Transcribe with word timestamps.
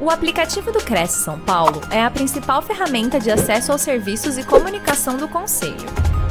O 0.00 0.10
aplicativo 0.10 0.70
do 0.70 0.78
Cresce 0.78 1.24
São 1.24 1.40
Paulo 1.40 1.80
é 1.90 2.00
a 2.00 2.08
principal 2.08 2.62
ferramenta 2.62 3.18
de 3.18 3.32
acesso 3.32 3.72
aos 3.72 3.80
serviços 3.80 4.38
e 4.38 4.46
comunicação 4.46 5.16
do 5.16 5.28
Conselho. 5.28 5.74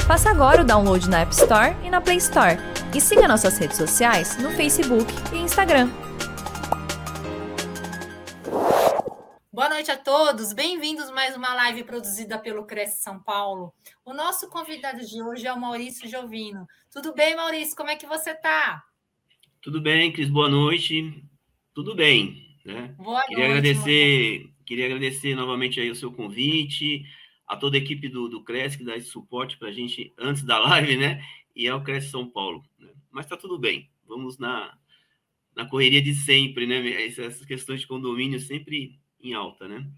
Faça 0.08 0.30
agora 0.30 0.62
o 0.62 0.66
download 0.66 1.10
na 1.10 1.20
App 1.20 1.34
Store 1.34 1.76
e 1.84 1.90
na 1.90 2.00
Play 2.00 2.16
Store. 2.16 2.56
E 2.96 3.02
siga 3.02 3.28
nossas 3.28 3.58
redes 3.58 3.76
sociais 3.76 4.42
no 4.42 4.52
Facebook 4.52 5.12
e 5.34 5.40
Instagram. 5.40 5.90
Boa 9.52 9.68
noite 9.68 9.92
a 9.92 9.98
todos, 9.98 10.54
bem-vindos 10.54 11.10
a 11.10 11.14
mais 11.14 11.36
uma 11.36 11.54
live 11.54 11.84
produzida 11.84 12.40
pelo 12.40 12.66
Cresce 12.66 13.02
São 13.02 13.20
Paulo. 13.20 13.74
O 14.06 14.14
nosso 14.14 14.48
convidado 14.50 15.06
de 15.06 15.22
hoje 15.22 15.46
é 15.46 15.52
o 15.52 15.60
Maurício 15.60 16.10
Jovino. 16.10 16.66
Tudo 16.90 17.14
bem, 17.14 17.36
Maurício? 17.36 17.76
Como 17.76 17.90
é 17.90 17.98
que 17.98 18.08
você 18.08 18.32
está? 18.32 18.82
Tudo 19.62 19.82
bem, 19.82 20.14
Cris, 20.14 20.30
boa 20.30 20.48
noite. 20.48 21.22
Tudo 21.74 21.94
bem. 21.94 22.47
Né? 22.68 22.94
Boa 22.98 23.26
queria 23.26 23.48
noite, 23.48 23.60
agradecer, 23.60 24.50
queria 24.66 24.86
agradecer 24.88 25.34
novamente 25.36 25.80
aí 25.80 25.90
o 25.90 25.96
seu 25.96 26.12
convite, 26.12 27.06
a 27.48 27.56
toda 27.56 27.78
a 27.78 27.80
equipe 27.80 28.10
do, 28.10 28.28
do 28.28 28.44
Cresce 28.44 28.78
que 28.78 28.84
dá 28.84 28.98
esse 28.98 29.08
suporte 29.08 29.58
para 29.58 29.70
a 29.70 29.72
gente 29.72 30.14
antes 30.18 30.44
da 30.44 30.60
live, 30.60 30.98
né? 30.98 31.24
E 31.56 31.66
ao 31.70 31.82
Cresce 31.82 32.10
São 32.10 32.30
Paulo. 32.30 32.62
Né? 32.78 32.90
Mas 33.10 33.26
está 33.26 33.38
tudo 33.38 33.58
bem. 33.58 33.90
Vamos 34.06 34.38
na, 34.38 34.78
na 35.56 35.66
correria 35.66 36.02
de 36.02 36.14
sempre, 36.14 36.68
né? 36.68 37.06
Essas 37.06 37.46
questões 37.46 37.80
de 37.80 37.88
condomínio 37.88 38.38
sempre 38.38 39.00
em 39.22 39.34
alta, 39.34 39.66
né? 39.66 39.90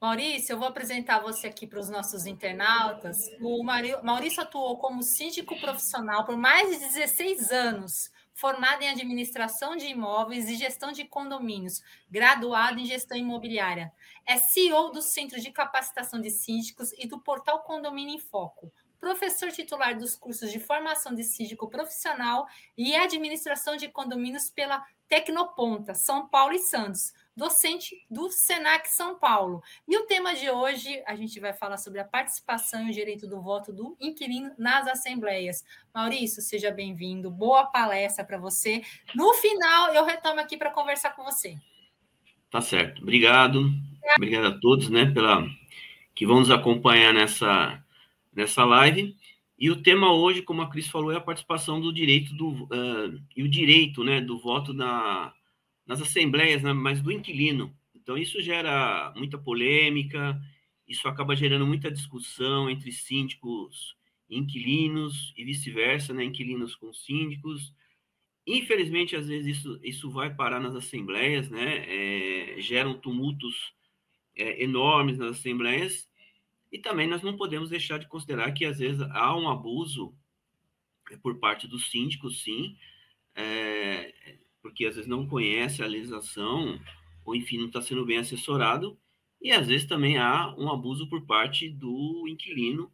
Maurício, 0.00 0.52
eu 0.52 0.58
vou 0.58 0.68
apresentar 0.68 1.18
você 1.18 1.48
aqui 1.48 1.66
para 1.66 1.80
os 1.80 1.90
nossos 1.90 2.26
internautas. 2.26 3.18
O 3.40 3.64
Maurício 3.64 4.40
atuou 4.40 4.78
como 4.78 5.02
síndico 5.02 5.60
profissional 5.60 6.24
por 6.24 6.36
mais 6.36 6.70
de 6.70 6.78
16 6.78 7.50
anos 7.50 8.11
formado 8.34 8.82
em 8.82 8.88
administração 8.88 9.76
de 9.76 9.86
imóveis 9.86 10.48
e 10.48 10.56
gestão 10.56 10.92
de 10.92 11.04
condomínios, 11.04 11.82
graduado 12.10 12.80
em 12.80 12.86
gestão 12.86 13.16
imobiliária. 13.16 13.92
É 14.26 14.36
CEO 14.36 14.90
do 14.90 15.02
Centro 15.02 15.40
de 15.40 15.50
Capacitação 15.50 16.20
de 16.20 16.30
Síndicos 16.30 16.92
e 16.94 17.06
do 17.06 17.20
portal 17.20 17.62
Condomínio 17.62 18.14
em 18.14 18.18
Foco. 18.18 18.72
Professor 18.98 19.50
titular 19.50 19.98
dos 19.98 20.14
cursos 20.14 20.50
de 20.52 20.60
formação 20.60 21.14
de 21.14 21.24
síndico 21.24 21.68
profissional 21.68 22.46
e 22.78 22.94
administração 22.94 23.76
de 23.76 23.88
condomínios 23.88 24.48
pela 24.48 24.84
Tecnoponta, 25.08 25.92
São 25.92 26.28
Paulo 26.28 26.54
e 26.54 26.58
Santos 26.60 27.12
docente 27.36 27.96
do 28.10 28.30
Senac 28.30 28.88
São 28.88 29.18
Paulo. 29.18 29.62
E 29.88 29.96
o 29.96 30.06
tema 30.06 30.34
de 30.34 30.50
hoje, 30.50 31.02
a 31.06 31.16
gente 31.16 31.40
vai 31.40 31.52
falar 31.52 31.78
sobre 31.78 32.00
a 32.00 32.04
participação 32.04 32.86
e 32.86 32.90
o 32.90 32.94
direito 32.94 33.26
do 33.26 33.40
voto 33.40 33.72
do 33.72 33.96
inquilino 34.00 34.52
nas 34.58 34.86
assembleias. 34.86 35.64
Maurício, 35.94 36.42
seja 36.42 36.70
bem-vindo, 36.70 37.30
boa 37.30 37.66
palestra 37.66 38.24
para 38.24 38.38
você. 38.38 38.82
No 39.14 39.32
final, 39.34 39.94
eu 39.94 40.04
retomo 40.04 40.40
aqui 40.40 40.56
para 40.56 40.70
conversar 40.70 41.16
com 41.16 41.24
você. 41.24 41.56
Tá 42.50 42.60
certo. 42.60 43.02
Obrigado. 43.02 43.70
Obrigado 44.16 44.46
a 44.46 44.60
todos, 44.60 44.90
né, 44.90 45.06
pela 45.06 45.46
que 46.14 46.26
vão 46.26 46.40
nos 46.40 46.50
acompanhar 46.50 47.14
nessa 47.14 47.82
nessa 48.34 48.64
live. 48.64 49.16
E 49.58 49.70
o 49.70 49.82
tema 49.82 50.12
hoje, 50.12 50.42
como 50.42 50.60
a 50.60 50.68
Cris 50.68 50.88
falou, 50.88 51.12
é 51.12 51.16
a 51.16 51.20
participação 51.20 51.80
do 51.80 51.92
direito 51.92 52.34
do 52.34 52.64
uh, 52.64 53.22
e 53.36 53.42
o 53.42 53.48
direito, 53.48 54.02
né, 54.02 54.20
do 54.20 54.38
voto 54.38 54.72
na 54.72 55.32
nas 55.86 56.00
assembleias, 56.00 56.62
né, 56.62 56.72
mas 56.72 57.00
do 57.00 57.10
inquilino. 57.10 57.76
Então, 57.94 58.16
isso 58.16 58.40
gera 58.42 59.12
muita 59.16 59.38
polêmica, 59.38 60.40
isso 60.86 61.06
acaba 61.08 61.36
gerando 61.36 61.66
muita 61.66 61.90
discussão 61.90 62.68
entre 62.68 62.90
síndicos 62.92 63.96
e 64.28 64.36
inquilinos 64.36 65.32
e 65.36 65.44
vice-versa, 65.44 66.12
né, 66.12 66.24
inquilinos 66.24 66.74
com 66.74 66.92
síndicos. 66.92 67.72
Infelizmente, 68.46 69.14
às 69.14 69.28
vezes 69.28 69.58
isso, 69.58 69.80
isso 69.82 70.10
vai 70.10 70.34
parar 70.34 70.60
nas 70.60 70.74
assembleias, 70.74 71.48
né, 71.48 71.84
é, 71.86 72.60
geram 72.60 72.98
tumultos 72.98 73.72
é, 74.36 74.62
enormes 74.62 75.18
nas 75.18 75.38
assembleias, 75.38 76.08
e 76.70 76.78
também 76.78 77.06
nós 77.06 77.22
não 77.22 77.36
podemos 77.36 77.68
deixar 77.68 77.98
de 77.98 78.08
considerar 78.08 78.50
que 78.52 78.64
às 78.64 78.78
vezes 78.78 79.02
há 79.10 79.36
um 79.36 79.48
abuso 79.48 80.14
por 81.22 81.38
parte 81.38 81.68
dos 81.68 81.90
síndicos, 81.90 82.42
sim, 82.42 82.76
é, 83.34 84.40
porque 84.62 84.86
às 84.86 84.94
vezes 84.94 85.08
não 85.08 85.26
conhece 85.26 85.82
a 85.82 85.86
legislação, 85.86 86.80
ou 87.24 87.34
enfim, 87.34 87.58
não 87.58 87.66
está 87.66 87.82
sendo 87.82 88.06
bem 88.06 88.18
assessorado, 88.18 88.96
e 89.40 89.50
às 89.50 89.66
vezes 89.66 89.86
também 89.86 90.18
há 90.18 90.54
um 90.56 90.70
abuso 90.70 91.08
por 91.08 91.26
parte 91.26 91.68
do 91.68 92.24
inquilino, 92.28 92.90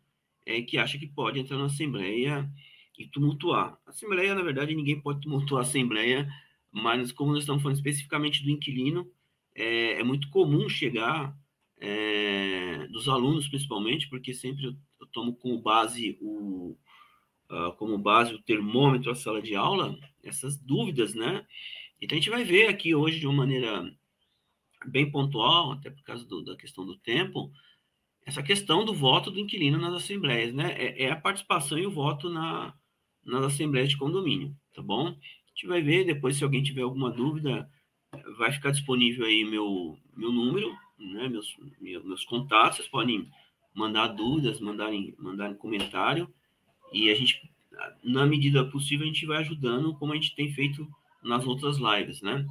é, 0.46 0.62
que 0.62 0.78
acha 0.78 0.98
que 0.98 1.06
pode 1.06 1.38
entrar 1.38 1.58
na 1.58 1.66
Assembleia 1.66 2.50
e 2.98 3.06
tumultuar. 3.06 3.78
A 3.86 3.90
Assembleia, 3.90 4.34
na 4.34 4.42
verdade, 4.42 4.74
ninguém 4.74 4.98
pode 4.98 5.20
tumultuar 5.20 5.62
a 5.62 5.66
Assembleia, 5.66 6.26
mas 6.72 7.12
como 7.12 7.32
nós 7.32 7.42
estamos 7.42 7.62
falando 7.62 7.76
especificamente 7.76 8.42
do 8.42 8.50
inquilino, 8.50 9.10
é, 9.54 10.00
é 10.00 10.02
muito 10.02 10.30
comum 10.30 10.68
chegar, 10.68 11.36
é, 11.80 12.86
dos 12.88 13.08
alunos 13.08 13.46
principalmente, 13.46 14.08
porque 14.08 14.32
sempre 14.32 14.64
eu, 14.64 14.74
eu 15.00 15.06
tomo 15.08 15.34
como 15.36 15.60
base 15.60 16.18
o, 16.20 16.76
uh, 17.50 17.72
como 17.76 17.98
base 17.98 18.34
o 18.34 18.42
termômetro, 18.42 19.10
a 19.10 19.14
sala 19.14 19.41
de 19.42 19.54
aula, 19.54 19.98
essas 20.22 20.56
dúvidas, 20.56 21.14
né? 21.14 21.47
Então 22.00 22.16
a 22.16 22.20
gente 22.20 22.31
vai 22.31 22.44
ver 22.44 22.69
aqui 22.69 22.94
hoje 22.94 23.19
de 23.19 23.26
uma 23.26 23.36
maneira 23.36 23.91
bem 24.86 25.10
pontual, 25.10 25.72
até 25.72 25.91
por 25.91 26.03
causa 26.03 26.25
do, 26.25 26.44
da 26.44 26.56
questão 26.56 26.87
do 26.87 26.97
tempo, 26.98 27.50
essa 28.25 28.42
questão 28.42 28.84
do 28.84 28.94
voto 28.94 29.31
do 29.31 29.41
inquilino 29.41 29.78
nas 29.78 29.94
assembleias, 29.94 30.54
né? 30.54 30.72
É, 30.72 31.04
é, 31.04 31.10
a 31.10 31.16
participação 31.16 31.78
e 31.78 31.87
o 31.87 31.91
voto 31.91 32.28
na, 32.28 32.75
nas 33.25 33.44
assembleias 33.44 33.88
de 33.88 33.97
condomínio, 33.97 34.54
tá 34.75 34.82
bom? 34.82 35.08
A 35.08 35.48
gente 35.50 35.66
vai 35.66 35.82
ver 35.82 36.04
depois, 36.04 36.37
se 36.37 36.44
alguém 36.44 36.62
tiver 36.62 36.82
alguma 36.82 37.10
dúvida, 37.10 37.69
vai 38.37 38.53
ficar 38.53 38.70
disponível 38.70 39.26
aí 39.26 39.44
meu, 39.44 39.98
meu 40.16 40.31
número, 40.31 40.70
né? 40.98 41.28
Meus, 41.28 41.56
meus 41.81 42.25
contatos, 42.25 42.76
vocês 42.76 42.88
podem 42.88 43.28
mandar 43.75 44.08
dúvidas, 44.08 44.60
mandarem, 44.60 45.14
mandarem 45.19 45.56
comentário, 45.56 46.32
e 46.93 47.10
a 47.10 47.15
gente, 47.15 47.50
na 48.03 48.26
medida 48.26 48.65
possível, 48.65 49.04
a 49.04 49.09
gente 49.09 49.26
vai 49.26 49.38
ajudando, 49.38 49.94
como 49.94 50.12
a 50.12 50.16
gente 50.16 50.34
tem 50.34 50.53
feito 50.53 50.88
nas 51.22 51.47
outras 51.47 51.78
lives, 51.78 52.22
né? 52.22 52.47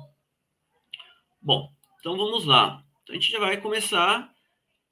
Bom, 1.41 1.71
então 1.99 2.17
vamos 2.17 2.45
lá. 2.45 2.83
Então, 3.03 3.15
a 3.15 3.19
gente 3.19 3.31
já 3.31 3.39
vai 3.39 3.59
começar 3.59 4.33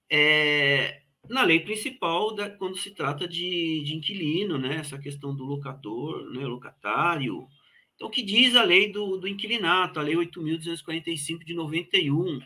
é, 0.10 1.02
na 1.30 1.44
lei 1.44 1.60
principal, 1.60 2.34
da, 2.34 2.50
quando 2.50 2.78
se 2.78 2.92
trata 2.92 3.28
de, 3.28 3.84
de 3.84 3.96
inquilino, 3.96 4.58
né? 4.58 4.78
Essa 4.78 4.98
questão 4.98 5.36
do 5.36 5.44
locador, 5.44 6.30
né? 6.32 6.46
Locatário. 6.46 7.48
Então, 7.96 8.08
o 8.08 8.12
que 8.12 8.24
diz 8.24 8.56
a 8.56 8.64
lei 8.64 8.92
do, 8.92 9.18
do 9.18 9.28
inquilinato, 9.28 10.00
a 10.00 10.04
lei 10.04 10.16
8.245 10.16 11.46
de 11.46 11.54
91? 11.54 12.40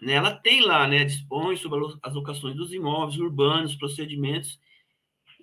Né? 0.00 0.12
Ela 0.12 0.32
tem 0.32 0.60
lá, 0.60 0.86
né? 0.86 1.04
Dispõe 1.04 1.56
sobre 1.56 1.80
as 2.02 2.14
locações 2.14 2.54
dos 2.54 2.72
imóveis 2.72 3.18
urbanos, 3.18 3.74
procedimentos 3.74 4.58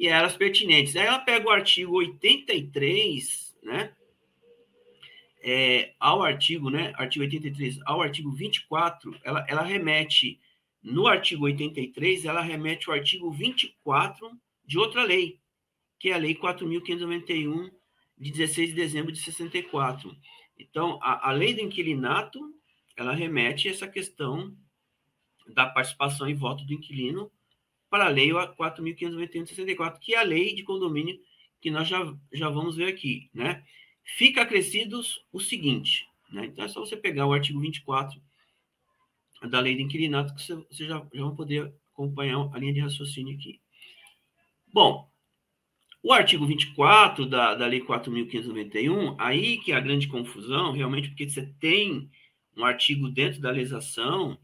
e 0.01 0.07
elas 0.07 0.35
pertinentes. 0.35 0.95
Aí 0.95 1.05
ela 1.05 1.19
pega 1.19 1.47
o 1.47 1.51
artigo 1.51 1.97
83, 1.97 3.55
né? 3.61 3.93
É, 5.43 5.93
ao 5.99 6.23
artigo, 6.23 6.71
né? 6.71 6.91
Artigo 6.95 7.23
83 7.23 7.79
ao 7.85 8.01
artigo 8.01 8.31
24, 8.31 9.15
ela, 9.23 9.45
ela 9.47 9.61
remete 9.61 10.39
no 10.81 11.05
artigo 11.05 11.45
83, 11.45 12.25
ela 12.25 12.41
remete 12.41 12.89
o 12.89 12.93
artigo 12.93 13.31
24 13.31 14.31
de 14.65 14.79
outra 14.79 15.03
lei, 15.03 15.39
que 15.99 16.09
é 16.09 16.13
a 16.13 16.17
lei 16.17 16.33
4.591 16.33 17.69
de 18.17 18.31
16 18.31 18.69
de 18.69 18.75
dezembro 18.75 19.11
de 19.11 19.19
64. 19.19 20.17
Então, 20.57 20.97
a, 21.03 21.29
a 21.29 21.31
lei 21.31 21.53
do 21.53 21.61
inquilinato, 21.61 22.39
ela 22.97 23.13
remete 23.13 23.69
essa 23.69 23.87
questão 23.87 24.51
da 25.53 25.67
participação 25.67 26.27
e 26.27 26.33
voto 26.33 26.65
do 26.65 26.73
inquilino 26.73 27.31
para 27.91 28.05
a 28.05 28.09
Lei 28.09 28.29
4.591 28.29 29.43
de 29.43 29.49
64, 29.49 29.99
que 29.99 30.15
é 30.15 30.19
a 30.19 30.23
lei 30.23 30.55
de 30.55 30.63
condomínio 30.63 31.19
que 31.59 31.69
nós 31.69 31.89
já, 31.89 32.11
já 32.31 32.49
vamos 32.49 32.77
ver 32.77 32.87
aqui, 32.87 33.29
né? 33.33 33.63
Fica 34.03 34.41
acrescidos 34.41 35.23
o 35.31 35.41
seguinte, 35.41 36.07
né? 36.31 36.45
Então, 36.45 36.63
é 36.63 36.69
só 36.69 36.79
você 36.79 36.95
pegar 36.95 37.27
o 37.27 37.33
artigo 37.33 37.59
24 37.59 38.19
da 39.49 39.59
lei 39.59 39.75
de 39.75 39.83
inquilinato 39.83 40.33
que 40.33 40.41
você, 40.41 40.87
já, 40.87 41.05
já 41.13 41.23
vai 41.25 41.35
poder 41.35 41.73
acompanhar 41.91 42.49
a 42.53 42.57
linha 42.57 42.73
de 42.73 42.79
raciocínio 42.79 43.35
aqui. 43.35 43.59
Bom, 44.73 45.11
o 46.01 46.13
artigo 46.13 46.47
24 46.47 47.25
da, 47.25 47.55
da 47.55 47.67
lei 47.67 47.81
4.591, 47.81 49.15
aí 49.19 49.57
que 49.57 49.73
é 49.73 49.75
a 49.75 49.81
grande 49.81 50.07
confusão, 50.07 50.71
realmente, 50.71 51.09
porque 51.09 51.29
você 51.29 51.45
tem 51.59 52.09
um 52.55 52.63
artigo 52.63 53.09
dentro 53.09 53.41
da 53.41 53.51
legislação 53.51 54.39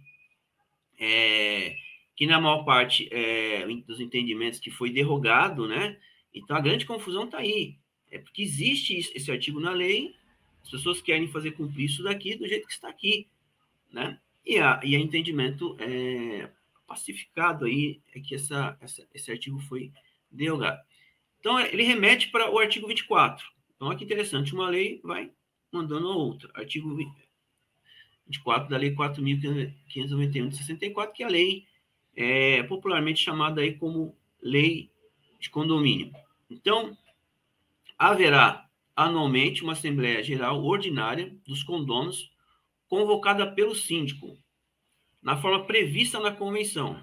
é, 1.00 1.78
que 2.18 2.26
na 2.26 2.42
maior 2.42 2.64
parte 2.64 3.08
é, 3.12 3.66
dos 3.86 4.00
entendimentos 4.00 4.60
que 4.60 4.72
foi 4.72 4.90
derrogado, 4.90 5.68
né? 5.68 5.96
Então 6.34 6.58
a 6.58 6.62
grande 6.62 6.84
confusão 6.84 7.26
está 7.26 7.38
aí. 7.38 7.78
É 8.10 8.18
porque 8.18 8.42
existe 8.42 8.98
esse 9.14 9.32
artigo 9.32 9.60
na 9.60 9.72
lei, 9.72 10.16
as 10.64 10.72
pessoas 10.72 11.00
querem 11.00 11.28
fazer 11.28 11.52
cumprir 11.52 11.86
isso 11.86 12.02
daqui 12.02 12.36
do 12.36 12.48
jeito 12.48 12.66
que 12.66 12.74
está 12.74 12.90
aqui, 12.90 13.28
né? 13.94 14.20
E 14.44 14.58
a, 14.58 14.80
e 14.84 14.96
a 14.96 15.00
entendimento 15.00 15.78
é, 15.80 16.50
pacificado 16.88 17.66
aí 17.66 18.02
é 18.16 18.20
que 18.20 18.34
essa, 18.34 18.76
essa, 18.82 19.08
esse 19.14 19.32
artigo 19.32 19.60
foi 19.60 19.92
derrogado. 20.32 20.82
Então 21.40 21.60
ele 21.60 21.84
remete 21.84 22.30
para 22.30 22.50
o 22.50 22.58
artigo 22.58 22.88
24. 22.88 23.46
Então 23.76 23.90
olha 23.90 23.98
que 23.98 24.04
interessante, 24.04 24.56
uma 24.56 24.70
lei 24.70 25.00
vai 25.04 25.32
mandando 25.72 26.08
a 26.08 26.16
outra. 26.16 26.50
Artigo 26.56 26.96
24 28.26 28.70
da 28.70 28.78
Lei 28.78 28.96
4.591 28.96 30.48
de 30.48 30.58
64, 30.58 31.14
que 31.14 31.22
é 31.22 31.26
a 31.28 31.30
lei 31.30 31.67
é, 32.18 32.64
popularmente 32.64 33.24
chamada 33.24 33.62
aí 33.62 33.78
como 33.78 34.18
Lei 34.42 34.92
de 35.40 35.52
Condomínio. 35.52 36.12
Então, 36.50 36.98
haverá 37.96 38.68
anualmente 38.96 39.62
uma 39.62 39.74
Assembleia 39.74 40.24
Geral 40.24 40.64
Ordinária 40.64 41.38
dos 41.46 41.62
Condôminos, 41.62 42.32
convocada 42.88 43.52
pelo 43.52 43.76
síndico, 43.76 44.36
na 45.22 45.38
forma 45.38 45.66
prevista 45.66 46.20
na 46.20 46.32
convenção. 46.32 47.00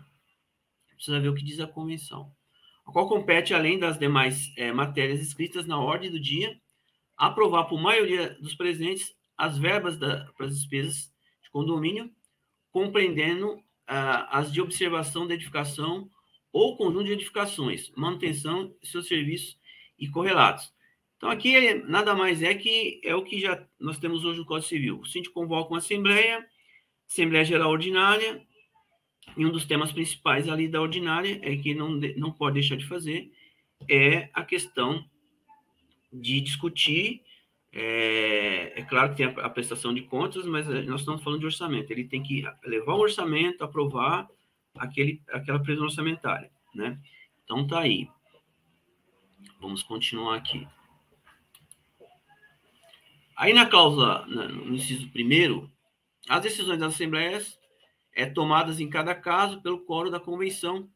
Precisa 0.97 1.21
ver 1.21 1.29
o 1.29 1.35
que 1.35 1.45
diz 1.45 1.61
a 1.61 1.67
convenção. 1.67 2.33
A 2.85 2.91
qual 2.91 3.09
compete, 3.09 3.55
além 3.55 3.79
das 3.79 3.99
demais 3.99 4.53
é, 4.57 4.73
matérias 4.73 5.21
escritas 5.21 5.67
na 5.67 5.79
ordem 5.79 6.11
do 6.11 6.19
dia, 6.19 6.59
aprovar 7.17 7.65
por 7.65 7.81
maioria 7.81 8.31
dos 8.41 8.55
presentes 8.55 9.15
as 9.37 9.57
verbas 9.59 9.97
da, 9.97 10.25
para 10.37 10.47
as 10.47 10.57
despesas 10.57 11.13
de 11.43 11.51
condomínio, 11.51 12.11
compreendendo 12.73 13.63
as 13.87 14.53
de 14.53 14.61
observação 14.61 15.27
da 15.27 15.35
edificação 15.35 16.09
ou 16.53 16.77
conjunto 16.77 17.05
de 17.05 17.13
edificações, 17.13 17.91
manutenção 17.97 18.75
seus 18.83 19.09
serviços 19.09 19.59
e 19.99 20.09
correlatos. 20.09 20.73
Então, 21.17 21.31
aqui 21.31 21.75
nada 21.87 22.15
mais 22.15 22.43
é 22.43 22.55
que 22.55 23.01
é 23.03 23.15
o 23.15 23.23
que 23.23 23.41
já 23.41 23.67
nós 23.79 23.99
temos 23.99 24.25
hoje 24.25 24.39
no 24.39 24.47
Código 24.47 24.69
Civil. 24.69 25.01
O 25.01 25.07
síndico 25.07 25.35
convoca 25.35 25.71
uma 25.71 25.79
assembleia, 25.79 26.47
Assembleia 27.09 27.45
Geral 27.45 27.71
Ordinária, 27.71 28.43
e 29.37 29.45
um 29.45 29.51
dos 29.51 29.65
temas 29.65 29.91
principais 29.91 30.49
ali 30.49 30.69
da 30.69 30.81
ordinária 30.81 31.41
é 31.43 31.57
que 31.57 31.75
não, 31.75 31.91
não 32.17 32.31
pode 32.31 32.55
deixar 32.55 32.77
de 32.77 32.87
fazer 32.87 33.31
é 33.89 34.31
a 34.33 34.45
questão 34.45 35.05
de 36.13 36.41
discutir. 36.41 37.23
É, 37.77 38.79
é 38.79 38.85
claro 38.85 39.11
que 39.11 39.17
tem 39.17 39.27
a, 39.27 39.47
a, 39.47 39.51
prestação 39.51 39.93
de 39.93 40.03
contas, 40.03 40.47
mas 40.47 40.65
nós 40.87 41.01
estamos 41.01 41.25
falando 41.25 41.41
de 41.41 41.47
orçamento. 41.47 41.91
Ele 41.91 42.05
tem 42.05 42.23
que 42.23 42.45
levar 42.65 42.95
o 42.95 43.01
orçamento, 43.01 43.65
aprovar 43.65 44.29
aquele, 44.79 45.21
aquela 45.29 45.59
previsão 45.59 45.87
orçamentária, 45.87 46.53
né? 46.73 47.01
Então 47.43 47.67
tá 47.67 47.81
aí. 47.81 48.09
Vamos 49.61 49.83
continuar 49.83 50.37
aqui. 50.37 50.69
Aí 53.37 53.53
na 53.53 53.67
causa, 53.67 54.25
no 54.27 54.73
inciso 54.77 55.11
primeiro, 55.11 55.69
as 56.29 56.43
decisões 56.43 56.79
das 56.79 56.95
assembleias 56.95 57.59
é, 58.15 58.25
tomadas 58.25 58.79
em 58.79 58.89
cada 58.89 59.17
caso 59.17 59.61
pelo 59.61 59.81
coro 59.81 60.13
da 60.13 60.21
convenção, 60.21 60.89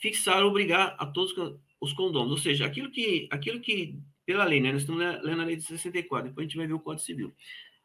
fixar 0.00 0.42
ou 0.42 0.48
obrigar 0.48 0.96
a 0.98 1.04
todos 1.04 1.34
os 1.78 1.92
condôminos. 1.92 2.32
Ou 2.32 2.38
seja, 2.38 2.64
aquilo 2.64 2.90
que, 2.90 3.28
aquilo 3.30 3.60
que 3.60 3.98
pela 4.26 4.44
lei, 4.44 4.60
né? 4.60 4.72
Nós 4.72 4.82
estamos 4.82 5.00
lendo 5.22 5.40
a 5.40 5.44
lei 5.44 5.56
de 5.56 5.62
64, 5.62 6.28
depois 6.28 6.44
a 6.44 6.48
gente 6.48 6.56
vai 6.58 6.66
ver 6.66 6.74
o 6.74 6.80
Código 6.80 7.06
Civil. 7.06 7.32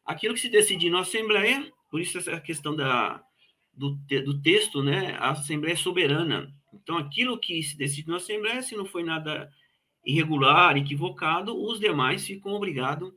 Aquilo 0.03 0.33
que 0.33 0.41
se 0.41 0.49
decidir 0.49 0.89
na 0.89 1.01
Assembleia, 1.01 1.71
por 1.89 2.01
isso 2.01 2.17
essa 2.17 2.41
questão 2.41 2.75
da, 2.75 3.23
do, 3.71 3.91
do 4.25 4.41
texto, 4.41 4.83
né? 4.83 5.15
A 5.19 5.29
Assembleia 5.29 5.73
é 5.73 5.77
soberana. 5.77 6.51
Então, 6.73 6.97
aquilo 6.97 7.37
que 7.37 7.61
se 7.61 7.77
decide 7.77 8.09
na 8.09 8.17
Assembleia, 8.17 8.63
se 8.63 8.75
não 8.75 8.85
foi 8.85 9.03
nada 9.03 9.51
irregular, 10.03 10.75
equivocado, 10.75 11.55
os 11.55 11.79
demais 11.79 12.25
ficam 12.25 12.53
obrigados 12.53 13.13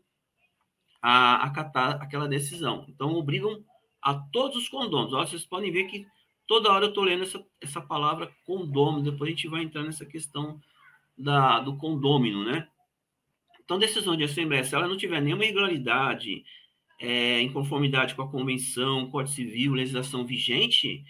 a 1.00 1.44
acatar 1.44 2.02
aquela 2.02 2.28
decisão. 2.28 2.84
Então, 2.88 3.14
obrigam 3.14 3.64
a 4.02 4.14
todos 4.14 4.56
os 4.56 4.68
condôminos. 4.68 5.14
Ó, 5.14 5.24
vocês 5.24 5.46
podem 5.46 5.70
ver 5.70 5.84
que 5.84 6.06
toda 6.46 6.70
hora 6.70 6.84
eu 6.84 6.88
estou 6.90 7.04
lendo 7.04 7.22
essa, 7.22 7.42
essa 7.60 7.80
palavra 7.80 8.30
condômino, 8.44 9.10
depois 9.10 9.28
a 9.28 9.30
gente 9.30 9.48
vai 9.48 9.62
entrar 9.62 9.82
nessa 9.82 10.04
questão 10.04 10.60
da, 11.16 11.60
do 11.60 11.76
condômino, 11.76 12.44
né? 12.44 12.68
Então, 13.64 13.78
decisão 13.78 14.16
de 14.16 14.24
assembleia, 14.24 14.64
se 14.64 14.74
ela 14.74 14.88
não 14.88 14.96
tiver 14.96 15.20
nenhuma 15.20 15.44
irregularidade, 15.44 16.44
é, 16.98 17.40
em 17.40 17.52
conformidade 17.52 18.14
com 18.14 18.22
a 18.22 18.30
convenção, 18.30 19.10
Código 19.10 19.34
Civil, 19.34 19.72
legislação 19.72 20.26
vigente, 20.26 21.04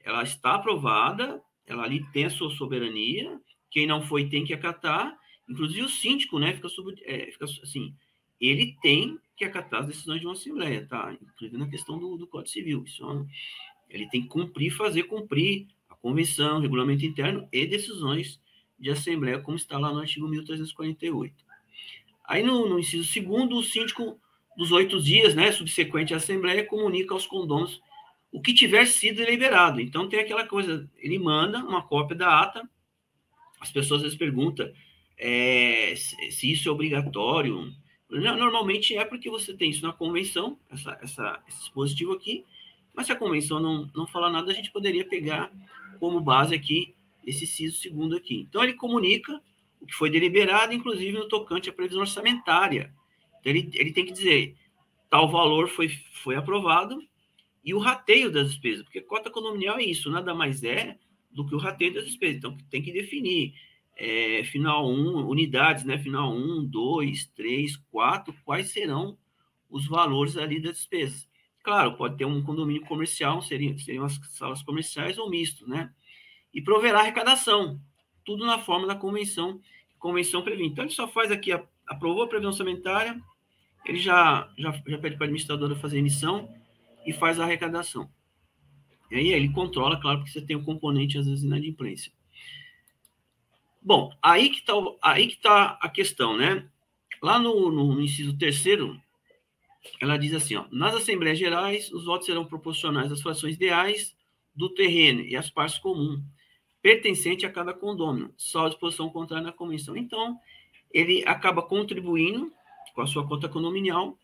ela 0.00 0.22
está 0.22 0.54
aprovada, 0.54 1.42
ela 1.66 1.84
ali 1.84 2.04
tem 2.12 2.24
a 2.24 2.30
sua 2.30 2.50
soberania, 2.50 3.40
quem 3.70 3.86
não 3.86 4.02
foi 4.02 4.28
tem 4.28 4.44
que 4.44 4.52
acatar, 4.52 5.16
inclusive 5.48 5.82
o 5.82 5.88
síndico, 5.88 6.38
né, 6.38 6.52
fica, 6.52 6.68
sub, 6.68 6.92
é, 7.04 7.30
fica 7.30 7.44
assim, 7.44 7.94
ele 8.40 8.76
tem 8.82 9.18
que 9.36 9.44
acatar 9.44 9.80
as 9.80 9.86
decisões 9.86 10.20
de 10.20 10.26
uma 10.26 10.32
Assembleia, 10.32 10.86
tá? 10.86 11.16
Inclusive 11.20 11.56
na 11.56 11.68
questão 11.68 11.98
do, 11.98 12.16
do 12.16 12.26
Código 12.26 12.50
Civil. 12.50 12.84
Isso, 12.84 13.10
é 13.10 13.26
ele 13.88 14.08
tem 14.08 14.22
que 14.22 14.28
cumprir, 14.28 14.70
fazer 14.70 15.04
cumprir 15.04 15.66
a 15.88 15.94
convenção, 15.94 16.60
regulamento 16.60 17.04
interno 17.04 17.48
e 17.52 17.66
decisões 17.66 18.40
de 18.78 18.90
Assembleia, 18.90 19.40
como 19.40 19.56
está 19.56 19.78
lá 19.78 19.92
no 19.92 20.00
artigo 20.00 20.28
1348. 20.28 21.49
Aí, 22.30 22.44
no, 22.44 22.68
no 22.68 22.78
inciso 22.78 23.10
segundo, 23.10 23.56
o 23.56 23.62
síndico 23.64 24.16
dos 24.56 24.70
oito 24.70 25.02
dias, 25.02 25.34
né, 25.34 25.50
subsequente 25.50 26.14
à 26.14 26.18
Assembleia, 26.18 26.64
comunica 26.64 27.12
aos 27.12 27.26
condôminos 27.26 27.82
o 28.30 28.40
que 28.40 28.54
tiver 28.54 28.86
sido 28.86 29.16
deliberado. 29.16 29.80
Então, 29.80 30.08
tem 30.08 30.20
aquela 30.20 30.46
coisa, 30.46 30.88
ele 30.98 31.18
manda 31.18 31.58
uma 31.58 31.82
cópia 31.82 32.16
da 32.16 32.40
ata, 32.40 32.70
as 33.60 33.72
pessoas 33.72 33.98
às 33.98 34.04
vezes 34.04 34.16
perguntam 34.16 34.72
é, 35.18 35.92
se 35.96 36.52
isso 36.52 36.68
é 36.68 36.72
obrigatório, 36.72 37.74
Normalmente 38.08 38.96
é 38.96 39.04
porque 39.04 39.28
você 39.28 39.54
tem 39.54 39.70
isso 39.70 39.86
na 39.86 39.92
convenção, 39.92 40.58
essa, 40.70 40.98
essa, 41.02 41.42
esse 41.48 41.58
dispositivo 41.60 42.12
aqui, 42.12 42.44
mas 42.94 43.06
se 43.06 43.12
a 43.12 43.16
convenção 43.16 43.58
não, 43.60 43.90
não 43.94 44.06
falar 44.06 44.30
nada, 44.30 44.50
a 44.50 44.54
gente 44.54 44.72
poderia 44.72 45.04
pegar 45.04 45.50
como 45.98 46.20
base 46.20 46.54
aqui 46.54 46.94
esse 47.24 47.46
CISO 47.46 47.78
segundo 47.78 48.16
aqui. 48.16 48.46
Então, 48.48 48.62
ele 48.62 48.74
comunica 48.74 49.40
que 49.86 49.94
foi 49.94 50.10
deliberado, 50.10 50.72
inclusive 50.72 51.12
no 51.12 51.28
tocante 51.28 51.70
à 51.70 51.72
previsão 51.72 52.00
orçamentária. 52.00 52.94
Então, 53.40 53.52
ele, 53.52 53.70
ele 53.74 53.92
tem 53.92 54.04
que 54.04 54.12
dizer, 54.12 54.56
tal 55.08 55.30
valor 55.30 55.68
foi, 55.68 55.88
foi 56.22 56.36
aprovado 56.36 57.02
e 57.64 57.74
o 57.74 57.78
rateio 57.78 58.30
das 58.30 58.50
despesas, 58.50 58.84
porque 58.84 59.00
cota 59.00 59.30
condominial 59.30 59.78
é 59.78 59.84
isso, 59.84 60.10
nada 60.10 60.34
mais 60.34 60.62
é 60.62 60.98
do 61.30 61.46
que 61.46 61.54
o 61.54 61.58
rateio 61.58 61.94
das 61.94 62.04
despesas. 62.04 62.36
Então, 62.36 62.56
tem 62.70 62.82
que 62.82 62.92
definir 62.92 63.54
é, 63.96 64.42
final 64.44 64.90
1, 64.90 65.28
unidades, 65.28 65.84
né? 65.84 65.98
Final 65.98 66.32
1, 66.32 66.64
2, 66.66 67.26
3, 67.26 67.76
4, 67.90 68.34
quais 68.44 68.70
serão 68.70 69.18
os 69.68 69.86
valores 69.86 70.36
ali 70.36 70.60
das 70.60 70.76
despesas. 70.76 71.28
Claro, 71.62 71.94
pode 71.96 72.16
ter 72.16 72.24
um 72.24 72.42
condomínio 72.42 72.82
comercial, 72.86 73.42
seriam, 73.42 73.76
seriam 73.78 74.04
as 74.04 74.18
salas 74.30 74.62
comerciais 74.62 75.18
ou 75.18 75.28
misto, 75.28 75.68
né? 75.68 75.92
E 76.52 76.62
proverá 76.62 77.00
arrecadação, 77.00 77.78
tudo 78.24 78.46
na 78.46 78.58
forma 78.58 78.86
da 78.86 78.94
convenção, 78.94 79.60
convenção 79.98 80.42
prevê. 80.42 80.64
Então, 80.64 80.84
ele 80.84 80.92
só 80.92 81.08
faz 81.08 81.30
aqui, 81.30 81.52
aprovou 81.86 82.22
a 82.22 82.28
previsão 82.28 82.50
orçamentária, 82.50 83.20
ele 83.84 83.98
já, 83.98 84.50
já, 84.56 84.72
já 84.86 84.98
pede 84.98 85.16
para 85.16 85.24
a 85.24 85.26
administradora 85.26 85.74
fazer 85.76 85.98
emissão 85.98 86.52
e 87.06 87.12
faz 87.12 87.40
a 87.40 87.44
arrecadação. 87.44 88.10
E 89.10 89.16
aí 89.16 89.28
ele 89.32 89.52
controla, 89.52 90.00
claro, 90.00 90.18
porque 90.18 90.32
você 90.32 90.40
tem 90.40 90.56
o 90.56 90.64
componente, 90.64 91.18
às 91.18 91.26
vezes, 91.26 91.42
inadimplência. 91.42 92.12
Bom, 93.82 94.14
aí 94.22 94.50
que 94.50 94.58
está 94.58 94.74
aí 95.02 95.26
que 95.26 95.40
tá 95.40 95.78
a 95.80 95.88
questão, 95.88 96.36
né? 96.36 96.68
Lá 97.22 97.38
no, 97.38 97.70
no 97.70 98.00
inciso 98.00 98.36
terceiro, 98.36 99.00
ela 100.00 100.18
diz 100.18 100.34
assim, 100.34 100.56
ó, 100.56 100.66
nas 100.70 100.94
assembleias 100.94 101.38
gerais, 101.38 101.90
os 101.90 102.04
votos 102.04 102.26
serão 102.26 102.44
proporcionais 102.44 103.10
às 103.10 103.22
frações 103.22 103.56
ideais 103.56 104.14
do 104.54 104.68
terreno 104.68 105.22
e 105.22 105.34
às 105.34 105.50
partes 105.50 105.78
comuns, 105.78 106.20
pertencente 106.82 107.44
a 107.44 107.52
cada 107.52 107.74
condômino, 107.74 108.32
só 108.36 108.66
a 108.66 108.68
disposição 108.68 109.10
contrária 109.10 109.46
na 109.46 109.52
convenção. 109.52 109.96
Então, 109.96 110.38
ele 110.92 111.22
acaba 111.26 111.62
contribuindo 111.62 112.52
com 112.94 113.02
a 113.02 113.06
sua 113.06 113.26
conta 113.26 113.48
condominial 113.48 114.18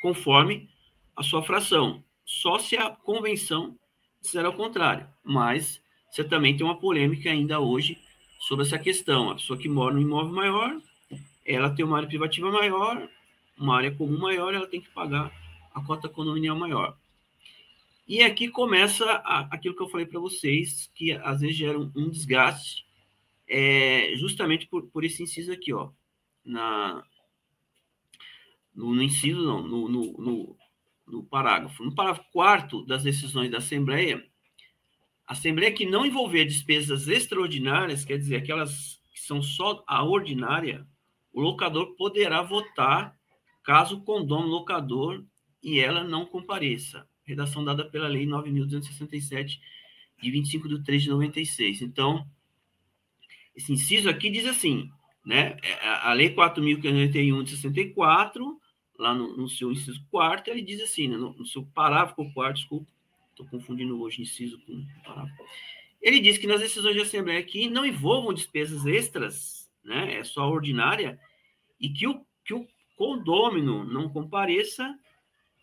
conforme 0.00 0.68
a 1.16 1.22
sua 1.22 1.42
fração, 1.42 2.04
só 2.24 2.58
se 2.58 2.76
a 2.76 2.90
convenção 2.90 3.76
disser 4.20 4.44
ao 4.44 4.52
contrário. 4.52 5.08
Mas 5.24 5.82
você 6.10 6.22
também 6.22 6.56
tem 6.56 6.64
uma 6.64 6.78
polêmica 6.78 7.30
ainda 7.30 7.58
hoje 7.58 7.98
sobre 8.40 8.64
essa 8.64 8.78
questão. 8.78 9.30
A 9.30 9.34
pessoa 9.34 9.58
que 9.58 9.68
mora 9.68 9.94
no 9.94 10.00
imóvel 10.00 10.32
maior, 10.32 10.80
ela 11.44 11.70
tem 11.70 11.84
uma 11.84 11.96
área 11.96 12.08
privativa 12.08 12.50
maior, 12.52 13.08
uma 13.58 13.76
área 13.76 13.90
comum 13.90 14.18
maior, 14.18 14.54
ela 14.54 14.66
tem 14.66 14.80
que 14.80 14.90
pagar 14.90 15.32
a 15.74 15.82
cota 15.82 16.08
condominial 16.08 16.56
maior. 16.56 16.96
E 18.08 18.22
aqui 18.22 18.48
começa 18.48 19.04
a, 19.04 19.40
aquilo 19.54 19.76
que 19.76 19.82
eu 19.82 19.90
falei 19.90 20.06
para 20.06 20.18
vocês, 20.18 20.90
que 20.94 21.12
às 21.12 21.42
vezes 21.42 21.56
gera 21.56 21.78
um, 21.78 21.92
um 21.94 22.08
desgaste, 22.08 22.86
é, 23.46 24.14
justamente 24.16 24.66
por, 24.66 24.86
por 24.86 25.04
esse 25.04 25.22
inciso 25.22 25.52
aqui, 25.52 25.74
ó, 25.74 25.90
na, 26.42 27.04
no, 28.74 28.94
no 28.94 29.02
inciso, 29.02 29.42
não, 29.42 29.62
no, 29.62 29.88
no, 29.88 30.12
no, 30.12 30.56
no 31.06 31.24
parágrafo. 31.24 31.84
No 31.84 31.94
parágrafo 31.94 32.30
quarto 32.32 32.82
das 32.86 33.02
decisões 33.02 33.50
da 33.50 33.58
Assembleia, 33.58 34.26
Assembleia 35.26 35.70
que 35.70 35.84
não 35.84 36.06
envolver 36.06 36.46
despesas 36.46 37.08
extraordinárias, 37.08 38.06
quer 38.06 38.16
dizer, 38.16 38.36
aquelas 38.36 39.02
que 39.12 39.20
são 39.20 39.42
só 39.42 39.84
a 39.86 40.02
ordinária, 40.02 40.86
o 41.30 41.42
locador 41.42 41.94
poderá 41.96 42.40
votar 42.40 43.14
caso 43.62 43.98
o 43.98 44.02
condômino 44.02 44.48
locador 44.48 45.22
e 45.62 45.78
ela 45.78 46.02
não 46.02 46.24
compareça. 46.24 47.06
Redação 47.28 47.62
dada 47.62 47.84
pela 47.84 48.08
Lei 48.08 48.26
9.267, 48.26 49.60
de 50.20 50.30
25 50.30 50.66
de 50.66 50.82
3 50.82 51.02
de 51.02 51.10
96. 51.10 51.82
Então, 51.82 52.26
esse 53.54 53.70
inciso 53.70 54.08
aqui 54.08 54.30
diz 54.30 54.46
assim, 54.46 54.90
né? 55.24 55.58
A 56.02 56.14
Lei 56.14 56.34
4.591 56.34 57.42
de 57.42 57.50
64, 57.50 58.58
lá 58.98 59.12
no, 59.12 59.36
no 59.36 59.46
seu 59.46 59.70
inciso 59.70 60.02
quarto, 60.10 60.48
ele 60.48 60.62
diz 60.62 60.80
assim, 60.80 61.06
né, 61.06 61.18
no, 61.18 61.34
no, 61.34 61.44
seu 61.44 61.66
parágrafo 61.66 62.32
quarto, 62.32 62.56
desculpa, 62.56 62.90
estou 63.30 63.46
confundindo 63.46 64.00
hoje 64.00 64.22
inciso 64.22 64.58
com 64.60 64.86
parágrafo. 65.04 65.44
Ele 66.00 66.20
diz 66.20 66.38
que 66.38 66.46
nas 66.46 66.60
decisões 66.60 66.94
de 66.94 67.02
assembleia 67.02 67.42
que 67.42 67.68
não 67.68 67.84
envolvam 67.84 68.32
despesas 68.32 68.86
extras, 68.86 69.70
né, 69.84 70.14
é 70.14 70.24
só 70.24 70.48
ordinária, 70.48 71.20
e 71.78 71.90
que 71.90 72.06
o, 72.06 72.24
que 72.42 72.54
o 72.54 72.66
condômino 72.96 73.84
não 73.84 74.08
compareça, 74.08 74.98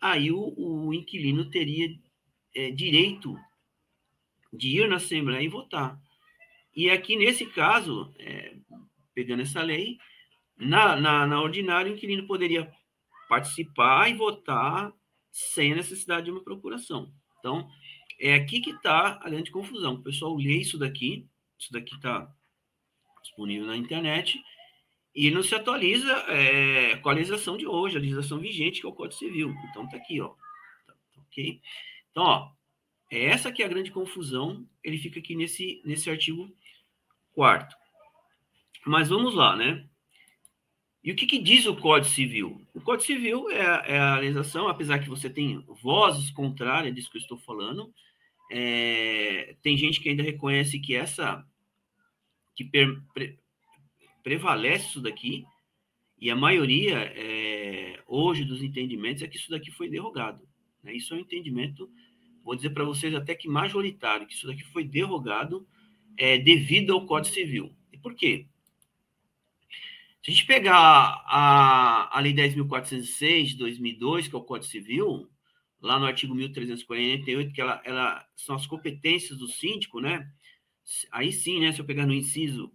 aí 0.00 0.30
o, 0.30 0.54
o 0.56 0.94
inquilino 0.94 1.50
teria 1.50 1.88
é, 2.54 2.70
direito 2.70 3.36
de 4.52 4.80
ir 4.80 4.88
na 4.88 4.96
Assembleia 4.96 5.44
e 5.44 5.48
votar. 5.48 6.00
E 6.74 6.90
aqui, 6.90 7.16
nesse 7.16 7.46
caso, 7.46 8.12
é, 8.18 8.56
pegando 9.14 9.42
essa 9.42 9.62
lei, 9.62 9.98
na, 10.56 10.96
na, 10.96 11.26
na 11.26 11.40
ordinária, 11.40 11.90
o 11.90 11.94
inquilino 11.94 12.26
poderia 12.26 12.70
participar 13.28 14.10
e 14.10 14.14
votar 14.14 14.92
sem 15.30 15.72
a 15.72 15.76
necessidade 15.76 16.26
de 16.26 16.30
uma 16.30 16.42
procuração. 16.42 17.12
Então, 17.38 17.68
é 18.18 18.34
aqui 18.34 18.60
que 18.60 18.70
está 18.70 19.18
a 19.22 19.28
grande 19.28 19.50
confusão. 19.50 19.94
O 19.94 20.02
pessoal 20.02 20.34
lê 20.34 20.58
isso 20.58 20.78
daqui, 20.78 21.26
isso 21.58 21.72
daqui 21.72 21.94
está 21.94 22.30
disponível 23.22 23.66
na 23.66 23.76
internet, 23.76 24.40
e 25.16 25.30
não 25.30 25.42
se 25.42 25.54
atualiza 25.54 26.12
é, 26.28 26.96
com 26.98 27.08
a 27.08 27.14
legislação 27.14 27.56
de 27.56 27.66
hoje, 27.66 27.96
a 27.96 28.00
legislação 28.00 28.38
vigente, 28.38 28.82
que 28.82 28.86
é 28.86 28.90
o 28.90 28.92
Código 28.92 29.18
Civil. 29.18 29.54
Então, 29.70 29.86
está 29.86 29.96
aqui, 29.96 30.20
ó. 30.20 30.28
Tá, 30.86 30.92
tá, 30.92 31.20
ok? 31.22 31.58
Então, 32.10 32.22
ó, 32.22 32.52
é 33.10 33.24
essa 33.24 33.50
que 33.50 33.62
é 33.62 33.66
a 33.66 33.68
grande 33.68 33.90
confusão, 33.90 34.68
ele 34.84 34.98
fica 34.98 35.18
aqui 35.18 35.34
nesse, 35.34 35.80
nesse 35.86 36.10
artigo 36.10 36.54
4 37.32 37.74
Mas 38.84 39.08
vamos 39.08 39.34
lá, 39.34 39.56
né? 39.56 39.88
E 41.02 41.12
o 41.12 41.16
que, 41.16 41.24
que, 41.24 41.38
diz 41.38 41.64
o 41.64 41.76
Código 41.76 42.12
Civil? 42.12 42.66
O 42.74 42.80
Código 42.82 43.06
Civil 43.06 43.50
é 43.50 43.64
a, 43.64 43.84
é 43.86 43.98
a 43.98 44.18
legislação, 44.18 44.68
apesar 44.68 44.98
que 44.98 45.08
você 45.08 45.30
tem 45.30 45.64
vozes 45.82 46.30
contrárias 46.30 46.94
disso 46.94 47.10
que 47.10 47.16
eu 47.16 47.22
estou 47.22 47.38
falando, 47.38 47.90
é, 48.50 49.56
tem 49.62 49.78
gente 49.78 49.98
que 49.98 50.10
ainda 50.10 50.22
reconhece 50.22 50.78
que 50.78 50.94
essa 50.94 51.46
que 52.54 52.64
per, 52.64 53.00
pre, 53.14 53.38
prevalece 54.26 54.88
isso 54.88 55.00
daqui, 55.00 55.46
e 56.20 56.32
a 56.32 56.34
maioria 56.34 56.96
é, 57.14 58.02
hoje 58.08 58.44
dos 58.44 58.60
entendimentos 58.60 59.22
é 59.22 59.28
que 59.28 59.36
isso 59.36 59.48
daqui 59.48 59.70
foi 59.70 59.88
derrogado. 59.88 60.44
Né? 60.82 60.96
Isso 60.96 61.14
é 61.14 61.16
um 61.16 61.20
entendimento, 61.20 61.88
vou 62.42 62.56
dizer 62.56 62.70
para 62.70 62.82
vocês 62.82 63.14
até 63.14 63.36
que 63.36 63.46
majoritário, 63.46 64.26
que 64.26 64.34
isso 64.34 64.48
daqui 64.48 64.64
foi 64.64 64.82
derrogado 64.82 65.64
é, 66.18 66.38
devido 66.38 66.92
ao 66.92 67.06
Código 67.06 67.32
Civil. 67.32 67.72
E 67.92 67.98
por 67.98 68.16
quê? 68.16 68.48
Se 70.24 70.32
a 70.32 70.34
gente 70.34 70.44
pegar 70.44 71.22
a, 71.24 72.18
a 72.18 72.20
Lei 72.20 72.34
10.406 72.34 73.44
de 73.44 73.58
2002, 73.58 74.26
que 74.26 74.34
é 74.34 74.38
o 74.38 74.42
Código 74.42 74.68
Civil, 74.68 75.30
lá 75.80 76.00
no 76.00 76.06
artigo 76.06 76.34
1348, 76.34 77.52
que 77.52 77.60
ela, 77.60 77.80
ela 77.84 78.26
são 78.34 78.56
as 78.56 78.66
competências 78.66 79.38
do 79.38 79.46
síndico, 79.46 80.00
né? 80.00 80.28
Aí 81.12 81.32
sim, 81.32 81.60
né? 81.60 81.70
Se 81.70 81.80
eu 81.80 81.84
pegar 81.84 82.06
no 82.06 82.12
inciso, 82.12 82.72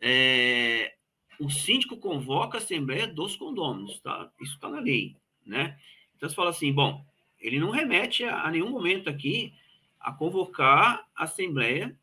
é, 0.00 0.94
o 1.38 1.50
síndico 1.50 1.96
convoca 1.96 2.58
a 2.58 2.60
assembleia 2.60 3.06
dos 3.06 3.36
condôminos, 3.36 4.00
tá? 4.00 4.30
Isso 4.40 4.54
está 4.54 4.68
na 4.68 4.80
lei, 4.80 5.16
né? 5.44 5.78
Então 6.16 6.28
você 6.28 6.34
fala 6.34 6.50
assim, 6.50 6.72
bom, 6.72 7.04
ele 7.38 7.58
não 7.58 7.70
remete 7.70 8.24
a, 8.24 8.42
a 8.42 8.50
nenhum 8.50 8.70
momento 8.70 9.08
aqui 9.08 9.54
a 10.00 10.12
convocar 10.12 11.06
a 11.14 11.24
assembleia 11.24 11.96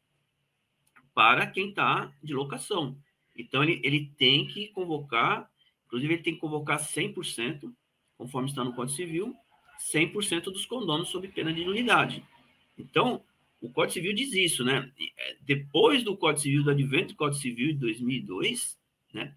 para 1.14 1.48
quem 1.48 1.70
está 1.70 2.12
de 2.22 2.34
locação. 2.34 2.98
Então, 3.36 3.64
ele, 3.64 3.82
ele 3.84 4.12
tem 4.18 4.48
que 4.48 4.68
convocar, 4.70 5.50
inclusive, 5.86 6.14
ele 6.14 6.24
tem 6.24 6.34
que 6.36 6.40
convocar 6.40 6.80
100%, 6.80 7.74
conforme 8.18 8.50
está 8.50 8.64
no 8.64 8.74
Código 8.74 8.96
Civil, 8.96 9.36
100% 9.94 10.44
dos 10.44 10.66
condôminos 10.66 11.10
sob 11.10 11.28
pena 11.30 11.54
de 11.54 11.66
nulidade. 11.66 12.24
Então, 12.78 13.24
o 13.62 13.70
Código 13.70 13.94
Civil 13.94 14.14
diz 14.14 14.34
isso, 14.34 14.64
né? 14.64 14.92
É, 15.18 15.38
depois 15.42 16.04
do 16.04 16.16
Código 16.16 16.42
Civil, 16.42 16.64
do 16.64 16.72
advento 16.72 17.14
do 17.14 17.18
Código 17.18 17.42
Civil 17.42 17.68
de 17.68 17.80
2002, 17.80 18.78
né? 19.14 19.34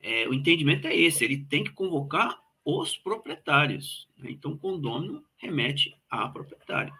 É, 0.00 0.28
o 0.28 0.34
entendimento 0.34 0.86
é 0.86 0.96
esse, 0.96 1.24
ele 1.24 1.44
tem 1.44 1.64
que 1.64 1.72
convocar 1.72 2.38
os 2.64 2.96
proprietários. 2.96 4.06
Né? 4.16 4.30
Então, 4.30 4.56
condômino 4.56 5.24
remete 5.38 5.96
a 6.08 6.28
proprietário. 6.28 6.92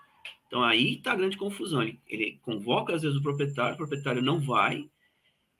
Então 0.47 0.63
aí 0.63 0.95
está 0.95 1.13
a 1.13 1.17
grande 1.17 1.37
confusão. 1.37 1.83
Ele, 1.83 2.01
ele, 2.07 2.39
convoca 2.43 2.95
às 2.95 3.03
vezes 3.03 3.17
o 3.17 3.23
proprietário, 3.23 3.75
o 3.75 3.77
proprietário 3.77 4.23
não 4.23 4.41
vai, 4.41 4.89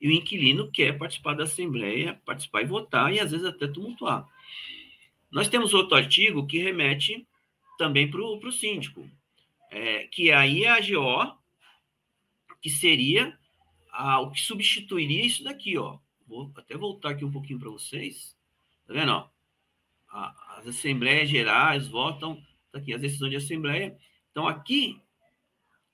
e 0.01 0.07
o 0.07 0.11
inquilino 0.11 0.71
quer 0.71 0.97
participar 0.97 1.35
da 1.35 1.43
assembleia, 1.43 2.19
participar 2.25 2.63
e 2.63 2.65
votar, 2.65 3.13
e 3.13 3.19
às 3.19 3.31
vezes 3.31 3.45
até 3.45 3.67
tumultuar. 3.67 4.27
Nós 5.31 5.47
temos 5.47 5.73
outro 5.73 5.95
artigo 5.95 6.47
que 6.47 6.57
remete 6.57 7.27
também 7.77 8.09
para 8.09 8.21
o 8.21 8.51
síndico, 8.51 9.07
é, 9.69 10.07
que 10.07 10.31
aí 10.31 10.63
é 10.63 10.69
a 10.69 10.75
AGO, 10.75 11.37
que 12.61 12.69
seria 12.69 13.37
a, 13.91 14.19
o 14.19 14.31
que 14.31 14.41
substituiria 14.41 15.25
isso 15.25 15.43
daqui, 15.43 15.77
ó. 15.77 15.99
Vou 16.27 16.51
até 16.55 16.77
voltar 16.77 17.11
aqui 17.11 17.25
um 17.25 17.31
pouquinho 17.31 17.59
para 17.59 17.69
vocês. 17.69 18.37
Tá 18.87 18.93
vendo, 18.93 19.11
ó? 19.11 19.29
A, 20.09 20.57
as 20.57 20.67
assembleias 20.67 21.29
gerais 21.29 21.87
votam, 21.87 22.43
tá 22.71 22.79
aqui, 22.79 22.93
as 22.93 23.01
decisões 23.01 23.31
de 23.31 23.37
assembleia 23.37 23.97
então, 24.31 24.47
aqui, 24.47 25.01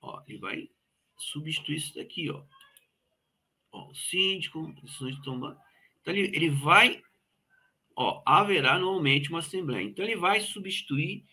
ó, 0.01 0.21
ele 0.27 0.37
vai 0.37 0.69
substituir 1.17 1.77
isso 1.77 1.95
daqui, 1.95 2.29
ó. 2.29 2.43
ó 3.71 3.89
o 3.89 3.95
síndico, 3.95 4.71
decisões 4.83 5.15
de 5.15 5.23
tomar. 5.23 5.57
Então, 6.01 6.13
ele, 6.13 6.35
ele 6.35 6.49
vai, 6.49 7.01
ó, 7.95 8.21
haverá 8.25 8.77
normalmente 8.77 9.29
uma 9.29 9.39
assembleia. 9.39 9.83
Então, 9.83 10.05
ele 10.05 10.15
vai 10.15 10.41
substituir 10.41 11.25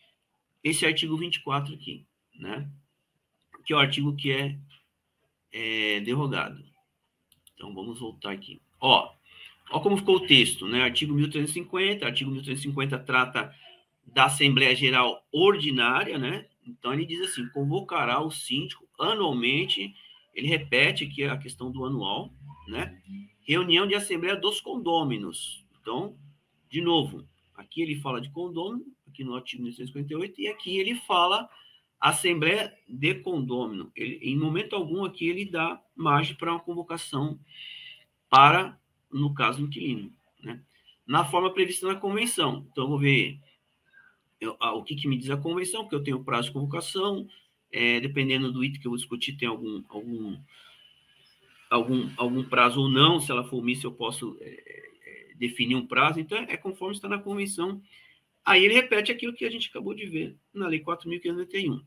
esse 0.62 0.86
artigo 0.86 1.16
24 1.16 1.74
aqui, 1.74 2.06
né? 2.42 2.68
Que 3.64 3.72
é 3.72 3.76
o 3.76 3.78
artigo 3.78 4.14
que 4.16 4.32
é, 4.32 4.58
é 5.52 6.00
derrogado. 6.00 6.62
Então, 7.54 7.72
vamos 7.72 8.00
voltar 8.00 8.32
aqui. 8.32 8.60
Ó, 8.80 9.12
ó 9.70 9.80
como 9.80 9.96
ficou 9.96 10.16
o 10.16 10.26
texto, 10.26 10.66
né? 10.66 10.82
Artigo 10.82 11.14
1350, 11.14 12.04
artigo 12.04 12.30
1350 12.32 12.98
trata 12.98 13.54
da 14.04 14.24
Assembleia 14.24 14.74
Geral 14.74 15.24
Ordinária, 15.30 16.18
né? 16.18 16.46
Então, 16.66 16.92
ele 16.92 17.06
diz 17.06 17.20
assim: 17.20 17.48
convocará 17.50 18.20
o 18.20 18.30
síndico 18.30 18.86
anualmente, 18.98 19.94
ele 20.34 20.48
repete 20.48 21.04
aqui 21.04 21.24
a 21.24 21.38
questão 21.38 21.70
do 21.70 21.84
anual, 21.84 22.32
né? 22.66 23.00
Reunião 23.46 23.86
de 23.86 23.94
assembleia 23.94 24.36
dos 24.36 24.60
condôminos. 24.60 25.64
Então, 25.80 26.16
de 26.68 26.80
novo, 26.80 27.26
aqui 27.54 27.82
ele 27.82 28.00
fala 28.00 28.20
de 28.20 28.30
condômino, 28.30 28.84
aqui 29.06 29.22
no 29.22 29.34
artigo 29.34 29.62
1958, 29.62 30.40
e 30.40 30.48
aqui 30.48 30.78
ele 30.78 30.94
fala 30.94 31.48
assembleia 32.02 32.76
de 32.88 33.14
condômino. 33.14 33.92
Ele, 33.94 34.16
em 34.16 34.36
momento 34.36 34.74
algum 34.74 35.04
aqui 35.04 35.28
ele 35.28 35.44
dá 35.44 35.80
margem 35.94 36.34
para 36.34 36.50
uma 36.50 36.60
convocação 36.60 37.38
para, 38.28 38.76
no 39.10 39.32
caso, 39.32 39.62
inquilino, 39.62 40.12
né? 40.42 40.60
Na 41.06 41.24
forma 41.24 41.52
prevista 41.52 41.86
na 41.86 41.94
convenção. 41.94 42.66
Então, 42.72 42.88
vou 42.88 42.98
ver 42.98 43.38
eu, 44.40 44.56
o 44.58 44.82
que, 44.82 44.96
que, 44.96 45.06
me 45.06 45.16
diz 45.16 45.30
a 45.30 45.36
convenção, 45.36 45.82
porque 45.82 45.94
eu 45.94 46.02
tenho 46.02 46.24
prazo 46.24 46.48
de 46.48 46.54
convocação, 46.54 47.28
é, 47.70 48.00
dependendo 48.00 48.50
do 48.50 48.64
item 48.64 48.80
que 48.80 48.86
eu 48.86 48.90
vou 48.90 48.98
discutir, 48.98 49.36
tem 49.36 49.46
algum, 49.46 49.84
algum, 49.88 50.36
algum, 51.70 52.10
algum 52.16 52.42
prazo 52.42 52.80
ou 52.80 52.88
não, 52.88 53.20
se 53.20 53.30
ela 53.30 53.44
for 53.44 53.58
omissa, 53.58 53.86
eu 53.86 53.92
posso 53.92 54.36
é, 54.40 54.48
é, 54.48 55.34
definir 55.36 55.76
um 55.76 55.86
prazo, 55.86 56.18
então 56.18 56.36
é 56.36 56.56
conforme 56.56 56.94
está 56.94 57.08
na 57.08 57.18
convenção. 57.18 57.80
Aí 58.44 58.64
ele 58.64 58.74
repete 58.74 59.12
aquilo 59.12 59.34
que 59.34 59.44
a 59.44 59.50
gente 59.50 59.68
acabou 59.68 59.94
de 59.94 60.06
ver 60.06 60.36
na 60.52 60.66
Lei 60.66 60.82
4.591. 60.82 61.80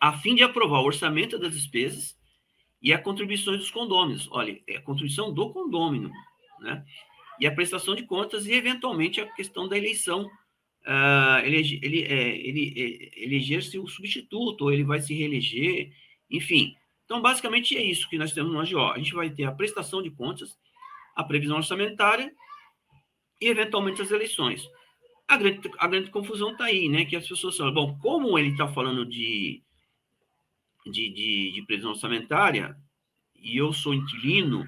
A 0.00 0.18
fim 0.18 0.34
de 0.34 0.42
aprovar 0.42 0.80
o 0.80 0.86
orçamento 0.86 1.38
das 1.38 1.52
despesas 1.52 2.18
e 2.82 2.92
a 2.92 2.98
contribuições 2.98 3.58
dos 3.58 3.70
condôminos. 3.70 4.28
Olha, 4.32 4.60
é 4.66 4.76
a 4.76 4.82
contribuição 4.82 5.32
do 5.32 5.52
condômino, 5.52 6.10
né? 6.60 6.84
E 7.38 7.46
a 7.46 7.54
prestação 7.54 7.94
de 7.94 8.02
contas 8.02 8.46
e, 8.46 8.52
eventualmente, 8.52 9.20
a 9.20 9.26
questão 9.32 9.68
da 9.68 9.76
eleição 9.76 10.30
uh, 10.86 11.44
ele, 11.44 11.78
ele, 11.82 12.02
é, 12.02 12.36
ele 12.36 12.74
é, 12.76 13.24
eleger-se 13.24 13.78
o 13.78 13.88
substituto, 13.88 14.62
ou 14.62 14.72
ele 14.72 14.84
vai 14.84 15.00
se 15.00 15.14
reeleger, 15.14 15.92
enfim. 16.30 16.74
Então, 17.04 17.20
basicamente, 17.20 17.76
é 17.76 17.82
isso 17.82 18.08
que 18.08 18.18
nós 18.18 18.32
temos 18.32 18.52
no 18.52 18.60
AGO. 18.60 18.92
A 18.92 18.98
gente 18.98 19.14
vai 19.14 19.30
ter 19.30 19.44
a 19.44 19.52
prestação 19.52 20.02
de 20.02 20.10
contas, 20.10 20.58
a 21.14 21.24
previsão 21.24 21.56
orçamentária 21.56 22.32
e, 23.40 23.48
eventualmente, 23.48 24.02
as 24.02 24.10
eleições. 24.10 24.68
A 25.30 25.36
grande, 25.36 25.70
a 25.78 25.86
grande 25.86 26.10
confusão 26.10 26.50
está 26.50 26.64
aí, 26.64 26.88
né? 26.88 27.04
Que 27.04 27.14
as 27.14 27.28
pessoas 27.28 27.56
falam, 27.56 27.72
bom, 27.72 27.96
como 28.00 28.36
ele 28.36 28.48
está 28.48 28.66
falando 28.66 29.06
de, 29.06 29.62
de, 30.84 31.08
de, 31.08 31.52
de 31.52 31.62
previsão 31.68 31.92
orçamentária, 31.92 32.76
e 33.36 33.56
eu 33.56 33.72
sou 33.72 33.94
inquilino, 33.94 34.66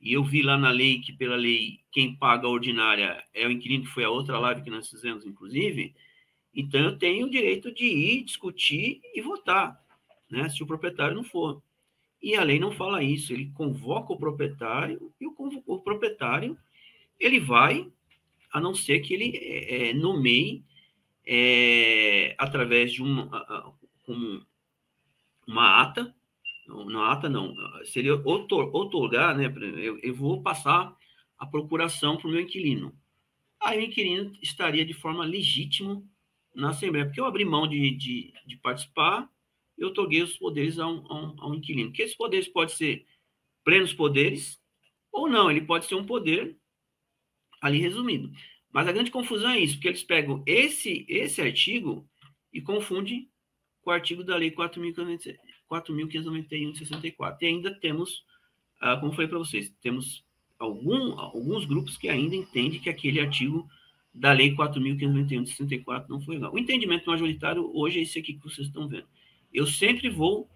e 0.00 0.14
eu 0.14 0.24
vi 0.24 0.40
lá 0.40 0.56
na 0.56 0.70
lei 0.70 1.00
que, 1.00 1.12
pela 1.12 1.36
lei, 1.36 1.80
quem 1.92 2.16
paga 2.16 2.46
a 2.46 2.50
ordinária 2.50 3.22
é 3.34 3.46
o 3.46 3.50
inquilino, 3.50 3.84
que 3.84 3.90
foi 3.90 4.02
a 4.02 4.08
outra 4.08 4.38
live 4.38 4.62
que 4.62 4.70
nós 4.70 4.88
fizemos, 4.88 5.26
inclusive. 5.26 5.94
Então, 6.54 6.80
eu 6.80 6.96
tenho 6.96 7.26
o 7.26 7.30
direito 7.30 7.70
de 7.70 7.84
ir, 7.84 8.24
discutir 8.24 9.02
e 9.14 9.20
votar, 9.20 9.78
né, 10.30 10.48
se 10.48 10.62
o 10.62 10.66
proprietário 10.66 11.14
não 11.14 11.24
for. 11.24 11.62
E 12.22 12.34
a 12.34 12.42
lei 12.42 12.58
não 12.58 12.72
fala 12.72 13.02
isso. 13.02 13.34
Ele 13.34 13.52
convoca 13.52 14.14
o 14.14 14.18
proprietário 14.18 15.12
e 15.20 15.26
o, 15.26 15.34
o 15.66 15.78
proprietário 15.78 16.56
ele 17.18 17.38
vai 17.38 17.86
a 18.52 18.60
não 18.60 18.74
ser 18.74 19.00
que 19.00 19.14
ele 19.14 19.36
é, 19.36 19.92
nomeie 19.94 20.64
é, 21.26 22.34
através 22.38 22.92
de 22.92 23.02
uma, 23.02 23.74
um, 24.08 24.42
uma 25.46 25.80
ata, 25.80 26.14
não, 26.66 27.02
ata 27.02 27.28
não, 27.28 27.54
seria 27.84 28.14
otorgar, 28.14 29.36
né, 29.36 29.52
eu, 29.76 29.98
eu 29.98 30.14
vou 30.14 30.42
passar 30.42 30.96
a 31.38 31.46
procuração 31.46 32.16
para 32.16 32.28
o 32.28 32.30
meu 32.30 32.40
inquilino. 32.40 32.94
Aí 33.60 33.78
o 33.78 33.82
inquilino 33.82 34.32
estaria 34.42 34.84
de 34.84 34.94
forma 34.94 35.24
legítima 35.24 36.02
na 36.54 36.70
Assembleia, 36.70 37.06
porque 37.06 37.20
eu 37.20 37.24
abri 37.24 37.44
mão 37.44 37.66
de, 37.66 37.90
de, 37.92 38.32
de 38.46 38.56
participar, 38.56 39.28
eu 39.76 39.88
otorguei 39.88 40.22
os 40.22 40.36
poderes 40.36 40.78
a 40.78 40.86
um, 40.86 41.06
a, 41.08 41.14
um, 41.14 41.36
a 41.38 41.48
um 41.48 41.54
inquilino. 41.54 41.92
Que 41.92 42.02
esses 42.02 42.16
poderes 42.16 42.48
podem 42.48 42.74
ser 42.74 43.06
plenos 43.64 43.92
poderes, 43.92 44.60
ou 45.12 45.28
não, 45.28 45.50
ele 45.50 45.62
pode 45.62 45.86
ser 45.86 45.94
um 45.94 46.04
poder 46.04 46.56
ali 47.60 47.78
resumido. 47.78 48.32
Mas 48.72 48.86
a 48.86 48.92
grande 48.92 49.10
confusão 49.10 49.50
é 49.50 49.58
isso, 49.58 49.74
porque 49.74 49.88
eles 49.88 50.02
pegam 50.02 50.42
esse, 50.46 51.04
esse 51.08 51.42
artigo 51.42 52.08
e 52.52 52.60
confundem 52.60 53.28
com 53.82 53.90
o 53.90 53.92
artigo 53.92 54.22
da 54.22 54.36
Lei 54.36 54.50
4.591 54.50 56.72
de 56.72 56.78
64. 56.78 57.44
E 57.44 57.46
ainda 57.46 57.74
temos, 57.74 58.24
ah, 58.80 58.96
como 58.96 59.12
falei 59.12 59.28
para 59.28 59.38
vocês, 59.38 59.72
temos 59.80 60.24
algum, 60.58 61.18
alguns 61.18 61.64
grupos 61.64 61.96
que 61.96 62.08
ainda 62.08 62.36
entendem 62.36 62.80
que 62.80 62.90
aquele 62.90 63.20
artigo 63.20 63.68
da 64.12 64.32
Lei 64.32 64.54
4.591 64.54 65.44
de 65.44 65.50
64 65.50 66.10
não 66.10 66.20
foi 66.20 66.34
legal. 66.36 66.52
O 66.52 66.58
entendimento 66.58 67.08
majoritário 67.08 67.70
hoje 67.74 67.98
é 67.98 68.02
esse 68.02 68.18
aqui 68.18 68.34
que 68.34 68.42
vocês 68.42 68.66
estão 68.66 68.88
vendo. 68.88 69.06
Eu 69.52 69.66
sempre 69.66 70.08
vou 70.08 70.48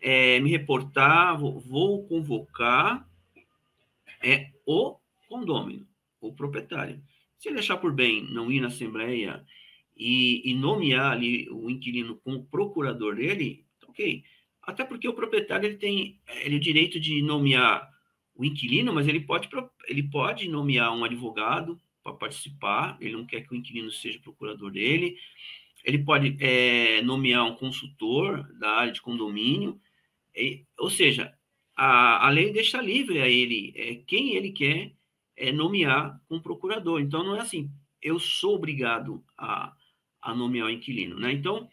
é, 0.00 0.38
me 0.40 0.50
reportar, 0.50 1.38
vou, 1.38 1.60
vou 1.60 2.06
convocar 2.06 3.08
é, 4.22 4.50
o 4.64 4.96
condômino, 5.28 5.86
o 6.20 6.32
proprietário. 6.32 7.02
Se 7.38 7.48
ele 7.48 7.58
achar 7.58 7.76
por 7.76 7.92
bem 7.92 8.22
não 8.32 8.50
ir 8.50 8.60
na 8.60 8.68
Assembleia 8.68 9.44
e, 9.96 10.50
e 10.50 10.54
nomear 10.54 11.12
ali 11.12 11.48
o 11.50 11.70
inquilino 11.70 12.16
como 12.16 12.46
procurador 12.46 13.16
dele, 13.16 13.64
tá 13.80 13.86
ok. 13.88 14.24
Até 14.62 14.84
porque 14.84 15.08
o 15.08 15.14
proprietário 15.14 15.66
ele 15.68 15.76
tem 15.76 16.20
ele, 16.42 16.56
o 16.56 16.60
direito 16.60 16.98
de 16.98 17.22
nomear 17.22 17.88
o 18.34 18.44
inquilino, 18.44 18.92
mas 18.92 19.08
ele 19.08 19.20
pode, 19.20 19.48
ele 19.86 20.02
pode 20.02 20.48
nomear 20.48 20.94
um 20.94 21.04
advogado 21.04 21.80
para 22.02 22.12
participar, 22.12 22.96
ele 23.00 23.16
não 23.16 23.26
quer 23.26 23.42
que 23.42 23.52
o 23.52 23.56
inquilino 23.56 23.90
seja 23.90 24.18
procurador 24.20 24.70
dele, 24.70 25.16
ele 25.84 25.98
pode 25.98 26.36
é, 26.40 27.00
nomear 27.02 27.44
um 27.44 27.54
consultor 27.54 28.42
da 28.58 28.70
área 28.70 28.92
de 28.92 29.00
condomínio, 29.00 29.80
e, 30.34 30.64
ou 30.78 30.90
seja, 30.90 31.32
a, 31.76 32.26
a 32.26 32.30
lei 32.30 32.52
deixa 32.52 32.80
livre 32.80 33.20
a 33.20 33.28
ele 33.28 33.72
é, 33.76 33.94
quem 34.06 34.34
ele 34.34 34.50
quer 34.50 34.95
é, 35.36 35.52
nomear 35.52 36.20
como 36.28 36.42
procurador. 36.42 37.00
Então, 37.00 37.22
não 37.22 37.36
é 37.36 37.40
assim, 37.40 37.70
eu 38.00 38.18
sou 38.18 38.54
obrigado 38.56 39.24
a, 39.36 39.72
a 40.22 40.34
nomear 40.34 40.66
o 40.66 40.70
inquilino, 40.70 41.18
né? 41.18 41.32
Então, 41.32 41.68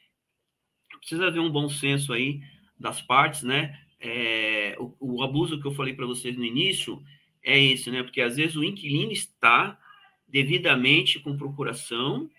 precisa 1.00 1.28
haver 1.28 1.40
um 1.40 1.52
bom 1.52 1.70
senso 1.70 2.14
aí 2.14 2.42
das 2.80 3.02
partes, 3.02 3.44
né? 3.44 3.80
é, 4.04 4.76
o, 4.78 4.94
o, 5.00 5.24
abuso 5.24 5.60
que 5.62 5.66
eu 5.66 5.72
falei 5.72 5.94
para 5.94 6.06
vocês 6.06 6.36
no 6.36 6.44
início 6.44 7.02
é 7.42 7.58
esse, 7.58 7.90
né? 7.90 8.04
Porque 8.04 8.20
às 8.20 8.36
vezes 8.36 8.58
o 8.58 8.64
inquilino 8.64 9.14
está 9.14 9.80
devidamente 10.28 11.20
com 11.20 11.38
procuração 11.38 12.30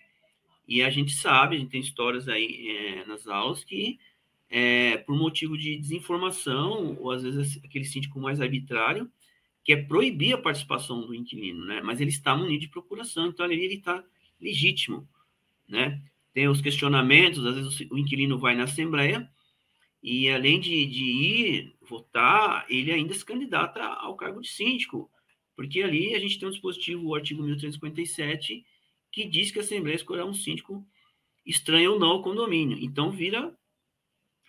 e 0.67 0.83
a 0.83 0.91
gente 0.91 1.13
sabe, 1.13 1.55
a 1.55 1.59
gente 1.59 1.71
tem 1.71 1.81
histórias 1.81 2.27
aí 2.29 2.69
é, 2.69 3.05
nas 3.05 3.27
aulas 3.27 3.63
que 3.63 3.99
é, 4.47 4.97
por 4.97 5.17
motivo 5.17 5.57
de 5.57 5.75
desinformação 5.75 6.95
ou 6.99 7.09
às 7.11 7.23
vezes 7.23 7.59
aquele 7.63 7.85
síndico 7.85 8.19
mais 8.19 8.39
arbitrário 8.39 9.09
que 9.65 9.73
é 9.73 9.83
proibir 9.83 10.35
a 10.35 10.37
participação 10.37 11.01
do 11.01 11.13
inquilino, 11.13 11.65
né? 11.65 11.81
Mas 11.81 11.99
ele 11.99 12.11
está 12.11 12.37
munido 12.37 12.61
de 12.61 12.69
procuração, 12.69 13.27
então 13.27 13.45
ali 13.45 13.59
ele 13.61 13.75
está 13.75 14.01
legítimo, 14.39 15.09
né? 15.67 16.01
Tem 16.33 16.47
os 16.47 16.61
questionamentos, 16.61 17.45
às 17.45 17.55
vezes 17.55 17.79
o 17.91 17.97
inquilino 17.97 18.37
vai 18.37 18.55
na 18.55 18.65
assembleia 18.65 19.27
e 20.07 20.29
além 20.29 20.59
de, 20.59 20.85
de 20.85 21.03
ir 21.03 21.75
votar, 21.81 22.63
ele 22.69 22.91
ainda 22.91 23.11
se 23.15 23.25
candidata 23.25 23.81
ao 23.83 24.15
cargo 24.15 24.39
de 24.39 24.49
síndico, 24.49 25.09
porque 25.55 25.81
ali 25.81 26.13
a 26.13 26.19
gente 26.19 26.37
tem 26.37 26.47
um 26.47 26.51
dispositivo, 26.51 27.07
o 27.07 27.15
artigo 27.15 27.41
1357, 27.41 28.63
que 29.11 29.25
diz 29.25 29.49
que 29.49 29.57
a 29.57 29.63
Assembleia 29.63 29.95
escolherá 29.95 30.23
um 30.23 30.33
síndico 30.33 30.85
estranho 31.43 31.93
ou 31.93 31.99
não 31.99 32.09
ao 32.09 32.21
condomínio. 32.21 32.77
Então 32.79 33.09
vira 33.09 33.57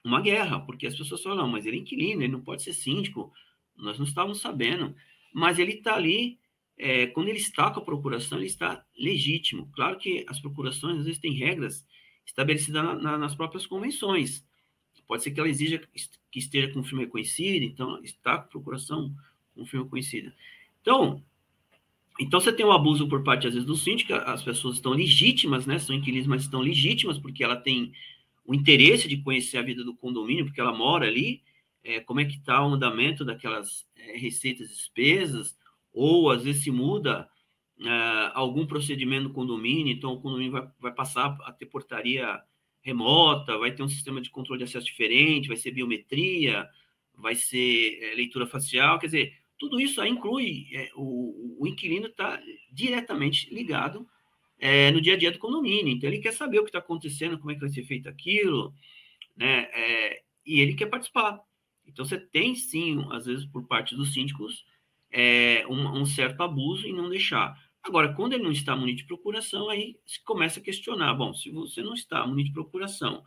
uma 0.05 0.21
guerra, 0.21 0.61
porque 0.61 0.87
as 0.87 0.95
pessoas 0.95 1.23
falam, 1.23 1.49
mas 1.49 1.65
ele 1.65 1.79
é 1.79 1.81
inquilino, 1.81 2.21
ele 2.21 2.33
não 2.33 2.43
pode 2.43 2.63
ser 2.63 2.75
síndico, 2.75 3.33
nós 3.77 3.99
não 3.99 4.07
estávamos 4.07 4.41
sabendo. 4.41 4.95
Mas 5.33 5.59
ele 5.59 5.73
está 5.73 5.95
ali, 5.95 6.39
é, 6.79 7.07
quando 7.09 7.29
ele 7.29 7.39
está 7.39 7.71
com 7.71 7.81
a 7.81 7.85
procuração, 7.85 8.39
ele 8.39 8.47
está 8.47 8.85
legítimo. 8.99 9.69
Claro 9.73 9.99
que 9.99 10.25
as 10.29 10.41
procurações, 10.41 10.99
às 10.99 11.05
vezes, 11.05 11.21
têm 11.21 11.33
regras 11.33 11.87
estabelecidas 12.25 12.83
na, 12.83 12.95
na, 12.95 13.19
nas 13.19 13.35
próprias 13.35 13.67
convenções. 13.67 14.45
Pode 15.07 15.23
ser 15.23 15.31
que 15.31 15.39
ela 15.39 15.49
exija 15.49 15.81
que 16.31 16.39
esteja 16.39 16.73
com 16.73 16.83
firma 16.83 17.03
reconhecida, 17.03 17.65
então 17.65 18.03
está 18.03 18.39
com 18.39 18.49
procuração 18.49 19.15
com 19.55 19.65
firma 19.65 19.85
reconhecida. 19.85 20.35
Então, 20.83 21.23
então 22.19 22.41
você 22.41 22.53
tem 22.53 22.67
um 22.67 22.73
abuso 22.73 23.09
por 23.09 23.23
parte, 23.23 23.47
às 23.47 23.55
vezes, 23.55 23.67
do 23.67 23.77
síndico, 23.77 24.13
as 24.15 24.43
pessoas 24.43 24.77
estão 24.77 24.93
legítimas, 24.93 25.67
né? 25.67 25.79
São 25.79 25.95
inquilinos, 25.95 26.27
mas 26.27 26.43
estão 26.43 26.61
legítimas, 26.61 27.19
porque 27.19 27.45
ela 27.45 27.57
tem 27.57 27.93
o 28.45 28.55
interesse 28.55 29.09
de 29.09 29.19
conhecer 29.19 29.59
a 29.59 29.63
vida 29.63 29.85
do 29.85 29.95
condomínio, 29.95 30.45
porque 30.45 30.61
ela 30.61 30.73
mora 30.73 31.07
ali, 31.07 31.43
é, 31.87 32.01
como 32.01 32.21
é 32.21 32.25
que 32.25 32.37
está 32.37 32.67
o 32.67 32.73
andamento 32.73 33.25
daquelas 33.25 33.87
é, 33.97 34.19
receitas 34.19 34.69
despesas, 34.69 35.57
ou 35.93 36.31
às 36.31 36.43
vezes 36.43 36.65
se 36.65 36.71
muda 36.71 37.29
é, 37.81 38.31
algum 38.35 38.67
procedimento 38.67 39.29
no 39.29 39.33
condomínio, 39.33 39.93
então 39.93 40.13
o 40.13 40.21
condomínio 40.21 40.53
vai, 40.53 40.69
vai 40.81 40.93
passar 40.93 41.39
a 41.43 41.53
ter 41.53 41.67
portaria 41.67 42.43
remota, 42.83 43.57
vai 43.57 43.73
ter 43.73 43.83
um 43.83 43.89
sistema 43.89 44.21
de 44.21 44.31
controle 44.31 44.59
de 44.59 44.65
acesso 44.65 44.87
diferente, 44.87 45.49
vai 45.49 45.57
ser 45.57 45.71
biometria, 45.71 46.69
vai 47.15 47.37
ser 47.37 47.99
é, 48.03 48.15
leitura 48.15 48.47
facial, 48.47 48.99
quer 48.99 49.07
dizer, 49.07 49.35
tudo 49.57 49.81
isso 49.81 50.01
aí 50.01 50.11
inclui 50.11 50.67
é, 50.73 50.91
o, 50.97 51.57
o, 51.61 51.67
inquilino 51.67 52.09
está 52.09 52.41
diretamente 52.71 53.53
ligado 53.55 54.07
é, 54.59 54.91
no 54.91 55.01
dia 55.01 55.15
a 55.15 55.17
dia 55.17 55.31
do 55.31 55.39
condomínio, 55.39 55.93
então 55.93 56.11
ele 56.11 56.19
quer 56.19 56.33
saber 56.33 56.59
o 56.59 56.63
que 56.63 56.71
está 56.71 56.81
acontecendo, 56.81 57.39
como 57.39 57.53
é 57.53 57.55
que 57.55 57.61
vai 57.61 57.71
ser 57.71 57.85
feito 57.85 58.09
aquilo, 58.09 58.75
né, 59.37 59.69
e 60.45 60.61
ele 60.61 60.75
quer 60.75 60.87
participar. 60.87 61.46
Então 61.87 62.05
você 62.05 62.19
tem 62.19 62.55
sim, 62.55 63.07
às 63.11 63.27
vezes 63.27 63.45
por 63.47 63.67
parte 63.67 63.95
dos 63.95 64.13
síndicos, 64.13 64.65
um, 65.69 66.01
um 66.01 66.05
certo 66.05 66.43
abuso 66.43 66.87
em 66.87 66.93
não 66.93 67.09
deixar. 67.09 67.57
Agora, 67.83 68.13
quando 68.13 68.33
ele 68.33 68.43
não 68.43 68.51
está 68.51 68.75
munido 68.75 68.99
de 68.99 69.07
procuração, 69.07 69.71
aí 69.71 69.97
se 70.05 70.23
começa 70.25 70.59
a 70.59 70.63
questionar. 70.63 71.15
Bom, 71.15 71.33
se 71.33 71.51
você 71.51 71.83
não 71.83 71.95
está 71.95 72.27
munido 72.27 72.49
de 72.49 72.53
procuração, 72.53 73.25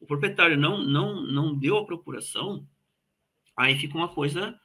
o 0.00 0.06
proprietário 0.06 0.56
não, 0.56 0.82
não, 0.82 1.22
não 1.22 1.56
deu 1.56 1.78
a 1.78 1.86
procuração, 1.86 2.66
aí 3.56 3.78
fica 3.78 3.96
uma 3.96 4.08
coisa 4.08 4.58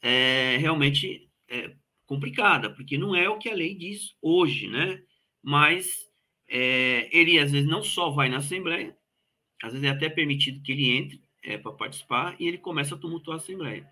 é, 0.00 0.56
realmente 0.56 1.28
é, 1.48 1.74
complicada, 2.06 2.70
porque 2.70 2.96
não 2.96 3.14
é 3.14 3.28
o 3.28 3.38
que 3.38 3.50
a 3.50 3.54
lei 3.54 3.74
diz 3.74 4.16
hoje, 4.22 4.68
né? 4.68 5.02
Mas 5.42 6.08
é, 6.48 7.14
ele, 7.16 7.38
às 7.38 7.52
vezes, 7.52 7.68
não 7.68 7.82
só 7.82 8.08
vai 8.10 8.28
na 8.30 8.38
Assembleia, 8.38 8.96
às 9.62 9.72
vezes 9.72 9.86
é 9.86 9.90
até 9.90 10.08
permitido 10.08 10.62
que 10.62 10.72
ele 10.72 10.96
entre 10.96 11.22
é, 11.42 11.56
para 11.58 11.72
participar, 11.72 12.36
e 12.38 12.46
ele 12.46 12.58
começa 12.58 12.94
a 12.94 12.98
tumultuar 12.98 13.36
a 13.36 13.40
Assembleia. 13.40 13.86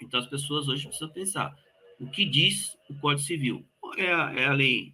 Então, 0.00 0.20
as 0.20 0.26
pessoas 0.26 0.68
hoje 0.68 0.86
precisam 0.86 1.08
pensar 1.08 1.56
o 1.98 2.08
que 2.08 2.24
diz 2.24 2.76
o 2.88 2.94
Código 2.98 3.26
Civil 3.26 3.66
é 3.96 4.12
a, 4.12 4.32
é 4.34 4.46
a 4.46 4.52
lei 4.52 4.92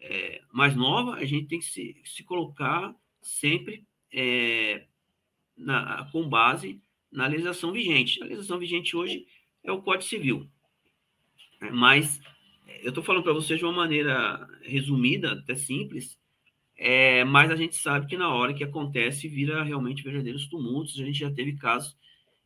é, 0.00 0.40
mais 0.52 0.74
nova, 0.74 1.14
a 1.14 1.24
gente 1.24 1.48
tem 1.48 1.58
que 1.58 1.66
se, 1.66 2.00
se 2.04 2.22
colocar 2.22 2.94
sempre 3.20 3.84
é, 4.12 4.86
na, 5.56 6.08
com 6.10 6.28
base 6.28 6.80
na 7.10 7.26
legislação 7.26 7.72
vigente. 7.72 8.22
A 8.22 8.24
legislação 8.24 8.58
vigente 8.58 8.96
hoje 8.96 9.26
é 9.62 9.72
o 9.72 9.82
Código 9.82 10.08
Civil. 10.08 10.48
Né? 11.60 11.70
Mas 11.70 12.20
eu 12.82 12.90
estou 12.90 13.02
falando 13.02 13.24
para 13.24 13.32
vocês 13.32 13.58
de 13.58 13.64
uma 13.64 13.72
maneira 13.72 14.46
resumida, 14.62 15.32
até 15.32 15.54
simples, 15.54 16.18
é, 16.80 17.24
mas 17.24 17.50
a 17.50 17.56
gente 17.56 17.74
sabe 17.74 18.06
que 18.06 18.16
na 18.16 18.32
hora 18.32 18.54
que 18.54 18.62
acontece 18.62 19.26
vira 19.26 19.64
realmente 19.64 20.04
verdadeiros 20.04 20.46
tumultos. 20.46 20.98
A 21.00 21.04
gente 21.04 21.18
já 21.18 21.30
teve 21.30 21.54
casos 21.54 21.96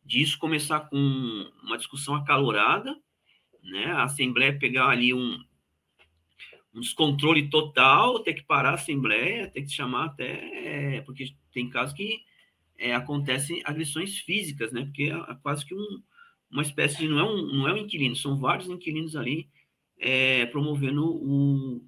disso 0.03 0.39
começar 0.39 0.81
com 0.81 0.97
uma 1.63 1.77
discussão 1.77 2.15
acalorada, 2.15 2.99
né? 3.63 3.93
A 3.93 4.05
Assembleia 4.05 4.59
pegar 4.59 4.89
ali 4.89 5.13
um, 5.13 5.39
um 6.75 6.81
descontrole 6.81 7.51
total, 7.51 8.21
ter 8.21 8.33
que 8.33 8.43
parar 8.43 8.71
a 8.71 8.75
Assembleia, 8.75 9.51
ter 9.51 9.63
que 9.63 9.71
chamar 9.71 10.07
até. 10.07 10.97
É, 10.97 11.01
porque 11.03 11.35
tem 11.53 11.69
casos 11.69 11.95
que 11.95 12.23
é, 12.79 12.95
acontecem 12.95 13.61
agressões 13.67 14.19
físicas, 14.19 14.73
né? 14.73 14.83
Porque 14.87 15.05
é, 15.05 15.31
é 15.31 15.35
quase 15.43 15.67
que 15.67 15.75
um, 15.75 16.03
uma 16.51 16.63
espécie 16.63 16.97
de. 16.97 17.07
Não 17.07 17.19
é, 17.19 17.25
um, 17.25 17.47
não 17.53 17.69
é 17.69 17.75
um 17.75 17.79
inquilino, 17.79 18.17
são 18.17 18.41
vários 18.41 18.67
inquilinos 18.71 19.15
ali 19.15 19.47
é, 19.99 20.47
promovendo 20.47 21.07
um, 21.23 21.87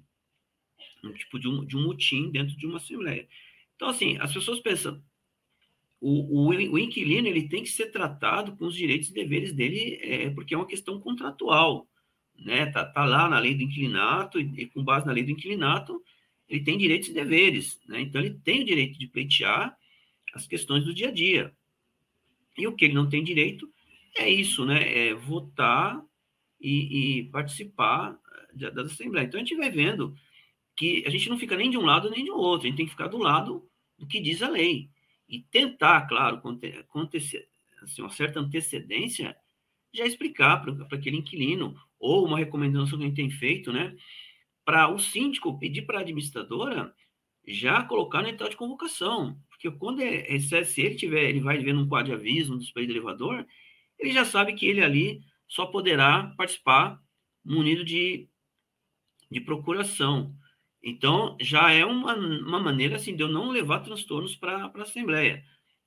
um 1.07 1.13
tipo 1.13 1.39
de 1.39 1.47
um, 1.47 1.65
de 1.65 1.77
um 1.77 1.83
mutim 1.83 2.31
dentro 2.31 2.55
de 2.57 2.65
uma 2.65 2.77
Assembleia. 2.77 3.27
Então, 3.75 3.89
assim, 3.89 4.17
as 4.19 4.33
pessoas 4.33 4.59
pensam. 4.59 5.01
O, 5.99 6.45
o, 6.45 6.49
o 6.49 6.79
inquilino 6.79 7.27
ele 7.27 7.47
tem 7.47 7.63
que 7.63 7.69
ser 7.69 7.87
tratado 7.91 8.55
com 8.55 8.65
os 8.65 8.75
direitos 8.75 9.09
e 9.09 9.13
deveres 9.13 9.53
dele, 9.53 9.99
é, 10.01 10.29
porque 10.29 10.53
é 10.53 10.57
uma 10.57 10.67
questão 10.67 10.99
contratual 10.99 11.87
né? 12.39 12.65
Tá, 12.67 12.85
tá 12.85 13.05
lá 13.05 13.29
na 13.29 13.39
lei 13.39 13.55
do 13.55 13.63
inquilinato, 13.63 14.39
e, 14.39 14.61
e, 14.61 14.65
com 14.67 14.83
base 14.83 15.05
na 15.05 15.11
lei 15.11 15.23
do 15.23 15.31
inquilinato, 15.31 16.01
ele 16.47 16.63
tem 16.63 16.77
direitos 16.77 17.09
e 17.09 17.13
deveres, 17.13 17.79
né? 17.87 18.01
Então, 18.01 18.21
ele 18.21 18.35
tem 18.43 18.61
o 18.61 18.65
direito 18.65 18.97
de 18.99 19.07
pleitear 19.07 19.75
as 20.33 20.45
questões 20.47 20.83
do 20.83 20.93
dia 20.93 21.09
a 21.09 21.11
dia. 21.11 21.53
E 22.57 22.67
o 22.67 22.75
que 22.75 22.85
ele 22.85 22.93
não 22.93 23.09
tem 23.09 23.23
direito 23.23 23.69
é 24.17 24.29
isso, 24.29 24.65
né? 24.65 25.07
É 25.07 25.13
votar 25.13 26.01
e, 26.59 27.19
e 27.19 27.23
participar 27.25 28.17
da, 28.53 28.69
da 28.69 28.81
Assembleia. 28.83 29.25
Então, 29.25 29.39
a 29.39 29.43
gente 29.43 29.55
vai 29.55 29.69
vendo 29.69 30.15
que 30.75 31.03
a 31.05 31.09
gente 31.09 31.29
não 31.29 31.37
fica 31.37 31.55
nem 31.55 31.69
de 31.69 31.77
um 31.77 31.85
lado 31.85 32.09
nem 32.09 32.23
de 32.23 32.31
outro, 32.31 32.67
a 32.67 32.69
gente 32.69 32.77
tem 32.77 32.85
que 32.85 32.91
ficar 32.91 33.07
do 33.07 33.17
lado 33.17 33.67
do 33.97 34.05
que 34.05 34.19
diz 34.19 34.41
a 34.41 34.49
lei. 34.49 34.89
E 35.27 35.39
tentar, 35.39 36.07
claro, 36.07 36.41
com 36.41 36.59
assim, 37.81 38.01
uma 38.01 38.09
certa 38.09 38.39
antecedência, 38.39 39.35
já 39.93 40.05
explicar 40.05 40.57
para 40.57 40.97
aquele 40.97 41.17
inquilino, 41.17 41.75
ou 41.99 42.25
uma 42.25 42.37
recomendação 42.37 42.97
que 42.97 43.05
a 43.05 43.07
gente 43.07 43.15
tem 43.15 43.29
feito, 43.29 43.71
né? 43.71 43.95
Para 44.63 44.89
o 44.89 44.99
síndico 44.99 45.57
pedir 45.57 45.83
para 45.83 45.99
a 45.99 46.01
administradora 46.01 46.93
já 47.47 47.83
colocar 47.83 48.21
no 48.21 48.27
edital 48.27 48.49
de 48.49 48.57
convocação. 48.57 49.39
Porque 49.49 49.69
quando 49.71 50.01
é, 50.01 50.37
se 50.39 50.81
ele 50.81 50.95
tiver, 50.95 51.29
ele 51.29 51.39
vai 51.39 51.57
ver 51.59 51.73
num 51.73 51.87
quadro 51.87 52.11
de 52.11 52.19
aviso, 52.19 52.53
no 52.53 52.59
display 52.59 52.85
do 52.85 52.91
elevador, 52.91 53.45
ele 53.97 54.11
já 54.11 54.25
sabe 54.25 54.53
que 54.53 54.65
ele 54.65 54.83
ali 54.83 55.21
só 55.47 55.65
poderá 55.65 56.33
participar 56.37 56.99
munido 57.43 57.85
de, 57.85 58.27
de 59.29 59.39
procuração. 59.39 60.35
Então, 60.87 61.35
já 61.41 61.71
é 61.71 61.83
uma, 61.83 62.13
uma 62.15 62.59
maneira 62.59 62.97
assim, 62.97 63.15
de 63.15 63.23
eu 63.23 63.27
não 63.27 63.49
levar 63.49 63.79
transtornos 63.79 64.35
para 64.35 64.65
a 64.67 64.81
Assembleia. 64.83 65.43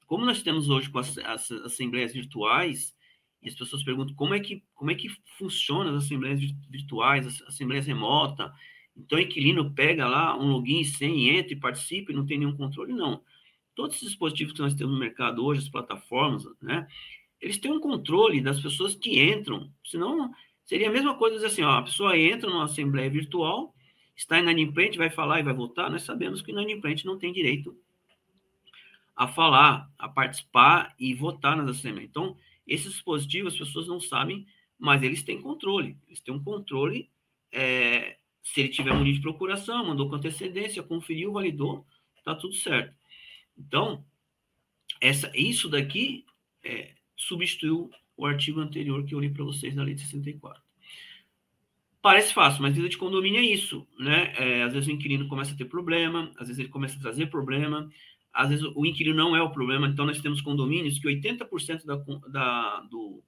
Como 0.09 0.27
nós 0.27 0.43
temos 0.43 0.69
hoje 0.69 0.91
com 0.91 0.99
as, 0.99 1.17
as, 1.19 1.53
assembleias 1.53 2.13
virtuais, 2.13 2.97
e 3.41 3.49
as 3.49 3.55
pessoas 3.55 3.85
perguntam 3.85 4.17
como 4.17 4.35
é 4.35 4.41
que, 4.41 4.65
como 4.75 4.91
é 4.91 4.97
que 4.97 5.09
funciona 5.39 5.91
as 5.91 6.05
assembleias 6.05 6.41
virtuais, 6.69 7.29
as 7.29 7.41
assembleias 7.43 7.87
remotas. 7.87 8.51
Então, 8.97 9.19
o 9.19 9.21
inquilino 9.21 9.73
pega 9.73 10.09
lá 10.09 10.37
um 10.37 10.51
login 10.51 10.83
sem, 10.83 11.31
entra 11.31 11.53
e 11.53 11.61
participa 11.61 12.11
e 12.11 12.15
não 12.17 12.27
tem 12.27 12.39
nenhum 12.39 12.57
controle, 12.57 12.93
não. 12.93 13.23
Todos 13.77 13.95
esses 13.95 14.09
dispositivos 14.09 14.53
que 14.53 14.61
nós 14.61 14.75
temos 14.75 14.95
no 14.95 14.99
mercado 14.99 15.45
hoje, 15.45 15.61
as 15.61 15.69
plataformas, 15.69 16.43
né, 16.61 16.89
eles 17.41 17.59
têm 17.59 17.71
um 17.71 17.79
controle 17.79 18.41
das 18.41 18.61
pessoas 18.61 18.97
que 18.97 19.23
entram. 19.23 19.73
Senão, 19.85 20.33
seria 20.65 20.89
a 20.89 20.93
mesma 20.93 21.15
coisa 21.15 21.37
dizer 21.37 21.47
assim, 21.47 21.63
ó, 21.63 21.79
a 21.79 21.83
pessoa 21.83 22.19
entra 22.19 22.51
numa 22.51 22.65
assembleia 22.65 23.09
virtual, 23.09 23.73
está 24.19 24.39
inadimplente, 24.39 24.99
vai 24.99 25.09
falar 25.09 25.39
e 25.39 25.45
vai 25.45 25.55
votar, 25.55 25.89
nós 25.89 26.03
sabemos 26.03 26.43
que 26.43 26.51
inadimplente 26.51 27.07
não 27.07 27.17
tem 27.17 27.33
direito 27.33 27.75
a 29.15 29.29
falar, 29.29 29.91
a 29.99 30.09
participar 30.09 30.95
e 30.99 31.15
votar 31.15 31.57
nas 31.57 31.69
assembleias. 31.71 32.11
Então, 32.11 32.37
esses 32.67 32.93
dispositivos 32.93 33.53
as 33.53 33.59
pessoas 33.59 33.87
não 33.87 34.01
sabem, 34.01 34.47
mas 34.79 35.03
eles 35.03 35.23
têm 35.23 35.41
controle. 35.41 35.97
Eles 36.07 36.21
têm 36.21 36.35
um 36.35 36.43
controle. 36.43 37.09
É, 37.51 38.19
se 38.43 38.61
ele 38.61 38.69
tiver 38.69 38.93
um 38.93 39.03
de 39.03 39.21
procuração, 39.21 39.87
mandou 39.87 40.09
com 40.09 40.17
antecedência, 40.17 40.83
conferiu, 40.83 41.33
validou, 41.33 41.87
está 42.17 42.35
tudo 42.35 42.55
certo. 42.55 42.95
Então, 43.57 44.05
essa, 45.01 45.31
isso 45.35 45.69
daqui 45.69 46.25
é, 46.63 46.93
substituiu 47.17 47.91
o 48.17 48.27
artigo 48.27 48.61
anterior 48.61 49.05
que 49.05 49.15
eu 49.15 49.21
li 49.21 49.31
para 49.31 49.45
vocês 49.45 49.75
na 49.75 49.83
Lei 49.83 49.95
de 49.95 50.03
64. 50.03 50.68
Parece 52.01 52.33
fácil, 52.33 52.63
mas 52.63 52.77
vida 52.77 52.89
de 52.89 52.97
condomínio 52.97 53.41
é 53.41 53.45
isso, 53.45 53.87
né? 53.99 54.33
É, 54.37 54.63
às 54.63 54.73
vezes 54.73 54.89
o 54.89 54.93
inquilino 54.93 55.27
começa 55.27 55.53
a 55.53 55.57
ter 55.57 55.65
problema, 55.65 56.31
às 56.39 56.47
vezes 56.47 56.61
ele 56.61 56.69
começa 56.69 56.97
a 56.97 57.01
trazer 57.01 57.27
problema, 57.27 57.91
às 58.33 58.49
vezes 58.51 58.65
o 58.77 58.87
inquilino 58.87 59.17
não 59.17 59.35
é 59.35 59.43
o 59.43 59.51
problema, 59.51 59.89
então 59.89 60.07
nós 60.07 60.21
temos 60.21 60.41
condomínios 60.41 60.99
que 60.99 61.09
80% 61.09 61.85
da, 61.85 61.97
da, 62.29 62.81
do, 62.83 63.21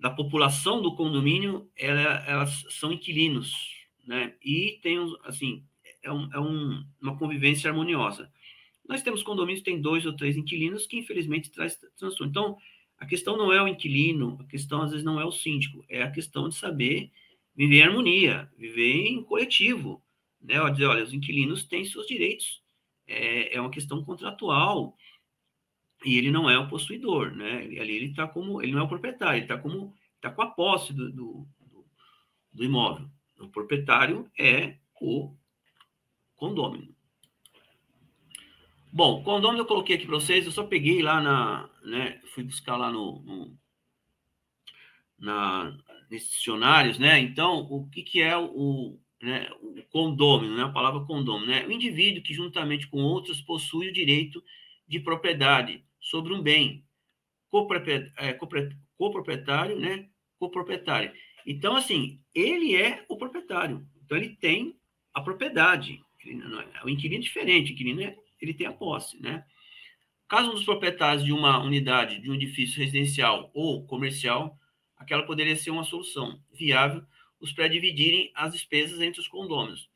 da 0.00 0.10
população 0.10 0.80
do 0.80 0.96
condomínio 0.96 1.68
ela, 1.76 2.24
elas 2.26 2.64
são 2.70 2.90
inquilinos, 2.90 3.52
né? 4.06 4.34
E 4.42 4.78
tem, 4.82 4.98
assim, 5.24 5.62
é, 6.02 6.10
um, 6.10 6.32
é 6.32 6.40
um, 6.40 6.84
uma 7.02 7.18
convivência 7.18 7.68
harmoniosa. 7.68 8.32
Nós 8.88 9.02
temos 9.02 9.22
condomínios 9.22 9.60
que 9.60 9.70
tem 9.70 9.80
dois 9.80 10.06
ou 10.06 10.16
três 10.16 10.38
inquilinos 10.38 10.86
que 10.86 10.98
infelizmente 10.98 11.50
traz 11.50 11.78
transtorno. 11.98 12.30
Então, 12.30 12.56
a 12.98 13.04
questão 13.04 13.36
não 13.36 13.52
é 13.52 13.62
o 13.62 13.68
inquilino, 13.68 14.38
a 14.40 14.44
questão 14.44 14.80
às 14.80 14.90
vezes 14.90 15.04
não 15.04 15.20
é 15.20 15.24
o 15.26 15.30
síndico, 15.30 15.84
é 15.86 16.02
a 16.02 16.10
questão 16.10 16.48
de 16.48 16.54
saber 16.54 17.10
viver 17.58 17.78
em 17.78 17.82
harmonia, 17.82 18.48
viver 18.56 19.08
em 19.08 19.20
coletivo, 19.24 20.00
né? 20.40 20.60
Ó, 20.60 20.68
dizer, 20.68 20.86
olha, 20.86 21.02
os 21.02 21.12
inquilinos 21.12 21.64
têm 21.64 21.84
seus 21.84 22.06
direitos, 22.06 22.62
é, 23.04 23.56
é 23.56 23.60
uma 23.60 23.68
questão 23.68 24.04
contratual 24.04 24.96
e 26.04 26.16
ele 26.16 26.30
não 26.30 26.48
é 26.48 26.56
o 26.56 26.68
possuidor, 26.68 27.32
né? 27.32 27.62
Ali 27.62 27.96
ele 27.96 28.06
está 28.06 28.28
como, 28.28 28.62
ele 28.62 28.70
não 28.70 28.78
é 28.78 28.84
o 28.84 28.88
proprietário, 28.88 29.38
ele 29.38 29.44
está 29.44 29.58
como, 29.58 29.92
está 30.14 30.30
com 30.30 30.40
a 30.40 30.46
posse 30.46 30.92
do, 30.92 31.10
do, 31.10 31.48
do, 32.52 32.64
imóvel. 32.64 33.10
O 33.40 33.48
proprietário 33.48 34.30
é 34.38 34.76
o 35.00 35.34
condômino. 36.36 36.94
Bom, 38.92 39.24
condômino 39.24 39.62
eu 39.62 39.66
coloquei 39.66 39.96
aqui 39.96 40.06
para 40.06 40.14
vocês, 40.14 40.46
eu 40.46 40.52
só 40.52 40.62
peguei 40.62 41.02
lá 41.02 41.20
na, 41.20 41.68
né, 41.82 42.20
fui 42.32 42.44
buscar 42.44 42.76
lá 42.76 42.88
no, 42.92 43.20
no 43.22 43.58
na, 45.18 45.76
nesses 46.10 46.40
né? 46.98 47.18
Então, 47.18 47.60
o 47.60 47.88
que, 47.88 48.02
que 48.02 48.20
é 48.20 48.36
o, 48.36 48.98
né, 49.22 49.48
o 49.60 49.82
condômino, 49.90 50.56
né? 50.56 50.64
A 50.64 50.70
palavra 50.70 51.04
condômino, 51.04 51.50
né? 51.50 51.66
O 51.66 51.72
indivíduo 51.72 52.22
que 52.22 52.34
juntamente 52.34 52.86
com 52.88 52.98
outros 52.98 53.40
possui 53.40 53.88
o 53.88 53.92
direito 53.92 54.42
de 54.86 55.00
propriedade 55.00 55.84
sobre 56.00 56.32
um 56.32 56.42
bem, 56.42 56.84
é, 58.16 58.32
coproprietário, 58.96 59.78
né? 59.78 60.08
Coproprietário. 60.38 61.12
Então, 61.46 61.76
assim, 61.76 62.20
ele 62.34 62.76
é 62.76 63.04
o 63.08 63.16
proprietário. 63.16 63.86
Então, 64.04 64.16
ele 64.16 64.36
tem 64.36 64.76
a 65.12 65.20
propriedade. 65.20 66.00
É, 66.26 66.84
o 66.84 66.88
inquilino 66.88 67.20
é 67.20 67.24
diferente, 67.24 67.70
o 67.70 67.74
inquilino 67.74 68.02
é, 68.02 68.16
ele 68.40 68.54
tem 68.54 68.66
a 68.66 68.72
posse, 68.72 69.20
né? 69.20 69.44
Caso 70.28 70.50
um 70.50 70.54
dos 70.54 70.64
proprietários 70.64 71.24
de 71.24 71.32
uma 71.32 71.58
unidade, 71.62 72.20
de 72.20 72.30
um 72.30 72.34
edifício 72.34 72.78
residencial 72.78 73.50
ou 73.54 73.86
comercial 73.86 74.58
aquela 74.98 75.22
poderia 75.24 75.56
ser 75.56 75.70
uma 75.70 75.84
solução 75.84 76.40
viável, 76.52 77.02
os 77.40 77.52
pré-dividirem 77.52 78.32
as 78.34 78.52
despesas 78.52 79.00
entre 79.00 79.20
os 79.20 79.28
condôminos. 79.28 79.88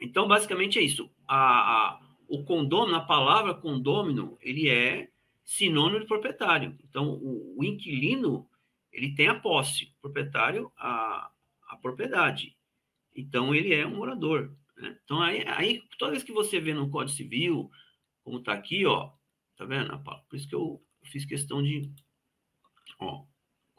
Então, 0.00 0.28
basicamente 0.28 0.78
é 0.78 0.82
isso. 0.82 1.10
A, 1.26 1.36
a, 1.36 2.00
o 2.28 2.44
condômino, 2.44 2.96
a 2.96 3.04
palavra 3.04 3.54
condômino, 3.54 4.38
ele 4.40 4.68
é 4.68 5.10
sinônimo 5.44 6.00
de 6.00 6.06
proprietário. 6.06 6.76
Então, 6.84 7.10
o, 7.10 7.58
o 7.58 7.64
inquilino, 7.64 8.48
ele 8.92 9.14
tem 9.14 9.28
a 9.28 9.38
posse, 9.38 9.92
o 9.98 10.02
proprietário, 10.02 10.70
a, 10.76 11.30
a 11.68 11.76
propriedade. 11.76 12.56
Então, 13.14 13.54
ele 13.54 13.74
é 13.74 13.86
um 13.86 13.96
morador. 13.96 14.54
Né? 14.76 14.98
Então, 15.04 15.20
aí, 15.20 15.44
aí, 15.46 15.82
toda 15.98 16.12
vez 16.12 16.22
que 16.22 16.32
você 16.32 16.60
vê 16.60 16.72
no 16.72 16.90
Código 16.90 17.16
Civil, 17.16 17.70
como 18.22 18.38
está 18.38 18.52
aqui, 18.52 18.86
ó, 18.86 19.10
tá 19.56 19.64
vendo? 19.64 19.98
Por 19.98 20.36
isso 20.36 20.48
que 20.48 20.54
eu 20.54 20.82
fiz 21.04 21.24
questão 21.24 21.62
de, 21.62 21.90
ó, 22.98 23.24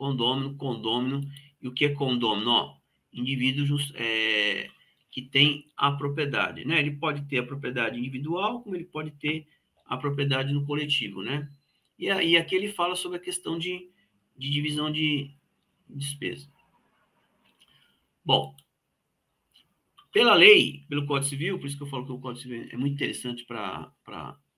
condômino, 0.02 0.56
condômino. 0.56 1.22
E 1.62 1.68
o 1.68 1.72
que 1.72 1.86
é 1.86 1.90
condômino? 1.90 2.50
Ó, 2.50 2.78
indivíduos 3.14 3.94
é, 3.94 4.68
que 5.12 5.22
tem 5.22 5.68
a 5.78 5.92
propriedade, 5.92 6.66
né? 6.66 6.80
Ele 6.80 6.94
pode 6.94 7.22
ter 7.26 7.38
a 7.38 7.46
propriedade 7.46 8.00
individual, 8.00 8.64
como 8.64 8.76
ele 8.76 8.86
pode 8.86 9.12
ter 9.12 9.48
a 9.86 9.96
propriedade 9.96 10.52
no 10.52 10.66
coletivo, 10.66 11.22
né? 11.22 11.48
E 12.00 12.10
aí 12.10 12.36
aqui 12.36 12.56
ele 12.56 12.74
fala 12.74 12.96
sobre 12.96 13.20
a 13.20 13.22
questão 13.22 13.60
de, 13.60 13.92
de 14.36 14.50
divisão 14.50 14.92
de 14.92 15.30
despesa. 15.88 16.50
Bom, 18.26 18.56
pela 20.12 20.34
lei, 20.34 20.84
pelo 20.90 21.06
Código 21.06 21.30
Civil, 21.30 21.60
por 21.60 21.68
isso 21.68 21.78
que 21.78 21.84
eu 21.84 21.88
falo 21.88 22.08
que 22.08 22.12
o 22.12 22.20
Código 22.20 22.42
Civil 22.42 22.70
é 22.72 22.76
muito 22.76 22.96
interessante 22.96 23.46
para 23.46 23.94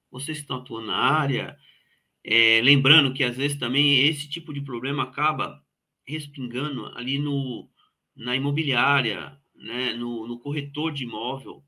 vocês 0.10 0.38
que 0.38 0.44
estão 0.44 0.58
atuando 0.58 0.88
na 0.88 0.96
área, 0.96 1.58
é, 2.24 2.62
lembrando 2.62 3.14
que 3.14 3.24
às 3.24 3.36
vezes 3.36 3.58
também 3.58 4.08
esse 4.08 4.30
tipo 4.30 4.54
de 4.54 4.62
problema 4.62 5.04
acaba 5.04 5.64
respingando 6.06 6.88
ali 6.96 7.20
no, 7.20 7.70
na 8.16 8.36
imobiliária, 8.36 9.38
né, 9.56 9.94
no, 9.94 10.28
no 10.28 10.40
corretor 10.40 10.92
de 10.92 11.04
imóvel, 11.04 11.64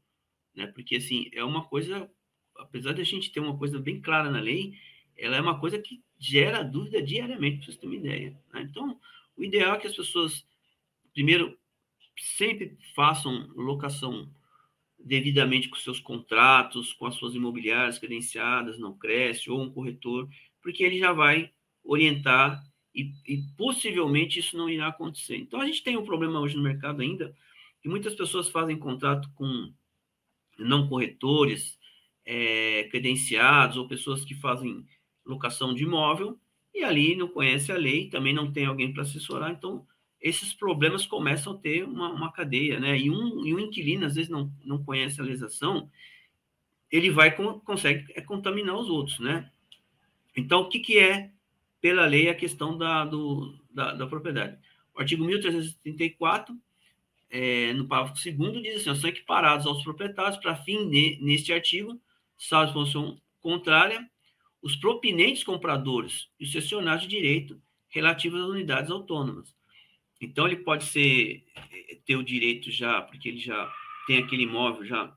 né, 0.54 0.68
porque 0.68 0.98
assim, 0.98 1.30
é 1.34 1.44
uma 1.44 1.66
coisa, 1.66 2.10
apesar 2.58 2.94
de 2.94 3.02
a 3.02 3.06
gente 3.06 3.32
ter 3.32 3.40
uma 3.40 3.58
coisa 3.58 3.80
bem 3.80 4.02
clara 4.02 4.30
na 4.30 4.40
lei, 4.40 4.74
ela 5.18 5.36
é 5.36 5.42
uma 5.42 5.60
coisa 5.60 5.80
que 5.80 6.04
gera 6.18 6.64
dúvida 6.64 7.02
diariamente, 7.02 7.58
para 7.58 7.66
vocês 7.66 7.78
terem 7.78 7.98
uma 7.98 8.06
ideia. 8.06 8.40
Né? 8.54 8.62
Então, 8.70 9.00
o 9.36 9.44
ideal 9.44 9.76
é 9.76 9.80
que 9.80 9.88
as 9.88 9.96
pessoas, 9.96 10.46
primeiro, 11.14 11.58
sempre 12.18 12.78
façam 12.94 13.50
locação 13.56 14.30
devidamente 14.98 15.70
com 15.70 15.76
seus 15.76 16.00
contratos, 16.00 16.94
com 16.94 17.06
as 17.06 17.16
suas 17.16 17.36
imobiliárias 17.36 18.00
credenciadas, 18.00 18.80
não 18.80 18.98
cresce, 18.98 19.52
ou 19.52 19.62
um 19.62 19.70
corretor, 19.70 20.28
porque 20.66 20.84
ele 20.84 20.98
já 20.98 21.14
vai 21.14 21.52
orientar 21.84 22.64
e, 22.94 23.12
e, 23.28 23.44
possivelmente 23.56 24.40
isso 24.40 24.58
não 24.58 24.68
irá 24.68 24.88
acontecer. 24.88 25.38
Então 25.38 25.62
a 25.62 25.66
gente 25.68 25.84
tem 25.84 25.96
um 25.96 26.04
problema 26.04 26.40
hoje 26.40 26.58
no 26.58 26.64
mercado 26.64 27.04
ainda, 27.04 27.36
que 27.80 27.88
muitas 27.88 28.16
pessoas 28.16 28.50
fazem 28.50 28.76
contrato 28.76 29.30
com 29.36 29.72
não 30.58 30.88
corretores, 30.90 31.78
é, 32.26 32.88
credenciados, 32.90 33.78
ou 33.78 33.88
pessoas 33.88 34.26
que 34.26 34.34
fazem 34.34 34.84
locação 35.24 35.72
de 35.72 35.84
imóvel, 35.84 36.40
e 36.74 36.84
ali 36.84 37.16
não 37.16 37.28
conhece 37.28 37.72
a 37.72 37.78
lei, 37.78 38.10
também 38.10 38.34
não 38.34 38.52
tem 38.52 38.66
alguém 38.66 38.92
para 38.92 39.04
assessorar, 39.04 39.52
então 39.52 39.86
esses 40.20 40.52
problemas 40.52 41.06
começam 41.06 41.54
a 41.54 41.58
ter 41.58 41.84
uma, 41.84 42.10
uma 42.12 42.32
cadeia, 42.32 42.80
né? 42.80 42.98
E 42.98 43.12
um, 43.12 43.46
e 43.46 43.54
um 43.54 43.60
inquilino, 43.60 44.08
às 44.08 44.16
vezes, 44.16 44.32
não, 44.32 44.52
não 44.64 44.84
conhece 44.84 45.22
a 45.22 45.24
legislação, 45.24 45.92
ele 46.92 47.12
vai, 47.12 47.36
consegue 47.36 48.12
é, 48.16 48.22
contaminar 48.22 48.76
os 48.76 48.90
outros, 48.90 49.20
né? 49.20 49.52
Então, 50.36 50.62
o 50.62 50.70
que, 50.70 50.80
que 50.80 51.00
é, 51.00 51.32
pela 51.80 52.06
lei, 52.06 52.30
a 52.30 52.36
questão 52.36 52.78
da, 52.78 53.06
do, 53.06 53.58
da, 53.72 53.94
da 53.94 54.08
propriedade? 54.08 54.58
O 54.94 55.00
artigo 55.00 55.24
1334, 55.26 56.56
é, 57.30 57.74
no 57.74 57.88
parágrafo 57.88 58.22
2 58.32 58.62
diz 58.62 58.88
assim, 58.88 59.02
são 59.02 59.10
equiparados 59.10 59.66
aos 59.66 59.84
proprietários 59.84 60.38
para 60.38 60.56
fim 60.56 60.90
de, 60.90 61.18
neste 61.22 61.52
artigo, 61.52 62.00
salvo 62.38 62.74
função 62.74 63.22
contrária, 63.42 64.10
os 64.62 64.76
propinentes 64.76 65.44
compradores 65.44 66.30
e 66.40 66.44
os 66.46 66.52
cessionários 66.52 67.04
de 67.04 67.10
direito 67.10 67.62
relativos 67.90 68.42
às 68.42 68.48
unidades 68.48 68.92
autônomas. 68.92 69.56
Então, 70.20 70.48
ele 70.48 70.58
pode 70.58 70.86
ser, 70.86 71.46
eh, 71.56 72.00
ter 72.06 72.16
o 72.16 72.24
direito 72.24 72.72
já, 72.72 73.02
porque 73.02 73.30
ele 73.30 73.38
já 73.38 73.72
tem 74.08 74.18
aquele 74.18 74.44
imóvel 74.44 74.86
já 74.86 75.16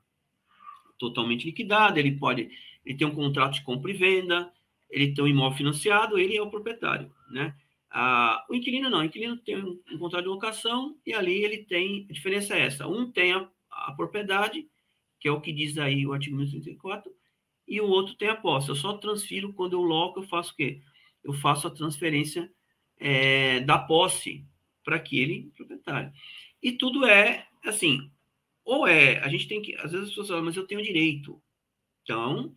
totalmente 0.97 1.45
liquidado, 1.45 1.97
ele 1.97 2.11
pode, 2.11 2.51
ele 2.85 2.97
tem 2.97 3.07
um 3.07 3.15
contrato 3.15 3.53
de 3.53 3.63
compra 3.63 3.89
e 3.89 3.93
venda, 3.93 4.51
ele 4.89 5.13
tem 5.13 5.23
um 5.23 5.27
imóvel 5.27 5.57
financiado, 5.57 6.17
ele 6.17 6.35
é 6.35 6.41
o 6.41 6.49
proprietário, 6.49 7.13
né? 7.29 7.55
Ah, 7.91 8.45
o 8.49 8.55
inquilino 8.55 8.89
não, 8.89 8.99
o 8.99 9.03
inquilino 9.03 9.37
tem 9.37 9.57
um, 9.57 9.97
contrato 9.97 10.23
de 10.23 10.29
locação 10.29 10.97
e 11.05 11.13
ali 11.13 11.43
ele 11.43 11.59
tem, 11.65 12.05
a 12.09 12.13
diferença 12.13 12.55
é 12.55 12.65
essa, 12.65 12.87
um 12.87 13.11
tem 13.11 13.33
a, 13.33 13.49
a 13.71 13.93
propriedade, 13.93 14.67
que 15.19 15.27
é 15.27 15.31
o 15.31 15.41
que 15.41 15.51
diz 15.51 15.77
aí 15.77 16.05
o 16.05 16.13
artigo 16.13 16.37
1034, 16.37 17.11
e 17.67 17.81
o 17.81 17.87
outro 17.87 18.15
tem 18.15 18.29
a 18.29 18.35
posse. 18.35 18.69
Eu 18.69 18.75
só 18.75 18.93
transfiro 18.93 19.53
quando 19.53 19.73
eu 19.73 19.81
loco, 19.81 20.19
eu 20.19 20.23
faço 20.23 20.53
o 20.53 20.55
quê? 20.55 20.81
Eu 21.23 21.33
faço 21.33 21.67
a 21.67 21.71
transferência 21.71 22.51
é, 22.97 23.59
da 23.61 23.77
posse 23.77 24.45
para 24.83 24.95
aquele 24.95 25.51
proprietário. 25.55 26.11
E 26.61 26.71
tudo 26.71 27.05
é 27.05 27.47
assim, 27.63 28.11
ou 28.63 28.87
é, 28.87 29.17
a 29.19 29.27
gente 29.29 29.47
tem 29.47 29.61
que, 29.61 29.75
às 29.75 29.91
vezes 29.91 30.01
as 30.01 30.09
pessoas 30.09 30.27
falam, 30.27 30.45
mas 30.45 30.55
eu 30.55 30.67
tenho 30.67 30.83
direito. 30.83 31.41
Então, 32.03 32.55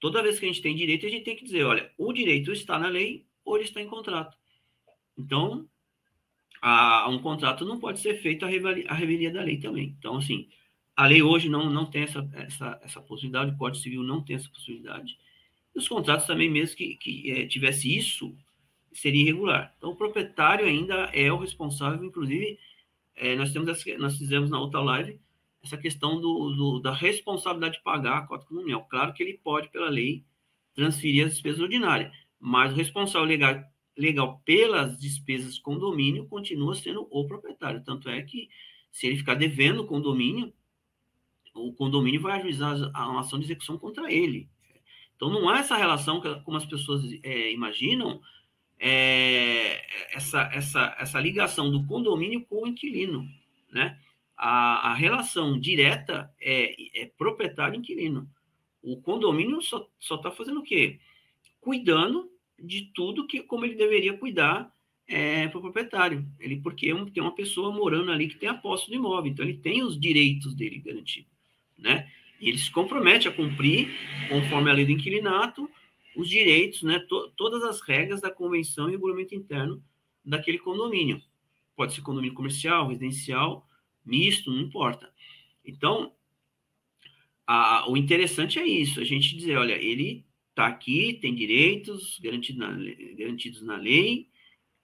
toda 0.00 0.22
vez 0.22 0.38
que 0.38 0.46
a 0.46 0.48
gente 0.48 0.62
tem 0.62 0.74
direito, 0.74 1.06
a 1.06 1.08
gente 1.08 1.24
tem 1.24 1.36
que 1.36 1.44
dizer, 1.44 1.64
olha, 1.64 1.90
o 1.96 2.12
direito 2.12 2.52
está 2.52 2.78
na 2.78 2.88
lei 2.88 3.26
ou 3.44 3.56
ele 3.56 3.64
está 3.64 3.80
em 3.80 3.86
contrato. 3.86 4.36
Então, 5.16 5.68
a, 6.60 7.08
um 7.08 7.20
contrato 7.20 7.64
não 7.64 7.78
pode 7.78 8.00
ser 8.00 8.20
feito 8.20 8.44
a 8.44 8.48
revelia, 8.48 9.32
da 9.32 9.42
lei 9.42 9.58
também. 9.58 9.96
Então, 9.98 10.16
assim, 10.16 10.48
a 10.96 11.06
lei 11.06 11.22
hoje 11.22 11.48
não, 11.48 11.70
não 11.70 11.86
tem 11.86 12.02
essa, 12.02 12.28
essa, 12.34 12.80
essa 12.82 13.00
possibilidade, 13.00 13.52
o 13.52 13.56
Código 13.56 13.82
Civil 13.82 14.02
não 14.02 14.22
tem 14.22 14.36
essa 14.36 14.48
possibilidade. 14.48 15.18
E 15.74 15.78
os 15.78 15.88
contratos 15.88 16.26
também, 16.26 16.50
mesmo 16.50 16.76
que, 16.76 16.96
que 16.96 17.30
é, 17.30 17.46
tivesse 17.46 17.96
isso, 17.96 18.36
seria 18.92 19.22
irregular. 19.22 19.74
Então, 19.76 19.90
o 19.90 19.96
proprietário 19.96 20.66
ainda 20.66 21.10
é 21.12 21.32
o 21.32 21.38
responsável, 21.38 22.04
inclusive, 22.04 22.58
é, 23.14 23.34
nós, 23.34 23.52
temos 23.52 23.84
nós 23.98 24.16
fizemos 24.16 24.50
na 24.50 24.60
outra 24.60 24.80
live 24.80 25.18
essa 25.62 25.76
questão 25.76 26.20
do, 26.20 26.50
do, 26.54 26.80
da 26.80 26.92
responsabilidade 26.92 27.78
de 27.78 27.82
pagar 27.82 28.18
a 28.18 28.26
cota 28.26 28.46
condominial. 28.46 28.86
Claro 28.88 29.12
que 29.12 29.22
ele 29.22 29.38
pode, 29.42 29.68
pela 29.70 29.88
lei, 29.88 30.24
transferir 30.74 31.26
as 31.26 31.32
despesas 31.32 31.60
ordinárias, 31.60 32.12
mas 32.38 32.72
o 32.72 32.76
responsável 32.76 33.26
legal, 33.26 33.64
legal 33.96 34.40
pelas 34.44 34.98
despesas 34.98 35.58
condomínio 35.58 36.26
continua 36.26 36.74
sendo 36.74 37.06
o 37.10 37.26
proprietário. 37.26 37.82
Tanto 37.84 38.08
é 38.08 38.22
que, 38.22 38.48
se 38.92 39.06
ele 39.06 39.16
ficar 39.16 39.34
devendo 39.34 39.82
o 39.82 39.86
condomínio, 39.86 40.52
o 41.54 41.72
condomínio 41.72 42.20
vai 42.20 42.38
ajuizar 42.38 42.76
a 42.94 43.18
ação 43.18 43.38
de 43.38 43.46
execução 43.46 43.76
contra 43.76 44.12
ele. 44.12 44.48
Então, 45.16 45.28
não 45.28 45.48
há 45.48 45.58
essa 45.58 45.76
relação, 45.76 46.20
que, 46.20 46.32
como 46.42 46.56
as 46.56 46.64
pessoas 46.64 47.02
é, 47.24 47.52
imaginam, 47.52 48.20
é, 48.78 49.84
essa, 50.14 50.42
essa, 50.52 50.96
essa 51.00 51.20
ligação 51.20 51.70
do 51.70 51.84
condomínio 51.86 52.46
com 52.46 52.62
o 52.62 52.68
inquilino, 52.68 53.28
né? 53.72 53.98
A, 54.38 54.92
a 54.92 54.94
relação 54.94 55.58
direta 55.58 56.32
é, 56.40 57.02
é 57.02 57.06
proprietário-inquilino. 57.18 58.30
O 58.80 59.00
condomínio 59.02 59.60
só 59.60 59.88
está 60.00 60.30
fazendo 60.30 60.60
o 60.60 60.62
quê? 60.62 61.00
Cuidando 61.60 62.30
de 62.58 62.90
tudo 62.94 63.26
que 63.26 63.42
como 63.42 63.64
ele 63.64 63.74
deveria 63.74 64.16
cuidar 64.16 64.72
é, 65.08 65.48
para 65.48 65.58
o 65.58 65.62
proprietário. 65.62 66.24
Ele, 66.38 66.56
porque 66.60 66.94
tem 67.12 67.22
uma 67.22 67.34
pessoa 67.34 67.72
morando 67.72 68.12
ali 68.12 68.28
que 68.28 68.36
tem 68.36 68.48
a 68.48 68.54
posse 68.54 68.88
do 68.88 68.94
imóvel, 68.94 69.32
então 69.32 69.44
ele 69.44 69.58
tem 69.58 69.82
os 69.82 69.98
direitos 69.98 70.54
dele 70.54 70.78
garantidos 70.78 71.38
né? 71.78 72.10
E 72.40 72.48
ele 72.48 72.58
se 72.58 72.70
compromete 72.70 73.28
a 73.28 73.32
cumprir, 73.32 73.88
conforme 74.28 74.70
a 74.70 74.74
lei 74.74 74.84
do 74.84 74.92
inquilinato, 74.92 75.70
os 76.16 76.28
direitos, 76.28 76.82
né? 76.82 76.98
To 77.00 77.30
todas 77.36 77.62
as 77.62 77.80
regras 77.80 78.20
da 78.20 78.30
convenção 78.30 78.88
e 78.88 78.92
regulamento 78.92 79.34
interno 79.34 79.82
daquele 80.24 80.58
condomínio. 80.58 81.22
Pode 81.76 81.94
ser 81.94 82.02
condomínio 82.02 82.34
comercial, 82.34 82.88
residencial, 82.88 83.66
misto, 84.08 84.50
não 84.50 84.60
importa. 84.60 85.12
Então, 85.64 86.12
a, 87.46 87.88
o 87.90 87.96
interessante 87.96 88.58
é 88.58 88.66
isso, 88.66 89.00
a 89.00 89.04
gente 89.04 89.36
dizer, 89.36 89.56
olha, 89.56 89.74
ele 89.74 90.26
está 90.50 90.66
aqui, 90.66 91.14
tem 91.20 91.34
direitos 91.34 92.18
garantidos 92.18 92.58
na, 92.58 92.76
garantidos 93.16 93.62
na 93.62 93.76
lei, 93.76 94.28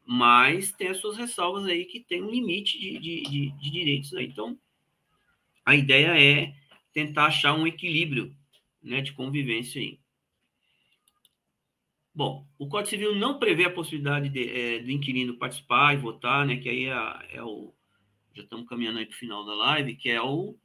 mas 0.06 0.70
tem 0.72 0.88
as 0.88 0.98
suas 0.98 1.16
ressalvas 1.16 1.64
aí 1.64 1.84
que 1.86 2.00
tem 2.00 2.22
um 2.22 2.30
limite 2.30 2.78
de, 2.78 2.98
de, 2.98 3.22
de, 3.22 3.50
de 3.50 3.70
direitos 3.70 4.14
aí. 4.14 4.26
Então, 4.26 4.58
a 5.64 5.74
ideia 5.74 6.18
é 6.20 6.54
tentar 6.92 7.26
achar 7.26 7.54
um 7.54 7.66
equilíbrio 7.66 8.34
né, 8.82 9.00
de 9.00 9.12
convivência 9.12 9.80
aí. 9.80 9.98
Bom, 12.14 12.46
o 12.56 12.68
Código 12.68 12.90
Civil 12.90 13.16
não 13.16 13.40
prevê 13.40 13.64
a 13.64 13.72
possibilidade 13.72 14.28
de, 14.28 14.48
é, 14.48 14.78
do 14.78 14.90
inquilino 14.90 15.36
participar 15.36 15.94
e 15.94 15.96
votar, 15.96 16.46
né, 16.46 16.56
que 16.56 16.68
aí 16.68 16.84
é, 16.84 17.36
é 17.36 17.42
o. 17.42 17.74
Já 18.34 18.42
estamos 18.42 18.68
caminhando 18.68 18.98
aí 18.98 19.06
para 19.06 19.14
o 19.14 19.18
final 19.18 19.44
da 19.44 19.54
live, 19.54 19.94
que 19.94 20.10
é 20.10 20.20
o, 20.20 20.56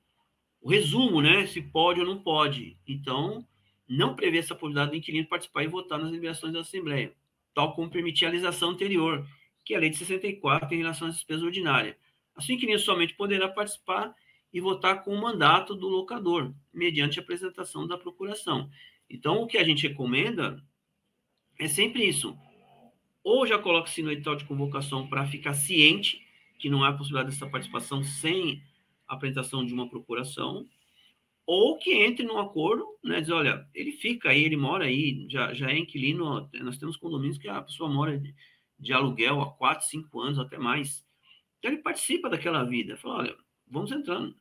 o 0.60 0.69
resumo, 0.69 1.21
né? 1.21 1.45
Se 1.45 1.62
pode 1.62 1.99
ou 1.99 2.05
não 2.05 2.19
pode. 2.21 2.77
Então, 2.88 3.45
não 3.88 4.15
prevê 4.15 4.39
essa 4.39 4.55
possibilidade 4.55 4.91
do 4.91 4.97
inquilino 4.97 5.27
participar 5.27 5.63
e 5.63 5.67
votar 5.67 5.99
nas 5.99 6.12
liberações 6.12 6.51
da 6.51 6.62
Assembleia, 6.62 7.13
tal 7.53 7.73
como 7.75 7.89
permitir 7.89 8.25
a 8.25 8.29
legislação 8.29 8.71
anterior, 8.71 9.27
que 9.63 9.73
é 9.73 9.77
a 9.77 9.79
Lei 9.79 9.91
de 9.91 9.97
64 9.97 10.73
em 10.73 10.79
relação 10.79 11.08
às 11.08 11.15
despesas 11.15 11.43
ordinárias. 11.43 11.95
Assim, 12.36 12.53
o 12.53 12.55
inquilino 12.55 12.79
somente 12.79 13.13
poderá 13.13 13.47
participar 13.47 14.15
e 14.51 14.60
votar 14.60 15.03
com 15.03 15.13
o 15.13 15.21
mandato 15.21 15.75
do 15.75 15.88
locador, 15.88 16.51
mediante 16.73 17.19
a 17.19 17.21
apresentação 17.21 17.86
da 17.86 17.97
procuração. 17.97 18.69
Então, 19.08 19.43
o 19.43 19.47
que 19.47 19.60
a 19.60 19.63
gente 19.63 19.88
recomenda 19.88 20.63
é 21.60 21.67
sempre 21.67 22.03
isso. 22.03 22.36
Ou 23.23 23.45
já 23.45 23.60
coloque-se 23.60 24.01
no 24.01 24.12
edital 24.12 24.36
de 24.36 24.45
convocação 24.45 25.08
para 25.08 25.27
ficar 25.27 25.53
ciente 25.53 26.25
que 26.60 26.69
não 26.69 26.84
há 26.84 26.93
possibilidade 26.93 27.32
dessa 27.32 27.50
participação 27.50 28.04
sem 28.04 28.62
apresentação 29.08 29.65
de 29.65 29.74
uma 29.74 29.89
procuração, 29.89 30.67
ou 31.45 31.80
que 31.80 31.91
entre 31.91 32.24
num 32.24 32.38
acordo, 32.38 32.86
né, 33.04 33.22
diz, 33.22 33.32
olha, 33.32 33.67
ele 33.74 33.91
fica 33.93 34.30
aí, 34.30 34.43
ele 34.43 34.56
mora 34.56 34.86
aí, 34.86 35.26
já, 35.30 35.52
já 35.54 35.72
é 35.72 35.78
inquilino, 35.80 36.48
nós 36.62 36.78
temos 36.78 36.95
condomínios 36.95 37.39
que 37.39 37.50
a 37.50 37.62
pessoa 37.63 37.89
mora 37.89 38.19
de, 38.19 38.36
de 38.78 38.93
aluguel 38.93 39.41
há 39.41 39.52
quatro, 39.54 39.88
cinco 39.88 40.19
anos, 40.19 40.38
até 40.38 40.60
mais. 40.60 41.04
Então, 41.58 41.72
ele 41.72 41.82
participa 41.82 42.30
daquela 42.30 42.63
vida. 42.63 42.98
Fala, 42.98 43.19
olha, 43.19 43.38
vamos 43.67 43.91
entrando 43.91 44.36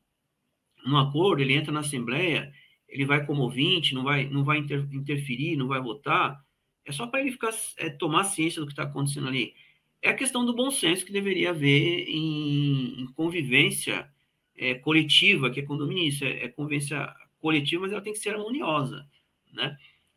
no 0.84 0.98
acordo, 0.98 1.40
ele 1.40 1.54
entra 1.54 1.72
na 1.72 1.80
Assembleia, 1.80 2.52
ele 2.86 3.06
vai 3.06 3.24
como 3.24 3.42
ouvinte, 3.42 3.94
não 3.94 4.04
vai, 4.04 4.28
não 4.28 4.44
vai 4.44 4.58
inter, 4.58 4.86
interferir, 4.92 5.56
não 5.56 5.66
vai 5.66 5.80
votar, 5.80 6.38
é 6.84 6.92
só 6.92 7.06
para 7.06 7.20
ele 7.20 7.32
ficar, 7.32 7.54
é, 7.76 7.90
tomar 7.90 8.24
ciência 8.24 8.60
do 8.60 8.66
que 8.66 8.72
está 8.72 8.84
acontecendo 8.84 9.28
ali. 9.28 9.54
É 10.00 10.10
a 10.10 10.14
questão 10.14 10.44
do 10.44 10.54
bom 10.54 10.70
senso 10.70 11.04
que 11.04 11.12
deveria 11.12 11.50
haver 11.50 12.08
em, 12.08 13.02
em 13.02 13.06
convivência 13.14 14.08
é, 14.56 14.74
coletiva, 14.74 15.50
que 15.50 15.60
é 15.60 15.62
condomínio, 15.64 16.12
é, 16.22 16.44
é 16.44 16.48
convivência 16.48 17.12
coletiva, 17.40 17.82
mas 17.82 17.92
ela 17.92 18.00
tem 18.02 18.12
que 18.12 18.18
ser 18.18 18.30
harmoniosa, 18.30 19.06
né? 19.52 19.76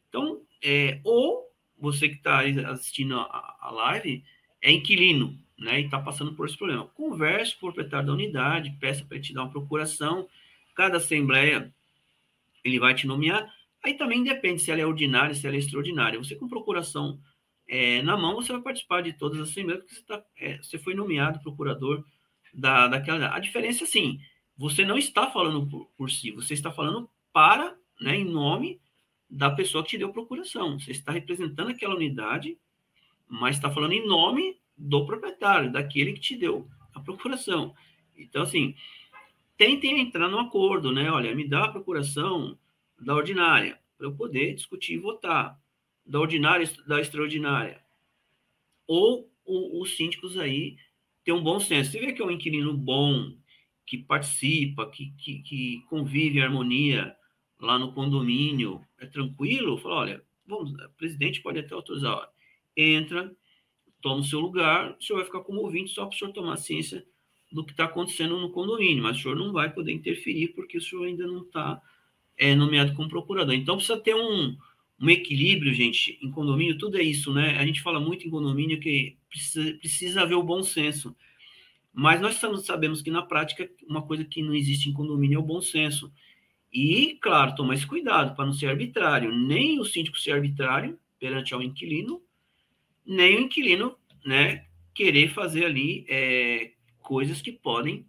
Então, 0.09 0.41
é, 0.63 0.99
ou 1.03 1.47
você 1.77 2.09
que 2.09 2.15
está 2.15 2.41
assistindo 2.71 3.17
a, 3.17 3.57
a 3.61 3.71
live 3.71 4.23
é 4.61 4.71
inquilino, 4.71 5.37
né, 5.57 5.79
e 5.79 5.85
está 5.85 5.99
passando 5.99 6.33
por 6.33 6.47
esse 6.47 6.57
problema. 6.57 6.87
Converse 6.87 7.53
com 7.53 7.67
o 7.67 7.73
proprietário 7.73 8.07
da 8.07 8.13
unidade, 8.13 8.75
peça 8.79 9.05
para 9.05 9.17
ele 9.17 9.25
te 9.25 9.33
dar 9.33 9.43
uma 9.43 9.51
procuração. 9.51 10.27
Cada 10.75 10.97
assembleia 10.97 11.73
ele 12.63 12.79
vai 12.79 12.95
te 12.95 13.05
nomear. 13.05 13.47
Aí 13.83 13.93
também 13.95 14.23
depende 14.23 14.61
se 14.61 14.71
ela 14.71 14.81
é 14.81 14.85
ordinária, 14.85 15.35
se 15.35 15.45
ela 15.45 15.55
é 15.55 15.59
extraordinária. 15.59 16.19
Você 16.19 16.35
com 16.35 16.47
procuração 16.47 17.19
é, 17.73 18.01
na 18.01 18.17
mão, 18.17 18.35
você 18.35 18.51
vai 18.51 18.61
participar 18.61 19.01
de 19.01 19.13
todas 19.13 19.39
as 19.39 19.49
assembleias, 19.49 19.81
porque 19.81 19.95
você, 19.95 20.03
tá, 20.03 20.21
é, 20.35 20.57
você 20.57 20.77
foi 20.77 20.93
nomeado 20.93 21.39
procurador 21.39 22.03
da, 22.53 22.89
daquela. 22.89 23.33
A 23.33 23.39
diferença 23.39 23.85
é 23.85 23.87
assim: 23.87 24.19
você 24.57 24.83
não 24.83 24.97
está 24.97 25.31
falando 25.31 25.65
por, 25.65 25.85
por 25.95 26.11
si, 26.11 26.31
você 26.31 26.53
está 26.53 26.69
falando 26.69 27.09
para, 27.31 27.73
né, 28.01 28.17
em 28.17 28.25
nome 28.25 28.81
da 29.29 29.49
pessoa 29.49 29.85
que 29.85 29.91
te 29.91 29.97
deu 29.97 30.11
procuração. 30.11 30.77
Você 30.77 30.91
está 30.91 31.13
representando 31.13 31.69
aquela 31.69 31.95
unidade, 31.95 32.57
mas 33.25 33.55
está 33.55 33.71
falando 33.71 33.93
em 33.93 34.05
nome 34.05 34.59
do 34.77 35.05
proprietário, 35.05 35.71
daquele 35.71 36.11
que 36.11 36.19
te 36.19 36.35
deu 36.35 36.67
a 36.93 36.99
procuração. 36.99 37.73
Então, 38.17 38.41
assim, 38.41 38.75
tentem 39.55 39.97
entrar 40.01 40.27
no 40.27 40.39
acordo, 40.39 40.91
né? 40.91 41.09
Olha, 41.09 41.33
me 41.33 41.47
dá 41.47 41.63
a 41.63 41.71
procuração 41.71 42.59
da 42.99 43.15
ordinária, 43.15 43.79
para 43.97 44.07
eu 44.07 44.13
poder 44.13 44.55
discutir 44.55 44.95
e 44.95 44.99
votar. 44.99 45.57
Da 46.05 46.19
ordinária, 46.19 46.69
da 46.87 46.99
extraordinária. 46.99 47.81
Ou 48.87 49.31
o, 49.45 49.81
os 49.81 49.95
síndicos 49.95 50.37
aí 50.37 50.77
ter 51.23 51.31
um 51.31 51.43
bom 51.43 51.59
senso. 51.59 51.91
Você 51.91 51.99
vê 51.99 52.13
que 52.13 52.21
é 52.21 52.25
um 52.25 52.31
inquilino 52.31 52.75
bom, 52.75 53.33
que 53.85 53.97
participa, 53.97 54.89
que, 54.89 55.11
que, 55.17 55.39
que 55.39 55.83
convive 55.89 56.39
em 56.39 56.41
harmonia 56.41 57.15
lá 57.59 57.77
no 57.77 57.93
condomínio, 57.93 58.81
é 58.99 59.05
tranquilo, 59.05 59.77
fala, 59.77 59.95
olha, 59.95 60.23
vamos, 60.45 60.71
o 60.71 60.89
presidente 60.97 61.41
pode 61.41 61.59
até 61.59 61.75
autorizar, 61.75 62.13
ó, 62.13 62.27
entra, 62.75 63.31
toma 64.01 64.21
o 64.21 64.23
seu 64.23 64.39
lugar, 64.39 64.95
o 64.97 65.03
senhor 65.03 65.19
vai 65.19 65.25
ficar 65.25 65.41
como 65.41 65.61
ouvinte 65.61 65.91
só 65.91 66.05
para 66.05 66.15
o 66.15 66.17
senhor 66.17 66.31
tomar 66.31 66.57
ciência 66.57 67.05
do 67.51 67.63
que 67.63 67.71
está 67.71 67.85
acontecendo 67.85 68.39
no 68.39 68.51
condomínio, 68.51 69.03
mas 69.03 69.17
o 69.17 69.21
senhor 69.21 69.35
não 69.35 69.51
vai 69.51 69.71
poder 69.71 69.91
interferir 69.91 70.49
porque 70.49 70.77
o 70.77 70.81
senhor 70.81 71.05
ainda 71.05 71.27
não 71.27 71.43
está 71.43 71.79
é, 72.37 72.55
nomeado 72.55 72.95
como 72.95 73.09
procurador. 73.09 73.53
Então 73.53 73.75
precisa 73.75 73.99
ter 73.99 74.15
um, 74.15 74.57
um 75.01 75.09
equilíbrio, 75.09 75.73
gente, 75.73 76.19
em 76.21 76.29
condomínio, 76.29 76.77
tudo 76.77 76.97
é 76.97 77.01
isso, 77.01 77.33
né? 77.33 77.57
A 77.57 77.65
gente 77.65 77.81
fala 77.81 77.99
muito 77.99 78.27
em 78.27 78.29
condomínio 78.29 78.79
que 78.79 79.17
precisa, 79.27 79.73
precisa 79.79 80.21
haver 80.21 80.35
o 80.35 80.43
bom 80.43 80.61
senso. 80.61 81.15
Mas 81.91 82.21
nós 82.21 82.35
sabemos 82.63 83.01
que 83.01 83.09
na 83.09 83.23
prática 83.23 83.67
uma 83.89 84.03
coisa 84.03 84.23
que 84.23 84.43
não 84.43 84.53
existe 84.53 84.89
em 84.89 84.93
condomínio 84.93 85.37
é 85.37 85.39
o 85.39 85.45
bom 85.45 85.59
senso. 85.59 86.13
E, 86.71 87.17
claro, 87.19 87.55
tomar 87.55 87.73
esse 87.73 87.87
cuidado 87.87 88.35
para 88.35 88.45
não 88.45 88.53
ser 88.53 88.67
arbitrário. 88.67 89.33
Nem 89.35 89.79
o 89.79 89.85
síndico 89.85 90.19
ser 90.19 90.33
arbitrário 90.33 90.97
perante 91.19 91.53
ao 91.53 91.63
inquilino, 91.63 92.21
nem 93.03 93.37
o 93.37 93.41
inquilino 93.41 93.97
né, 94.23 94.67
querer 94.93 95.29
fazer 95.29 95.65
ali 95.65 96.05
é, 96.07 96.73
coisas 96.99 97.41
que 97.41 97.51
podem 97.51 98.05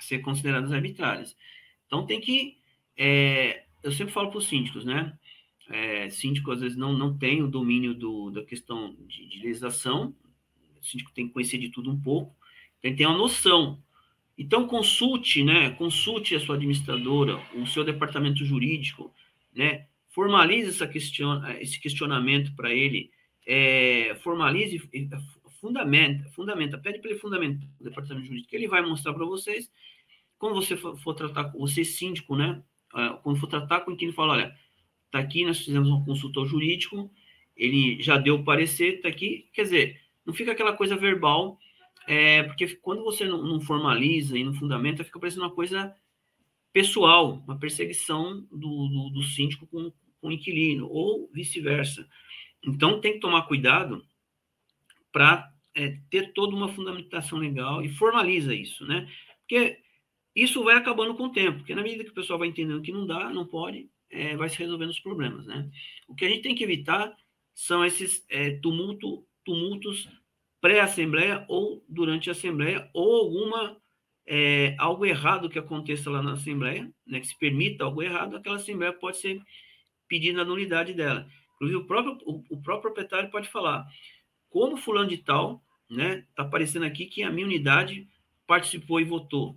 ser 0.00 0.18
consideradas 0.18 0.72
arbitrárias. 0.72 1.36
Então 1.86 2.04
tem 2.04 2.20
que. 2.20 2.58
É, 2.96 3.64
eu 3.82 3.92
sempre 3.92 4.12
falo 4.12 4.30
para 4.30 4.38
os 4.38 4.48
síndicos, 4.48 4.84
né? 4.84 5.16
É, 5.70 6.10
síndico 6.10 6.50
às 6.50 6.60
vezes 6.60 6.76
não, 6.76 6.92
não 6.92 7.16
tem 7.16 7.42
o 7.42 7.48
domínio 7.48 7.94
do, 7.94 8.30
da 8.30 8.44
questão 8.44 8.94
de, 9.06 9.26
de 9.26 9.38
legislação, 9.42 10.14
o 10.78 10.84
síndico 10.84 11.12
tem 11.12 11.26
que 11.26 11.32
conhecer 11.32 11.58
de 11.58 11.70
tudo 11.70 11.90
um 11.90 11.98
pouco, 11.98 12.36
tem 12.82 12.92
que 12.92 12.98
ter 12.98 13.06
uma 13.06 13.16
noção. 13.16 13.82
Então 14.36 14.66
consulte, 14.66 15.42
né? 15.42 15.70
Consulte 15.70 16.34
a 16.34 16.40
sua 16.40 16.56
administradora, 16.56 17.40
o 17.54 17.66
seu 17.66 17.84
departamento 17.84 18.44
jurídico, 18.44 19.14
né? 19.54 19.86
Formalize 20.10 20.68
essa 20.68 20.86
question, 20.86 21.42
esse 21.60 21.80
questionamento 21.80 22.54
para 22.54 22.72
ele, 22.72 23.10
é, 23.46 24.14
formalize, 24.22 24.78
fundamenta, 25.60 26.28
fundamenta, 26.30 26.78
pede 26.78 26.98
para 26.98 27.10
ele 27.10 27.18
fundamentar 27.18 27.68
o 27.80 27.84
departamento 27.84 28.26
jurídico, 28.26 28.50
que 28.50 28.56
ele 28.56 28.68
vai 28.68 28.82
mostrar 28.82 29.14
para 29.14 29.24
vocês. 29.24 29.70
Quando 30.38 30.54
você 30.56 30.76
for, 30.76 30.96
for 30.98 31.14
tratar, 31.14 31.52
você 31.52 31.84
síndico, 31.84 32.36
né? 32.36 32.62
Uh, 32.92 33.16
quando 33.22 33.40
for 33.40 33.46
tratar 33.46 33.80
com 33.80 33.96
quem 33.96 34.08
ele 34.08 34.16
fala, 34.16 34.34
olha, 34.34 34.54
tá 35.14 35.20
aqui, 35.20 35.44
nós 35.44 35.60
fizemos 35.60 35.88
um 35.88 36.04
consultor 36.04 36.44
jurídico, 36.44 37.08
ele 37.56 38.02
já 38.02 38.18
deu 38.18 38.34
o 38.34 38.44
parecer, 38.44 39.00
tá 39.00 39.08
aqui, 39.08 39.48
quer 39.52 39.62
dizer, 39.62 40.00
não 40.26 40.34
fica 40.34 40.50
aquela 40.50 40.72
coisa 40.72 40.96
verbal, 40.96 41.56
é, 42.04 42.42
porque 42.42 42.66
quando 42.76 43.04
você 43.04 43.24
não, 43.24 43.40
não 43.44 43.60
formaliza 43.60 44.36
e 44.36 44.42
não 44.42 44.52
fundamenta, 44.54 45.04
fica 45.04 45.20
parecendo 45.20 45.44
uma 45.44 45.54
coisa 45.54 45.94
pessoal, 46.72 47.44
uma 47.46 47.56
perseguição 47.56 48.40
do, 48.50 48.88
do, 48.88 49.10
do 49.10 49.22
síndico 49.22 49.68
com, 49.68 49.92
com 50.20 50.28
o 50.28 50.32
inquilino, 50.32 50.88
ou 50.90 51.30
vice-versa. 51.32 52.08
Então, 52.66 53.00
tem 53.00 53.12
que 53.12 53.20
tomar 53.20 53.42
cuidado 53.42 54.04
para 55.12 55.48
é, 55.76 55.96
ter 56.10 56.32
toda 56.32 56.56
uma 56.56 56.68
fundamentação 56.68 57.38
legal 57.38 57.84
e 57.84 57.88
formaliza 57.88 58.52
isso, 58.52 58.84
né? 58.84 59.08
Porque 59.42 59.78
isso 60.34 60.64
vai 60.64 60.74
acabando 60.74 61.14
com 61.14 61.26
o 61.26 61.32
tempo, 61.32 61.58
porque 61.58 61.74
na 61.74 61.82
medida 61.82 62.02
que 62.02 62.10
o 62.10 62.14
pessoal 62.14 62.40
vai 62.40 62.48
entendendo 62.48 62.82
que 62.82 62.90
não 62.90 63.06
dá, 63.06 63.30
não 63.30 63.46
pode, 63.46 63.88
é, 64.10 64.36
vai 64.36 64.48
se 64.48 64.58
resolvendo 64.58 64.90
os 64.90 65.00
problemas, 65.00 65.46
né? 65.46 65.70
O 66.08 66.14
que 66.14 66.24
a 66.24 66.28
gente 66.28 66.42
tem 66.42 66.54
que 66.54 66.64
evitar 66.64 67.14
são 67.54 67.84
esses 67.84 68.24
é, 68.28 68.52
tumulto, 68.58 69.26
tumultos 69.44 70.08
pré-assembleia 70.60 71.44
ou 71.48 71.84
durante 71.88 72.30
a 72.30 72.32
assembleia, 72.32 72.88
ou 72.94 73.16
alguma 73.16 73.76
é, 74.26 74.74
algo 74.78 75.04
errado 75.04 75.50
que 75.50 75.58
aconteça 75.58 76.10
lá 76.10 76.22
na 76.22 76.32
assembleia, 76.32 76.90
né, 77.06 77.20
que 77.20 77.26
se 77.26 77.38
permita 77.38 77.84
algo 77.84 78.02
errado, 78.02 78.36
aquela 78.36 78.56
assembleia 78.56 78.92
pode 78.92 79.18
ser 79.18 79.42
pedida 80.08 80.40
a 80.40 80.44
nulidade 80.44 80.94
dela. 80.94 81.28
Inclusive, 81.56 81.80
o 81.80 81.86
próprio, 81.86 82.18
o, 82.24 82.42
o 82.48 82.62
próprio 82.62 82.92
proprietário 82.92 83.30
pode 83.30 83.48
falar, 83.48 83.86
como 84.48 84.76
fulano 84.76 85.08
de 85.08 85.18
tal 85.18 85.62
né? 85.88 86.24
Está 86.30 86.42
aparecendo 86.42 86.84
aqui 86.84 87.06
que 87.06 87.22
a 87.22 87.30
minha 87.30 87.46
unidade 87.46 88.08
participou 88.46 89.00
e 89.00 89.04
votou, 89.04 89.56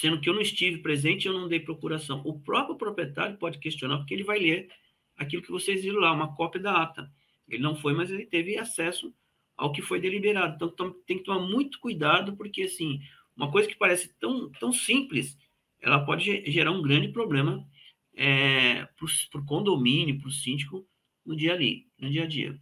sendo 0.00 0.20
que 0.20 0.28
eu 0.28 0.34
não 0.34 0.42
estive 0.42 0.78
presente 0.78 1.24
e 1.24 1.28
eu 1.28 1.32
não 1.32 1.48
dei 1.48 1.60
procuração. 1.60 2.20
O 2.24 2.38
próprio 2.38 2.76
proprietário 2.76 3.38
pode 3.38 3.58
questionar, 3.58 3.98
porque 3.98 4.12
ele 4.12 4.24
vai 4.24 4.38
ler 4.38 4.68
aquilo 5.16 5.42
que 5.42 5.50
vocês 5.50 5.82
viram 5.82 6.00
lá, 6.00 6.12
uma 6.12 6.34
cópia 6.34 6.60
da 6.60 6.82
ata. 6.82 7.10
Ele 7.48 7.62
não 7.62 7.74
foi, 7.74 7.94
mas 7.94 8.10
ele 8.10 8.26
teve 8.26 8.58
acesso 8.58 9.14
ao 9.56 9.72
que 9.72 9.80
foi 9.80 9.98
deliberado. 9.98 10.62
Então, 10.66 10.94
tem 11.06 11.16
que 11.16 11.24
tomar 11.24 11.46
muito 11.46 11.80
cuidado, 11.80 12.36
porque, 12.36 12.64
assim, 12.64 13.00
uma 13.34 13.50
coisa 13.50 13.66
que 13.66 13.74
parece 13.74 14.14
tão, 14.18 14.50
tão 14.52 14.70
simples, 14.70 15.38
ela 15.80 16.04
pode 16.04 16.44
gerar 16.50 16.72
um 16.72 16.82
grande 16.82 17.08
problema 17.08 17.66
é, 18.14 18.84
para 19.30 19.40
o 19.40 19.46
condomínio, 19.46 20.18
para 20.18 20.28
o 20.28 20.32
síndico, 20.32 20.86
no 21.24 21.34
dia 21.34 21.54
ali, 21.54 21.86
no 21.98 22.10
dia 22.10 22.24
a 22.24 22.26
dia. 22.26 22.60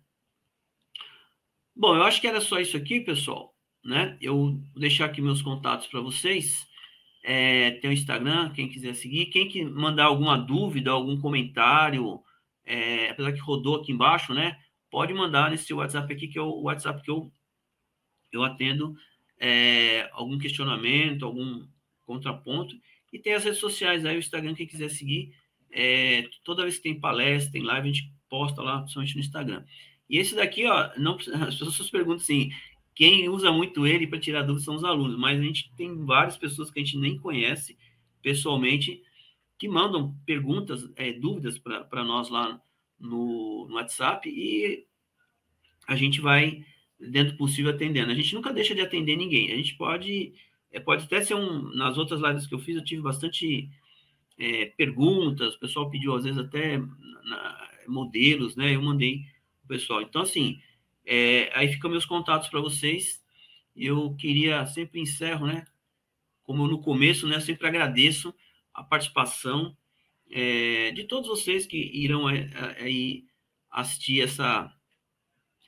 Bom, 1.75 1.97
eu 1.97 2.05
acho 2.05 2.21
que 2.21 2.29
era 2.29 2.41
só 2.41 2.61
isso 2.61 2.77
aqui, 2.77 3.01
pessoal. 3.01 3.53
Né? 3.85 4.17
Eu 4.21 4.37
vou 4.37 4.53
deixar 4.77 5.07
aqui 5.07 5.21
meus 5.21 5.43
contatos 5.43 5.89
para 5.89 6.01
vocês. 6.01 6.65
É, 7.27 7.71
tem 7.73 7.89
o 7.89 7.93
Instagram, 7.93 8.51
quem 8.51 8.69
quiser 8.69 8.95
seguir. 8.95 9.27
Quem 9.27 9.49
que 9.49 9.65
mandar 9.65 10.05
alguma 10.05 10.37
dúvida, 10.37 10.91
algum 10.91 11.19
comentário, 11.19 12.21
é, 12.67 13.09
apesar 13.09 13.33
que 13.33 13.41
rodou 13.41 13.77
aqui 13.77 13.93
embaixo, 13.93 14.35
né? 14.35 14.59
Pode 14.91 15.15
mandar 15.15 15.51
nesse 15.51 15.73
WhatsApp 15.73 16.13
aqui, 16.13 16.29
que 16.29 16.39
é 16.39 16.43
o 16.43 16.63
WhatsApp 16.63 17.03
que 17.03 17.11
eu, 17.11 17.33
eu 18.31 18.45
atendo 18.45 18.95
é, 19.41 20.07
algum 20.13 20.39
questionamento, 20.39 21.25
algum 21.25 21.67
contraponto. 22.05 22.77
E 23.11 23.19
tem 23.19 23.33
as 23.33 23.43
redes 23.43 23.59
sociais 23.59 24.05
aí, 24.05 24.17
o 24.17 24.19
Instagram, 24.19 24.55
quem 24.55 24.67
quiser 24.67 24.91
seguir. 24.91 25.35
É, 25.73 26.29
toda 26.45 26.63
vez 26.63 26.77
que 26.77 26.83
tem 26.83 27.01
palestra, 27.01 27.53
tem 27.53 27.63
live, 27.63 27.89
a 27.89 27.93
gente 27.93 28.13
posta 28.29 28.61
lá, 28.61 28.81
principalmente 28.81 29.15
no 29.15 29.21
Instagram. 29.23 29.65
E 30.11 30.19
esse 30.19 30.35
daqui, 30.35 30.67
ó, 30.67 30.91
não, 30.99 31.17
as 31.49 31.57
pessoas 31.57 31.89
perguntam 31.89 32.23
assim, 32.23 32.51
quem 32.95 33.29
usa 33.29 33.51
muito 33.51 33.87
ele 33.87 34.07
para 34.07 34.21
tirar 34.21 34.43
dúvidas 34.43 34.65
são 34.65 34.77
os 34.77 34.85
alunos, 34.85 35.19
mas 35.19 35.39
a 35.39 35.43
gente 35.43 35.73
tem 35.77 36.05
várias 36.05 36.37
pessoas 36.37 36.71
que 36.71 36.79
a 36.79 36.85
gente 36.85 36.97
nem 36.97 37.19
conhece 37.19 37.77
pessoalmente 38.23 39.03
que 39.59 39.69
mandam 39.69 40.15
perguntas, 40.25 40.89
é, 40.97 41.13
dúvidas 41.13 41.59
para 41.59 42.05
nós 42.05 42.29
lá 42.29 42.61
no, 42.99 43.67
no, 43.69 43.75
WhatsApp 43.75 44.29
e 44.29 44.87
a 45.87 45.97
gente 45.97 46.21
vai, 46.21 46.65
dentro 46.99 47.33
do 47.33 47.39
possível, 47.39 47.73
atendendo. 47.73 48.11
A 48.11 48.15
gente 48.15 48.35
nunca 48.35 48.53
deixa 48.53 48.75
de 48.75 48.81
atender 48.81 49.17
ninguém. 49.17 49.53
A 49.53 49.57
gente 49.57 49.75
pode, 49.75 50.33
é, 50.73 50.81
pode 50.81 51.05
até 51.05 51.23
ser 51.23 51.35
um. 51.35 51.75
Nas 51.75 51.99
outras 51.99 52.21
lives 52.21 52.47
que 52.47 52.55
eu 52.55 52.59
fiz, 52.59 52.77
eu 52.77 52.85
tive 52.85 53.03
bastante 53.03 53.69
é, 54.39 54.67
perguntas, 54.77 55.55
o 55.55 55.61
pessoal 55.61 55.91
pediu, 55.91 56.15
às 56.15 56.25
vezes, 56.25 56.39
até 56.39 56.79
na, 56.79 57.69
modelos, 57.87 58.57
né? 58.57 58.75
Eu 58.75 58.83
mandei 58.83 59.25
pessoal. 59.69 60.03
Então, 60.03 60.23
assim, 60.23 60.61
é, 61.05 61.51
aí 61.55 61.69
ficam 61.69 61.91
meus 61.91 62.05
contatos 62.05 62.49
para 62.49 62.61
vocês. 62.61 63.23
Eu 63.77 64.15
queria, 64.17 64.65
sempre 64.67 65.01
encerro, 65.01 65.47
né? 65.47 65.65
Como 66.43 66.67
no 66.67 66.81
começo, 66.81 67.27
né? 67.27 67.41
Sempre 67.41 67.67
agradeço 67.67 68.35
a 68.73 68.83
participação 68.83 69.77
é, 70.31 70.91
de 70.93 71.05
todos 71.05 71.29
vocês 71.29 71.67
que 71.67 71.77
irão 71.77 72.29
é, 72.29 72.51
é, 72.79 72.85
aí 72.85 73.25
assistir 73.71 74.21
essa, 74.21 74.73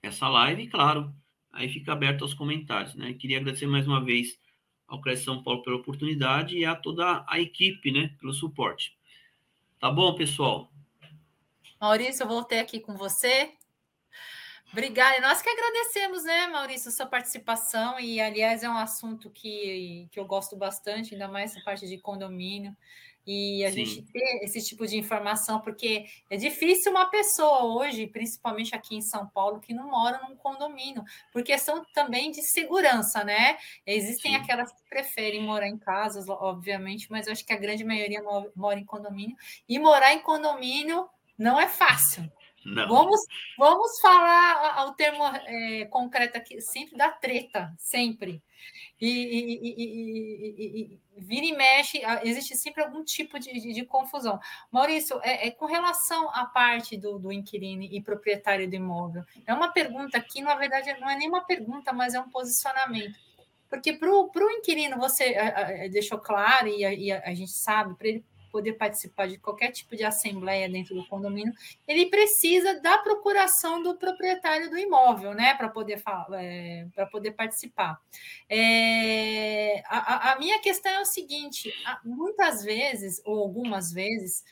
essa 0.03 0.29
live, 0.29 0.63
e 0.63 0.69
claro, 0.69 1.13
aí 1.53 1.69
fica 1.69 1.93
aberto 1.93 2.23
aos 2.23 2.35
comentários, 2.35 2.95
né? 2.95 3.15
Queria 3.15 3.39
agradecer 3.39 3.67
mais 3.67 3.87
uma 3.87 4.05
vez 4.05 4.39
ao 4.87 5.01
Cresce 5.01 5.25
São 5.25 5.43
Paulo 5.43 5.63
pela 5.63 5.77
oportunidade 5.77 6.57
e 6.57 6.65
a 6.65 6.75
toda 6.75 7.25
a 7.29 7.41
equipe, 7.41 7.91
né, 7.91 8.15
pelo 8.21 8.33
suporte. 8.33 8.97
Tá 9.81 9.91
bom, 9.91 10.15
pessoal? 10.15 10.71
Maurício, 11.81 12.23
eu 12.23 12.29
voltei 12.29 12.61
aqui 12.61 12.81
com 12.81 12.97
você. 12.97 13.53
Obrigada. 14.73 15.21
Nós 15.21 15.41
que 15.41 15.49
agradecemos, 15.49 16.25
né, 16.25 16.47
Maurício, 16.49 16.91
sua 16.91 17.07
participação. 17.07 17.99
E, 17.99 18.21
aliás, 18.21 18.63
é 18.63 18.69
um 18.69 18.77
assunto 18.77 19.31
que, 19.31 20.09
que 20.11 20.19
eu 20.19 20.25
gosto 20.25 20.57
bastante, 20.57 21.15
ainda 21.15 21.29
mais 21.29 21.53
essa 21.53 21.65
parte 21.65 21.87
de 21.87 21.99
condomínio. 21.99 22.77
E 23.27 23.65
a 23.65 23.73
Sim. 23.73 23.85
gente 23.85 24.03
ter 24.13 24.45
esse 24.45 24.63
tipo 24.63 24.87
de 24.87 24.97
informação, 24.97 25.61
porque 25.61 26.07
é 26.31 26.37
difícil 26.37 26.93
uma 26.93 27.07
pessoa 27.07 27.65
hoje, 27.65 28.07
principalmente 28.07 28.73
aqui 28.73 28.95
em 28.95 29.01
São 29.01 29.27
Paulo, 29.27 29.59
que 29.59 29.75
não 29.75 29.91
mora 29.91 30.21
num 30.23 30.37
condomínio, 30.37 31.03
por 31.33 31.43
questão 31.43 31.85
também 31.93 32.31
de 32.31 32.41
segurança, 32.43 33.25
né? 33.25 33.59
Existem 33.85 34.33
Sim. 34.33 34.37
aquelas 34.37 34.73
que 34.73 34.81
preferem 34.89 35.43
morar 35.43 35.67
em 35.67 35.77
casas, 35.77 36.29
obviamente, 36.29 37.11
mas 37.11 37.27
eu 37.27 37.33
acho 37.33 37.45
que 37.45 37.53
a 37.53 37.59
grande 37.59 37.83
maioria 37.83 38.23
mora 38.55 38.79
em 38.79 38.85
condomínio. 38.85 39.37
E 39.69 39.77
morar 39.77 40.13
em 40.13 40.21
condomínio 40.21 41.09
não 41.37 41.59
é 41.59 41.67
fácil. 41.67 42.31
Não. 42.67 42.89
Vamos, 42.89 43.21
vamos 43.57 44.01
falar 44.01 44.87
o 44.89 44.93
termo 44.95 45.25
é, 45.25 45.85
concreto 45.85 46.37
aqui, 46.37 46.61
sempre 46.61 46.97
da 46.97 47.11
treta, 47.11 47.73
sempre. 47.79 48.43
E, 49.01 49.09
e, 49.09 49.59
e, 49.63 50.99
e, 51.17 51.21
vira 51.21 51.47
e 51.47 51.57
mexe, 51.57 52.03
existe 52.25 52.57
sempre 52.57 52.83
algum 52.83 53.05
tipo 53.05 53.39
de, 53.39 53.53
de, 53.53 53.73
de 53.73 53.85
confusão. 53.85 54.41
Maurício, 54.69 55.21
é, 55.23 55.47
é, 55.47 55.51
com 55.53 55.67
relação 55.67 56.29
à 56.31 56.45
parte 56.47 56.97
do, 56.97 57.21
do 57.21 57.31
inquilino 57.31 57.85
e 57.85 58.03
proprietário 58.03 58.69
do 58.69 58.75
imóvel, 58.75 59.23
é 59.47 59.55
uma 59.55 59.69
pergunta 59.69 60.21
que, 60.21 60.43
na 60.43 60.57
verdade, 60.57 60.93
não 60.99 61.09
é 61.09 61.17
nem 61.17 61.29
uma 61.29 61.45
pergunta, 61.45 61.93
mas 61.93 62.15
é 62.15 62.21
um 62.21 62.29
posicionamento. 62.29 63.17
Porque 63.69 63.93
para 63.93 64.11
o 64.11 64.51
inquilino, 64.51 64.99
você 64.99 65.37
deixou 65.89 66.19
claro, 66.19 66.67
e 66.67 67.13
a, 67.13 67.23
a 67.25 67.35
gente 67.35 67.53
sabe, 67.53 67.95
para 67.95 68.09
ele 68.09 68.25
poder 68.57 68.73
participar 68.73 69.29
de 69.29 69.37
qualquer 69.37 69.71
tipo 69.71 69.95
de 69.95 70.03
assembleia 70.03 70.67
dentro 70.67 70.95
do 70.95 71.07
condomínio, 71.07 71.53
ele 71.87 72.07
precisa 72.07 72.81
da 72.81 72.97
procuração 72.97 73.83
do 73.83 73.99
proprietário 73.99 74.71
do 74.71 74.79
imóvel, 74.79 75.35
né, 75.35 75.55
para 75.55 75.69
poder 75.69 76.03
é, 76.33 76.87
para 76.95 77.05
poder 77.05 77.33
participar. 77.33 78.01
É, 78.49 79.83
a, 79.85 80.33
a, 80.33 80.39
minha 80.39 80.59
questão 80.61 80.91
é 80.91 81.03
o 81.03 81.05
seguinte: 81.05 81.71
muitas 82.03 82.65
vezes 82.65 83.21
ou 83.27 83.41
algumas 83.41 83.93
vezes 83.93 84.43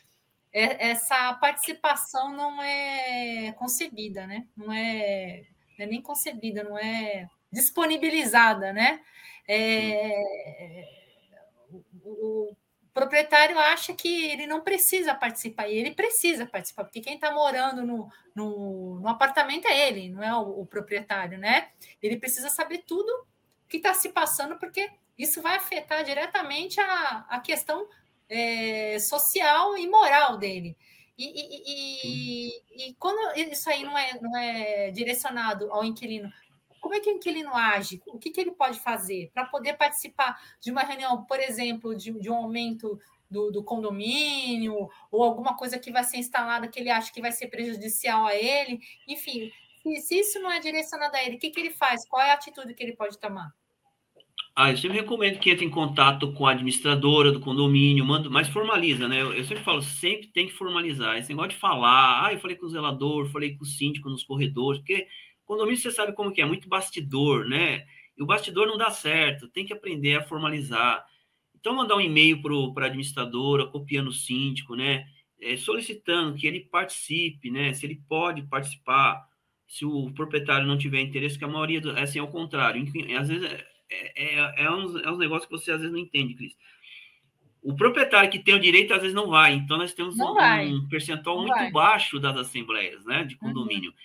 é, 0.53 0.91
essa 0.91 1.33
participação 1.33 2.31
não 2.31 2.61
é 2.61 3.53
concebida, 3.53 4.27
né? 4.27 4.45
Não 4.55 4.71
é, 4.71 5.45
não 5.79 5.85
é 5.85 5.89
nem 5.89 6.01
concebida, 6.01 6.63
não 6.63 6.77
é 6.77 7.27
disponibilizada, 7.51 8.71
né? 8.71 9.01
É, 9.47 10.85
o, 11.71 11.83
o, 12.05 12.55
proprietário 12.95 13.59
acha 13.59 13.93
que 13.93 14.25
ele 14.25 14.47
não 14.47 14.61
precisa 14.61 15.13
participar, 15.13 15.67
e 15.67 15.75
ele 15.75 15.91
precisa 15.93 16.45
participar, 16.45 16.85
porque 16.85 17.01
quem 17.01 17.15
está 17.15 17.29
morando 17.29 17.85
no, 17.85 18.09
no, 18.33 18.99
no, 19.01 19.07
apartamento 19.09 19.67
é 19.67 19.89
ele, 19.89 20.09
não 20.09 20.23
é 20.23 20.33
o, 20.33 20.61
o 20.61 20.65
proprietário, 20.65 21.37
né? 21.37 21.71
Ele 22.01 22.15
precisa 22.15 22.49
saber 22.49 22.85
tudo 22.87 23.27
que 23.67 23.77
está 23.77 23.93
se 23.93 24.09
passando, 24.09 24.57
porque 24.57 24.89
isso 25.17 25.41
vai 25.41 25.57
afetar 25.57 26.05
diretamente 26.05 26.79
a, 26.79 27.25
a 27.27 27.39
questão 27.41 27.85
é, 28.29 28.97
social 28.97 29.77
e 29.77 29.85
moral 29.89 30.37
dele. 30.37 30.77
E, 31.17 31.25
e, 31.25 31.63
e, 31.67 32.89
e, 32.89 32.93
quando 32.95 33.37
isso 33.37 33.69
aí 33.69 33.83
não 33.83 33.97
é, 33.97 34.19
não 34.21 34.37
é 34.37 34.91
direcionado 34.91 35.69
ao 35.71 35.83
inquilino, 35.83 36.31
como 36.85 36.93
é 36.93 36.99
que 36.99 37.09
o 37.09 37.13
inquilino 37.13 37.51
age? 37.51 37.99
O 38.05 38.19
que, 38.19 38.29
que 38.29 38.39
ele 38.39 38.51
pode 38.51 38.79
fazer 38.79 39.31
para 39.33 39.43
poder 39.45 39.73
participar 39.73 40.39
de 40.61 40.69
uma 40.69 40.83
reunião, 40.83 41.25
por 41.25 41.39
exemplo, 41.39 41.95
de, 41.95 42.11
de 42.19 42.29
um 42.29 42.35
aumento 42.35 42.99
do, 43.27 43.49
do, 43.49 43.63
condomínio, 43.63 44.87
ou 45.09 45.23
alguma 45.23 45.57
coisa 45.57 45.79
que 45.79 45.91
vai 45.91 46.03
ser 46.03 46.17
instalada 46.17 46.67
que 46.67 46.79
ele 46.79 46.91
acha 46.91 47.11
que 47.11 47.21
vai 47.21 47.31
ser 47.31 47.47
prejudicial 47.47 48.27
a 48.27 48.35
ele? 48.35 48.79
Enfim, 49.07 49.51
se, 49.99 50.19
isso 50.19 50.39
não 50.39 50.51
é 50.51 50.59
direcionado 50.59 51.15
a 51.15 51.23
ele, 51.23 51.37
o 51.37 51.39
que, 51.39 51.49
que 51.49 51.59
ele 51.59 51.71
faz? 51.71 52.07
Qual 52.07 52.21
é 52.21 52.29
a 52.29 52.35
atitude 52.35 52.75
que 52.75 52.83
ele 52.83 52.95
pode 52.95 53.17
tomar? 53.17 53.51
Ah, 54.55 54.69
eu 54.69 54.77
sempre 54.77 54.99
recomendo 54.99 55.39
que 55.39 55.49
entre 55.49 55.65
em 55.65 55.71
contato 55.71 56.33
com 56.33 56.45
a 56.45 56.51
administradora 56.51 57.31
do 57.31 57.39
condomínio, 57.39 58.05
manda, 58.05 58.29
mas 58.29 58.47
formaliza, 58.47 59.07
né? 59.07 59.23
Eu, 59.23 59.33
eu, 59.33 59.43
sempre 59.43 59.63
falo, 59.63 59.81
sempre 59.81 60.27
tem 60.27 60.45
que 60.45 60.53
formalizar. 60.53 61.17
Esse 61.17 61.29
negócio 61.29 61.49
de 61.49 61.57
falar, 61.57 62.27
ah, 62.27 62.31
eu 62.31 62.39
falei 62.39 62.55
com 62.55 62.67
o 62.67 62.69
zelador, 62.69 63.27
falei 63.31 63.57
com 63.57 63.63
o 63.63 63.67
síndico 63.67 64.07
nos 64.07 64.23
corredores, 64.23 64.79
porque 64.79 65.07
condomínio 65.45 65.79
você 65.79 65.91
sabe 65.91 66.13
como 66.13 66.31
que 66.31 66.41
é, 66.41 66.45
muito 66.45 66.67
bastidor, 66.67 67.47
né? 67.47 67.85
E 68.17 68.23
o 68.23 68.25
bastidor 68.25 68.67
não 68.67 68.77
dá 68.77 68.89
certo, 68.89 69.47
tem 69.47 69.65
que 69.65 69.73
aprender 69.73 70.15
a 70.15 70.23
formalizar. 70.23 71.05
Então, 71.55 71.75
mandar 71.75 71.95
um 71.95 72.01
e-mail 72.01 72.41
para 72.73 72.85
a 72.85 72.87
administradora, 72.87 73.65
copiando 73.65 74.07
o 74.07 74.13
síndico, 74.13 74.75
né? 74.75 75.07
É, 75.41 75.55
solicitando 75.57 76.35
que 76.35 76.47
ele 76.47 76.61
participe, 76.61 77.51
né? 77.51 77.73
Se 77.73 77.85
ele 77.85 78.01
pode 78.07 78.43
participar, 78.43 79.27
se 79.67 79.85
o 79.85 80.11
proprietário 80.13 80.67
não 80.67 80.77
tiver 80.77 81.01
interesse, 81.01 81.37
que 81.37 81.43
a 81.43 81.47
maioria, 81.47 81.81
do, 81.81 81.91
assim, 81.91 82.19
é 82.19 82.23
o 82.23 82.27
contrário. 82.27 82.81
Enfim, 82.81 83.13
às 83.15 83.27
vezes 83.27 83.65
é, 83.89 84.35
é, 84.35 84.63
é, 84.63 84.71
uns, 84.71 84.95
é 84.95 85.09
uns 85.09 85.17
negócios 85.17 85.45
que 85.45 85.51
você 85.51 85.71
às 85.71 85.79
vezes 85.79 85.91
não 85.91 85.99
entende, 85.99 86.33
Cris. 86.33 86.55
O 87.61 87.75
proprietário 87.75 88.29
que 88.29 88.39
tem 88.39 88.53
o 88.53 88.59
direito 88.59 88.93
às 88.93 89.01
vezes 89.01 89.15
não 89.15 89.27
vai, 89.27 89.53
então 89.53 89.77
nós 89.77 89.93
temos 89.93 90.17
um, 90.19 90.23
um, 90.23 90.87
percentual 90.87 91.37
não 91.37 91.47
muito 91.47 91.55
vai. 91.55 91.71
baixo 91.71 92.19
das 92.19 92.37
assembleias, 92.37 93.03
né, 93.05 93.23
de 93.23 93.33
uhum. 93.35 93.39
condomínio. 93.39 93.89
Uhum. 93.89 93.97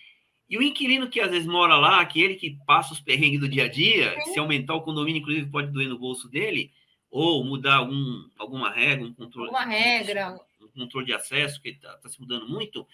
E 0.51 0.59
o 0.59 0.63
inquilino 0.63 1.09
que 1.09 1.21
às 1.21 1.31
vezes 1.31 1.47
mora 1.47 1.77
lá, 1.77 2.01
aquele 2.01 2.35
que 2.35 2.59
passa 2.67 2.93
os 2.93 2.99
perrengues 2.99 3.39
do 3.39 3.49
dia 3.49 3.67
a 3.67 3.69
dia, 3.69 4.13
uhum. 4.17 4.33
se 4.33 4.39
aumentar 4.41 4.75
o 4.75 4.83
condomínio, 4.83 5.21
inclusive 5.21 5.49
pode 5.49 5.71
doer 5.71 5.89
no 5.89 5.97
bolso 5.97 6.29
dele, 6.29 6.73
ou 7.09 7.45
mudar 7.45 7.77
algum, 7.77 8.29
alguma 8.37 8.69
regra, 8.69 9.07
um 9.07 9.15
controle. 9.15 9.49
Uma 9.49 9.65
regra. 9.65 10.37
Um 10.61 10.81
controle 10.81 11.07
de 11.07 11.13
acesso, 11.13 11.63
que 11.63 11.69
está 11.69 11.97
tá 11.99 12.09
se 12.09 12.21
mudando 12.21 12.49
muito, 12.49 12.85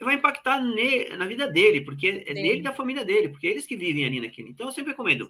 vai 0.00 0.14
impactar 0.14 0.60
ne, 0.62 1.08
na 1.16 1.26
vida 1.26 1.50
dele, 1.50 1.80
porque 1.80 2.24
é 2.26 2.34
dele 2.34 2.60
e 2.60 2.62
da 2.62 2.72
família 2.72 3.04
dele, 3.04 3.28
porque 3.28 3.48
é 3.48 3.50
eles 3.50 3.66
que 3.66 3.76
vivem 3.76 4.04
ali 4.04 4.20
naquele. 4.20 4.50
Então, 4.50 4.66
eu 4.66 4.72
sempre 4.72 4.92
recomendo, 4.92 5.28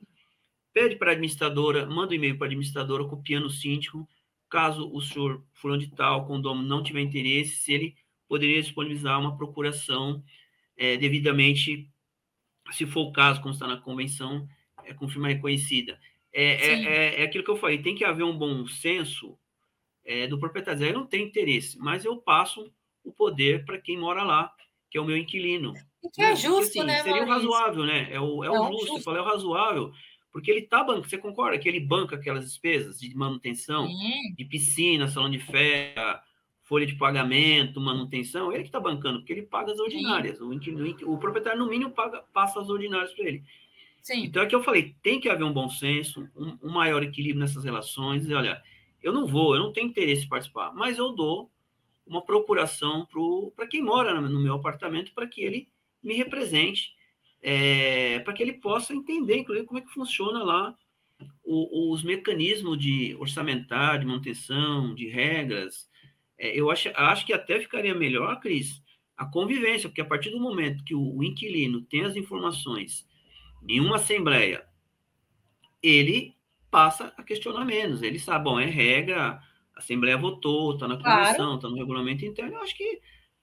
pede 0.72 0.96
para 0.96 1.10
a 1.10 1.12
administradora, 1.12 1.86
manda 1.86 2.12
um 2.12 2.16
e-mail 2.16 2.36
para 2.36 2.46
a 2.46 2.48
administradora 2.48 3.04
copiando 3.04 3.46
o 3.46 3.50
síndico, 3.50 4.06
caso 4.50 4.90
o 4.92 5.00
senhor 5.00 5.42
fulano 5.54 5.80
de 5.80 5.90
tal, 5.90 6.26
condomínio 6.26 6.68
não 6.68 6.82
tiver 6.82 7.00
interesse, 7.00 7.56
se 7.56 7.72
ele 7.72 7.96
poderia 8.28 8.60
disponibilizar 8.60 9.18
uma 9.18 9.36
procuração 9.36 10.22
é, 10.76 10.96
devidamente, 10.96 11.88
se 12.70 12.86
for 12.86 13.02
o 13.02 13.12
caso, 13.12 13.40
como 13.40 13.54
está 13.54 13.66
na 13.66 13.76
convenção, 13.76 14.48
é, 14.84 14.94
com 14.94 15.08
firma 15.08 15.28
reconhecida. 15.28 15.98
É, 16.32 16.44
é, 16.44 16.84
é, 16.84 17.20
é, 17.20 17.24
aquilo 17.24 17.44
que 17.44 17.50
eu 17.50 17.56
falei, 17.56 17.80
tem 17.80 17.94
que 17.94 18.04
haver 18.04 18.24
um 18.24 18.36
bom 18.36 18.66
senso 18.66 19.38
é, 20.04 20.26
do 20.26 20.38
proprietário. 20.38 20.84
Eu 20.84 20.94
não 20.94 21.06
tenho 21.06 21.26
interesse, 21.26 21.78
mas 21.78 22.04
eu 22.04 22.16
passo 22.16 22.72
o 23.04 23.12
poder 23.12 23.64
para 23.64 23.80
quem 23.80 23.98
mora 23.98 24.22
lá, 24.22 24.52
que 24.90 24.98
é 24.98 25.00
o 25.00 25.04
meu 25.04 25.16
inquilino. 25.16 25.74
E 26.02 26.10
que 26.10 26.22
é 26.22 26.34
justo, 26.34 26.74
Porque, 26.74 26.78
assim, 26.78 26.84
né, 26.84 27.02
Seria 27.02 27.22
o 27.22 27.28
razoável, 27.28 27.84
né? 27.84 28.08
É 28.10 28.20
o, 28.20 28.42
é 28.42 28.50
o 28.50 28.66
justo, 28.68 28.80
justo. 28.80 28.96
eu 28.98 29.02
falei, 29.02 29.20
é 29.20 29.22
o 29.22 29.28
razoável 29.28 29.92
porque 30.34 30.50
ele 30.50 30.62
tá 30.62 30.82
bancando, 30.82 31.08
você 31.08 31.16
concorda 31.16 31.56
que 31.56 31.68
ele 31.68 31.78
banca 31.78 32.16
aquelas 32.16 32.44
despesas 32.44 32.98
de 32.98 33.14
manutenção, 33.16 33.86
Sim. 33.86 34.34
de 34.36 34.44
piscina, 34.44 35.06
salão 35.06 35.30
de 35.30 35.38
festa, 35.38 36.20
folha 36.64 36.86
de 36.86 36.94
pagamento, 36.96 37.80
manutenção, 37.80 38.52
ele 38.52 38.62
que 38.62 38.68
está 38.68 38.80
bancando, 38.80 39.20
porque 39.20 39.32
ele 39.32 39.42
paga 39.42 39.72
as 39.72 39.78
ordinárias. 39.78 40.40
O, 40.40 40.50
o, 40.50 41.18
proprietário, 41.18 41.58
no 41.58 41.68
mínimo, 41.68 41.90
paga, 41.90 42.22
passa 42.32 42.60
as 42.60 42.68
ordinárias 42.68 43.12
para 43.12 43.24
ele. 43.24 43.42
Sim. 44.02 44.24
Então, 44.24 44.42
é 44.42 44.46
que 44.46 44.54
eu 44.54 44.62
falei, 44.62 44.94
tem 45.02 45.20
que 45.20 45.28
haver 45.28 45.44
um 45.44 45.52
bom 45.52 45.68
senso, 45.68 46.28
um, 46.36 46.58
um 46.62 46.70
maior 46.70 47.02
equilíbrio 47.02 47.40
nessas 47.40 47.64
relações. 47.64 48.28
E, 48.28 48.34
olha, 48.34 48.62
eu 49.02 49.12
não 49.12 49.26
vou, 49.26 49.54
eu 49.54 49.62
não 49.62 49.72
tenho 49.72 49.88
interesse 49.88 50.24
em 50.24 50.28
participar, 50.28 50.74
mas 50.74 50.98
eu 50.98 51.12
dou 51.12 51.50
uma 52.06 52.22
procuração 52.22 53.06
para 53.56 53.66
quem 53.66 53.82
mora 53.82 54.20
no 54.20 54.40
meu 54.40 54.54
apartamento 54.54 55.12
para 55.14 55.26
que 55.26 55.40
ele 55.40 55.68
me 56.02 56.14
represente 56.14 56.94
é, 57.44 58.20
para 58.20 58.32
que 58.32 58.42
ele 58.42 58.54
possa 58.54 58.94
entender, 58.94 59.36
inclusive, 59.36 59.66
como 59.66 59.78
é 59.78 59.82
que 59.82 59.92
funciona 59.92 60.42
lá 60.42 60.74
o, 61.44 61.92
os 61.92 62.02
mecanismos 62.02 62.78
de 62.78 63.14
orçamentário, 63.16 64.00
de 64.00 64.06
manutenção, 64.06 64.94
de 64.94 65.06
regras. 65.08 65.86
É, 66.38 66.58
eu 66.58 66.70
acho, 66.70 66.90
acho 66.94 67.26
que 67.26 67.32
até 67.32 67.60
ficaria 67.60 67.94
melhor, 67.94 68.40
Cris, 68.40 68.82
a 69.16 69.24
convivência, 69.24 69.88
porque 69.88 70.00
a 70.00 70.06
partir 70.06 70.30
do 70.30 70.40
momento 70.40 70.84
que 70.84 70.94
o, 70.94 71.16
o 71.16 71.22
inquilino 71.22 71.82
tem 71.82 72.04
as 72.04 72.16
informações 72.16 73.06
em 73.68 73.80
uma 73.80 73.96
assembleia, 73.96 74.66
ele 75.82 76.34
passa 76.70 77.14
a 77.16 77.22
questionar 77.22 77.64
menos. 77.64 78.02
Ele 78.02 78.18
sabe, 78.18 78.44
bom, 78.44 78.58
é 78.58 78.66
regra, 78.66 79.40
a 79.74 79.78
Assembleia 79.78 80.16
votou, 80.16 80.74
está 80.74 80.88
na 80.88 80.96
convenção, 80.96 81.54
está 81.54 81.60
claro. 81.60 81.70
No 81.70 81.76
regulamento 81.76 82.24
interno. 82.24 82.54
Eu 82.54 82.62
acho 82.62 82.76
que 82.76 83.00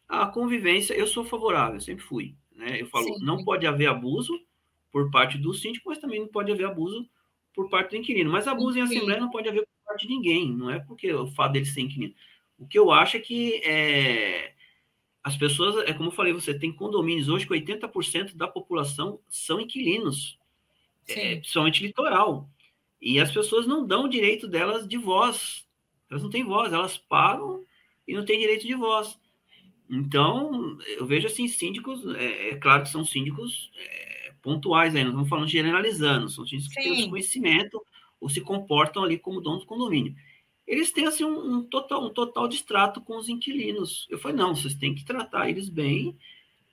a 0.07 0.25
convivência, 0.25 0.93
eu 0.93 1.07
sou 1.07 1.23
favorável, 1.23 1.79
sempre 1.79 2.03
fui. 2.03 2.35
Né? 2.53 2.81
Eu 2.81 2.87
falo, 2.87 3.05
Sim. 3.05 3.23
não 3.23 3.43
pode 3.43 3.65
haver 3.65 3.87
abuso 3.87 4.37
por 4.91 5.09
parte 5.09 5.37
do 5.37 5.53
síndico, 5.53 5.89
mas 5.89 5.99
também 5.99 6.19
não 6.19 6.27
pode 6.27 6.51
haver 6.51 6.65
abuso 6.65 7.09
por 7.53 7.69
parte 7.69 7.91
do 7.91 7.97
inquilino. 7.97 8.31
Mas 8.31 8.47
abuso 8.47 8.77
em 8.77 8.81
assembleia 8.81 9.19
não 9.19 9.29
pode 9.29 9.47
haver 9.47 9.61
por 9.61 9.85
parte 9.85 10.07
de 10.07 10.13
ninguém, 10.13 10.51
não 10.51 10.69
é 10.69 10.79
porque 10.79 11.13
o 11.13 11.27
fato 11.27 11.53
dele 11.53 11.65
ser 11.65 11.81
inquilino. 11.81 12.13
O 12.61 12.67
que 12.67 12.77
eu 12.77 12.91
acho 12.91 13.17
é 13.17 13.19
que 13.19 13.55
é, 13.65 14.53
as 15.23 15.35
pessoas, 15.35 15.83
é 15.89 15.93
como 15.93 16.09
eu 16.09 16.13
falei, 16.13 16.31
você 16.31 16.53
tem 16.53 16.71
condomínios 16.71 17.27
hoje 17.27 17.47
que 17.47 17.53
80% 17.53 18.35
da 18.35 18.47
população 18.47 19.19
são 19.27 19.59
inquilinos, 19.59 20.37
é, 21.07 21.37
principalmente 21.37 21.81
litoral. 21.81 22.47
E 23.01 23.19
as 23.19 23.31
pessoas 23.31 23.65
não 23.65 23.83
dão 23.83 24.05
o 24.05 24.07
direito 24.07 24.47
delas 24.47 24.87
de 24.87 24.95
voz. 24.95 25.67
Elas 26.07 26.21
não 26.21 26.29
têm 26.29 26.43
voz, 26.43 26.71
elas 26.71 26.99
pagam 26.99 27.65
e 28.07 28.13
não 28.13 28.23
têm 28.23 28.39
direito 28.39 28.67
de 28.67 28.75
voz. 28.75 29.19
Então, 29.89 30.77
eu 30.99 31.05
vejo 31.07 31.25
assim, 31.25 31.47
síndicos, 31.47 32.05
é, 32.15 32.49
é 32.49 32.55
claro 32.57 32.83
que 32.83 32.89
são 32.89 33.03
síndicos 33.03 33.71
é, 33.75 34.33
pontuais 34.39 34.95
aí, 34.95 35.03
não 35.03 35.09
estamos 35.09 35.29
falando 35.29 35.47
generalizando, 35.47 36.29
são 36.29 36.45
síndicos 36.45 36.71
Sim. 36.75 36.81
que 36.81 36.95
têm 36.95 37.09
conhecimento 37.09 37.83
ou 38.19 38.29
se 38.29 38.39
comportam 38.39 39.03
ali 39.03 39.17
como 39.17 39.41
donos 39.41 39.61
do 39.61 39.65
condomínio. 39.65 40.15
Eles 40.71 40.89
têm 40.89 41.05
assim 41.05 41.25
um, 41.25 41.57
um, 41.57 41.63
total, 41.63 42.05
um 42.05 42.09
total 42.09 42.47
distrato 42.47 43.01
com 43.01 43.17
os 43.17 43.27
inquilinos. 43.27 44.07
Eu 44.09 44.17
falei, 44.17 44.37
não, 44.37 44.55
vocês 44.55 44.73
têm 44.73 44.95
que 44.95 45.03
tratar 45.03 45.49
eles 45.49 45.67
bem, 45.67 46.17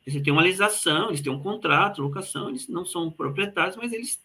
eles 0.06 0.22
têm 0.22 0.32
uma 0.32 0.40
legislação, 0.40 1.08
eles 1.08 1.20
têm 1.20 1.32
um 1.32 1.42
contrato, 1.42 2.00
locação, 2.00 2.48
eles 2.48 2.68
não 2.68 2.84
são 2.84 3.10
proprietários, 3.10 3.76
mas 3.76 3.92
eles 3.92 4.22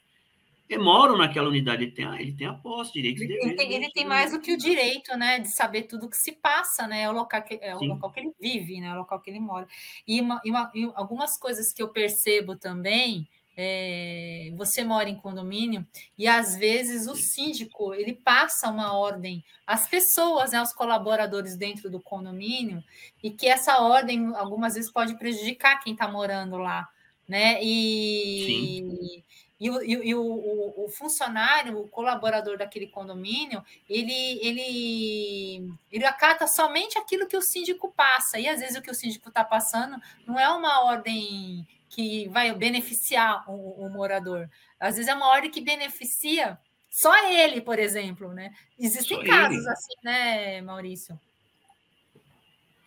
moram 0.78 1.18
naquela 1.18 1.50
unidade, 1.50 1.84
ele 1.84 1.92
tem 1.92 2.06
a, 2.06 2.22
ele 2.22 2.34
tem 2.34 2.46
a 2.46 2.54
posse, 2.54 2.94
direitos 2.94 3.24
ele, 3.24 3.34
ele, 3.34 3.56
tem, 3.56 3.74
ele 3.74 3.92
tem 3.92 4.06
mais 4.06 4.32
do 4.32 4.40
que 4.40 4.54
o 4.54 4.58
direito, 4.58 5.18
né, 5.18 5.40
de 5.40 5.50
saber 5.50 5.84
tudo 5.84 6.10
que 6.10 6.18
se 6.18 6.34
passa, 6.34 6.88
né, 6.88 7.02
é 7.02 7.10
o 7.10 7.14
local 7.14 7.42
que, 7.42 7.60
é 7.60 7.76
o 7.76 7.84
local 7.84 8.12
que 8.12 8.20
ele 8.20 8.34
vive, 8.40 8.80
né, 8.80 8.88
é 8.88 8.94
o 8.94 8.98
local 8.98 9.20
que 9.20 9.30
ele 9.32 9.40
mora. 9.40 9.68
E, 10.08 10.22
uma, 10.22 10.40
e, 10.46 10.52
uma, 10.52 10.72
e 10.74 10.92
algumas 10.96 11.36
coisas 11.38 11.74
que 11.74 11.82
eu 11.82 11.90
percebo 11.90 12.56
também, 12.56 13.28
é, 13.56 14.52
você 14.56 14.84
mora 14.84 15.10
em 15.10 15.16
condomínio 15.16 15.86
e 16.18 16.28
às 16.28 16.56
vezes 16.56 17.08
o 17.08 17.16
síndico 17.16 17.94
ele 17.94 18.14
passa 18.14 18.70
uma 18.70 18.98
ordem 18.98 19.44
às 19.66 19.88
pessoas, 19.88 20.52
né, 20.52 20.58
aos 20.58 20.74
colaboradores 20.74 21.56
dentro 21.56 21.90
do 21.90 22.02
condomínio 22.02 22.84
e 23.22 23.30
que 23.30 23.48
essa 23.48 23.80
ordem 23.80 24.36
algumas 24.36 24.74
vezes 24.74 24.92
pode 24.92 25.18
prejudicar 25.18 25.84
quem 25.84 25.94
está 25.94 26.08
morando 26.08 26.58
lá, 26.58 26.88
né? 27.28 27.60
E, 27.62 29.24
e, 29.60 29.70
o, 29.70 29.82
e 29.84 30.16
o, 30.16 30.22
o, 30.22 30.86
o, 30.86 30.90
funcionário, 30.90 31.80
o 31.80 31.88
colaborador 31.88 32.58
daquele 32.58 32.88
condomínio, 32.88 33.64
ele, 33.88 34.40
ele, 34.42 35.70
ele 35.92 36.06
acata 36.06 36.48
somente 36.48 36.98
aquilo 36.98 37.28
que 37.28 37.38
o 37.38 37.42
síndico 37.42 37.94
passa, 37.96 38.40
e 38.40 38.48
às 38.48 38.60
vezes 38.60 38.76
o 38.76 38.82
que 38.82 38.92
o 38.92 38.96
síndico 38.96 39.30
está 39.30 39.44
passando 39.44 39.96
não 40.28 40.38
é 40.38 40.50
uma 40.50 40.84
ordem 40.84 41.66
que 41.94 42.28
vai 42.30 42.54
beneficiar 42.54 43.44
o, 43.48 43.86
o, 43.86 43.90
morador, 43.90 44.50
às 44.80 44.96
vezes 44.96 45.10
é 45.10 45.14
uma 45.14 45.28
ordem 45.28 45.52
que 45.52 45.62
beneficia 45.62 46.58
só 46.90 47.14
ele, 47.32 47.62
por 47.62 47.78
exemplo, 47.78 48.34
né? 48.34 48.52
Existem 48.80 49.18
só 49.18 49.24
casos 49.24 49.60
ele. 49.60 49.70
assim, 49.70 49.94
né, 50.04 50.62
Maurício? 50.62 51.20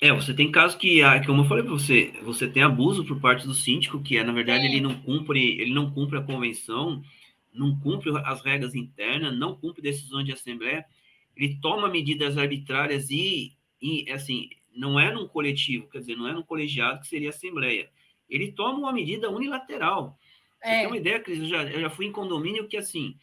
É, 0.01 0.13
você 0.13 0.35
tem 0.35 0.51
casos 0.51 0.77
que, 0.77 1.03
ah, 1.03 1.25
como 1.25 1.43
eu 1.43 1.49
falei 1.49 1.65
para 1.65 1.73
você, 1.73 2.13
você 2.23 2.49
tem 2.49 2.63
abuso 2.63 3.05
por 3.05 3.21
parte 3.21 3.47
do 3.47 3.55
síndico, 3.55 4.03
que 4.03 4.19
é, 4.19 4.25
na 4.25 4.33
verdade, 4.33 4.67
ele 4.67 4.81
não 4.81 5.01
cumpre, 5.01 5.61
ele 5.61 5.73
não 5.73 5.91
cumpre 5.91 6.19
a 6.19 6.23
convenção, 6.23 7.03
não 7.53 7.79
cumpre 7.79 8.11
as 8.25 8.45
regras 8.45 8.75
internas, 8.75 9.37
não 9.39 9.57
cumpre 9.57 9.81
decisões 9.81 10.27
de 10.27 10.33
assembleia, 10.33 10.85
ele 11.37 11.59
toma 11.63 11.89
medidas 11.89 12.37
arbitrárias 12.37 13.09
e, 13.11 13.57
e 13.81 14.11
assim, 14.11 14.51
não 14.75 14.99
é 14.99 15.13
num 15.13 15.27
coletivo, 15.27 15.89
quer 15.89 16.01
dizer, 16.01 16.17
não 16.17 16.29
é 16.29 16.33
num 16.33 16.43
colegiado 16.43 17.01
que 17.01 17.07
seria 17.07 17.31
assembleia. 17.31 17.89
Ele 18.29 18.53
toma 18.53 18.79
uma 18.79 18.93
medida 18.93 19.31
unilateral. 19.31 20.19
Você 20.63 20.69
é. 20.69 20.79
tem 20.79 20.87
uma 20.87 20.97
ideia, 20.97 21.21
Cris? 21.21 21.41
Eu 21.41 21.47
já, 21.47 21.63
eu 21.65 21.81
já 21.81 21.91
fui 21.91 22.07
em 22.07 22.13
condomínio 22.13 22.67
que, 22.67 22.77
assim, 22.77 23.17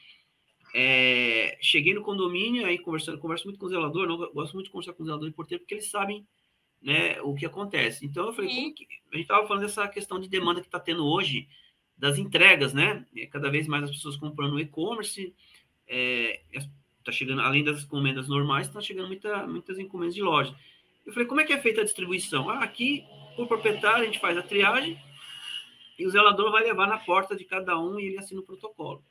é, 0.74 1.58
cheguei 1.62 1.94
no 1.94 2.02
condomínio, 2.02 2.66
aí 2.66 2.80
conversando, 2.80 3.20
converso 3.20 3.46
muito 3.46 3.60
com 3.60 3.66
o 3.66 3.70
zelador, 3.70 4.08
não, 4.08 4.18
gosto 4.32 4.54
muito 4.54 4.66
de 4.66 4.72
conversar 4.72 4.94
com 4.94 5.04
o 5.04 5.06
zelador 5.06 5.28
e 5.28 5.34
porteiro, 5.34 5.62
porque 5.62 5.76
eles 5.76 5.90
sabem 5.90 6.26
né, 6.82 7.22
o 7.22 7.36
que 7.36 7.46
acontece. 7.46 8.06
Então, 8.06 8.26
eu 8.28 8.34
falei, 8.34 8.72
que, 8.72 8.88
a 9.12 9.16
gente 9.16 9.24
estava 9.24 9.48
falando 9.48 9.64
dessa 9.64 9.88
questão 9.88 10.20
de 10.20 10.28
demanda 10.28 10.62
que 10.62 10.68
está 10.68 10.80
tendo 10.80 11.06
hoje, 11.06 11.48
das 11.96 12.18
entregas, 12.18 12.74
né? 12.74 13.06
Cada 13.32 13.50
vez 13.50 13.68
mais 13.68 13.84
as 13.84 13.92
pessoas 13.92 14.18
comprando 14.18 14.60
e-commerce, 14.60 15.34
está 15.88 17.12
é, 17.12 17.12
chegando, 17.12 17.42
além 17.42 17.64
das 17.64 17.84
encomendas 17.84 18.28
normais, 18.28 18.68
está 18.68 18.82
chegando 18.82 19.08
muita, 19.08 19.46
muitas 19.48 19.78
encomendas 19.78 20.16
de 20.16 20.22
loja. 20.22 20.56
Eu 21.06 21.14
falei, 21.14 21.28
como 21.28 21.40
é 21.40 21.46
que 21.46 21.54
é 21.54 21.62
feita 21.62 21.82
a 21.82 21.84
distribuição? 21.84 22.50
Ah, 22.50 22.64
aqui, 22.64 23.06
por 23.36 23.48
proprietário, 23.48 24.04
a 24.04 24.06
gente 24.06 24.20
faz 24.20 24.38
a 24.38 24.44
triagem 24.44 25.00
e 25.98 26.06
o 26.06 26.10
zelador 26.10 26.52
vai 26.52 26.64
levar 26.64 26.88
na 26.88 26.98
porta 26.98 27.36
de 27.36 27.46
cada 27.46 27.80
um 27.80 28.00
e 28.00 28.08
ele 28.08 28.18
assina 28.18 28.42
o 28.42 28.46
protocolo. 28.46 29.04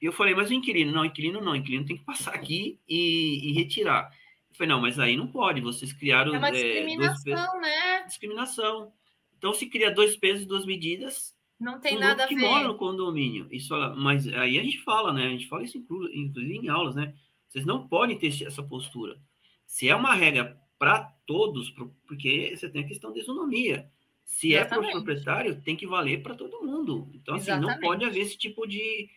E 0.00 0.06
eu 0.06 0.12
falei, 0.12 0.34
mas 0.34 0.50
o 0.50 0.54
inquilino? 0.54 0.92
Não, 0.92 1.04
inquilino 1.04 1.40
não, 1.40 1.56
inquilino 1.56 1.86
tem 1.86 1.96
que 1.96 2.04
passar 2.04 2.34
aqui 2.34 2.78
e, 2.88 3.50
e 3.50 3.52
retirar. 3.52 4.10
Falei, 4.56 4.68
não, 4.68 4.80
mas 4.80 4.98
aí 4.98 5.16
não 5.16 5.26
pode, 5.26 5.60
vocês 5.60 5.92
criaram. 5.92 6.34
É 6.34 6.38
uma 6.38 6.50
discriminação, 6.50 7.56
é, 7.56 7.60
né? 7.60 8.04
Discriminação. 8.04 8.92
Então, 9.36 9.52
se 9.52 9.66
cria 9.66 9.90
dois 9.90 10.16
pesos 10.16 10.44
e 10.44 10.46
duas 10.46 10.64
medidas. 10.64 11.36
Não 11.60 11.78
tem 11.78 11.98
nada 11.98 12.24
a 12.24 12.26
ver. 12.26 12.34
Que 12.34 12.40
mora 12.40 12.66
no 12.66 12.76
condomínio. 12.76 13.48
Isso, 13.50 13.74
mas 13.96 14.26
aí 14.28 14.58
a 14.58 14.62
gente 14.62 14.82
fala, 14.82 15.12
né? 15.12 15.26
A 15.26 15.30
gente 15.30 15.46
fala 15.46 15.62
isso 15.62 15.78
inclusive 15.78 16.66
em 16.66 16.68
aulas, 16.68 16.94
né? 16.94 17.14
Vocês 17.48 17.66
não 17.66 17.86
podem 17.86 18.18
ter 18.18 18.28
essa 18.44 18.62
postura. 18.62 19.18
Se 19.66 19.88
é 19.88 19.94
uma 19.94 20.14
regra 20.14 20.58
para 20.78 21.02
todos, 21.26 21.70
porque 22.06 22.54
você 22.54 22.68
tem 22.68 22.84
a 22.84 22.88
questão 22.88 23.12
de 23.12 23.20
isonomia. 23.20 23.90
Se 24.24 24.52
Exatamente. 24.52 24.88
é 24.88 24.90
para 24.90 24.98
o 24.98 25.04
proprietário, 25.04 25.62
tem 25.62 25.76
que 25.76 25.86
valer 25.86 26.22
para 26.22 26.34
todo 26.34 26.62
mundo. 26.62 27.08
Então, 27.14 27.36
assim, 27.36 27.50
Exatamente. 27.50 27.80
não 27.80 27.88
pode 27.88 28.04
haver 28.04 28.20
esse 28.20 28.36
tipo 28.36 28.66
de. 28.66 29.08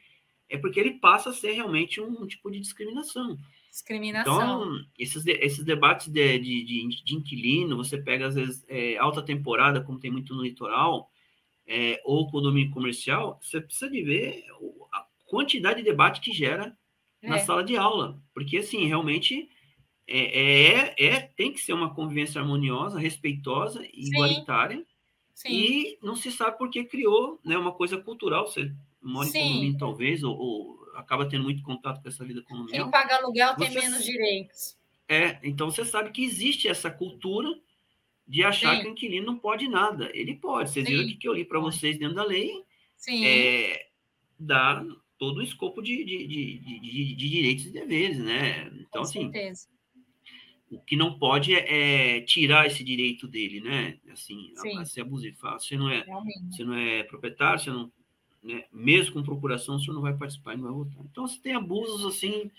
É 0.47 0.57
porque 0.57 0.80
ele 0.80 0.93
passa 0.93 1.30
a 1.30 1.34
ser 1.34 1.51
realmente 1.51 1.99
um 1.99 2.26
tipo 2.26 2.49
de 2.49 2.60
discriminação. 2.60 3.38
Discriminação. 3.70 4.36
Então, 4.36 4.86
esses, 4.97 5.26
esses 5.26 5.64
debates 5.64 6.07
de, 6.07 6.39
de, 6.39 6.64
de, 6.64 7.03
de 7.03 7.16
inquilino, 7.16 7.78
você 7.78 7.97
pega, 7.97 8.28
às 8.28 8.36
vezes, 8.36 8.66
é, 8.68 8.97
alta 8.97 9.22
temporada, 9.22 9.82
como 9.82 9.99
tem 9.99 10.12
muito 10.12 10.34
no 10.34 10.43
litoral, 10.43 11.12
é, 11.68 12.01
ou 12.03 12.30
condomínio 12.30 12.72
comercial, 12.72 13.39
você 13.41 13.62
precisa 13.62 13.89
de 13.89 14.01
ver 14.01 14.43
a 14.91 15.05
quantidade 15.26 15.80
de 15.80 15.86
debate 15.86 16.20
que 16.20 16.32
gera 16.32 16.76
é. 17.22 17.30
na 17.30 17.39
sala 17.39 17.64
de 17.64 17.78
aula. 17.78 18.20
Porque, 18.34 18.57
assim, 18.57 18.86
realmente 18.86 19.49
é, 20.12 20.95
é, 20.97 21.07
é, 21.07 21.20
tem 21.20 21.53
que 21.53 21.62
ser 21.62 21.74
uma 21.74 21.93
convivência 21.93 22.41
harmoniosa, 22.41 22.97
respeitosa 22.97 23.86
e 23.93 24.07
igualitária. 24.07 24.84
Sim. 25.36 25.49
E 25.49 25.99
não 26.01 26.16
se 26.16 26.32
sabe 26.32 26.57
por 26.57 26.70
que 26.70 26.84
criou 26.84 27.39
né, 27.45 27.55
uma 27.57 27.72
coisa 27.72 27.97
cultural. 27.97 28.47
Você 28.47 28.74
mora 29.01 29.28
em 29.28 29.32
Sim. 29.32 29.39
condomínio, 29.39 29.78
talvez, 29.78 30.24
ou, 30.24 30.36
ou 30.36 30.80
acaba 30.95 31.30
tendo 31.30 31.43
muito 31.43 31.62
contato 31.62 32.01
com 32.01 32.10
essa 32.10 32.26
vida 32.26 32.41
colonial. 32.41 32.84
Quem 32.84 32.91
paga 32.91 33.18
aluguel 33.18 33.55
tem 33.55 33.72
menos 33.72 34.03
direitos. 34.03 34.78
É, 35.07 35.39
então 35.43 35.70
você 35.70 35.86
sabe 35.86 36.12
que 36.12 36.24
existe 36.24 36.68
essa 36.68 36.89
cultura 36.89 37.49
de 38.28 38.43
achar 38.43 38.76
Sim. 38.76 38.82
que 38.82 38.88
o 38.88 38.91
inquilino 38.91 39.28
não 39.28 39.38
pode 39.38 39.68
nada. 39.68 40.10
Ele 40.14 40.36
pode. 40.36 40.72
Vocês 40.72 40.88
Sim. 40.88 40.97
viram 40.97 41.20
que 41.20 41.28
eu 41.28 41.34
li 41.34 41.45
para 41.45 41.60
vocês 41.60 41.97
dentro 41.97 42.16
da 42.16 42.24
lei. 42.24 42.64
Sim. 42.97 43.26
É, 43.26 43.88
dá 44.39 44.84
todo 45.18 45.38
o 45.38 45.43
escopo 45.43 45.82
de, 45.82 46.03
de, 46.03 46.28
de, 46.28 46.60
de, 46.60 47.16
de 47.16 47.30
direitos 47.30 47.66
e 47.66 47.72
deveres, 47.72 48.18
né? 48.18 48.68
Então, 48.74 49.01
Com 49.01 49.07
assim, 49.07 49.22
certeza. 49.32 49.68
O 50.72 50.80
que 50.80 50.95
não 50.95 51.17
pode 51.17 51.53
é, 51.53 52.17
é, 52.17 52.22
tirar 52.22 52.67
esse 52.67 52.84
direito 52.84 53.28
dele, 53.28 53.61
né? 53.61 53.97
Assim, 54.11 54.53
a, 54.78 54.82
a 54.82 54.86
ser 54.86 55.01
abusivo. 55.01 55.38
Você 55.41 55.76
não 55.76 55.89
é, 55.89 56.05
você 56.49 56.63
não 56.63 56.76
é 56.76 57.03
proprietário, 57.03 57.59
você 57.59 57.72
não 57.72 57.91
né? 58.43 58.63
mesmo 58.72 59.13
com 59.13 59.24
procuração, 59.24 59.76
o 59.76 59.80
senhor 59.80 59.93
não 59.93 60.01
vai 60.01 60.15
participar 60.15 60.53
e 60.53 60.57
não 60.57 60.63
vai 60.63 60.74
votar. 60.74 61.05
Então, 61.11 61.28
se 61.28 61.41
tem 61.41 61.53
abusos 61.53 62.05
assim, 62.05 62.49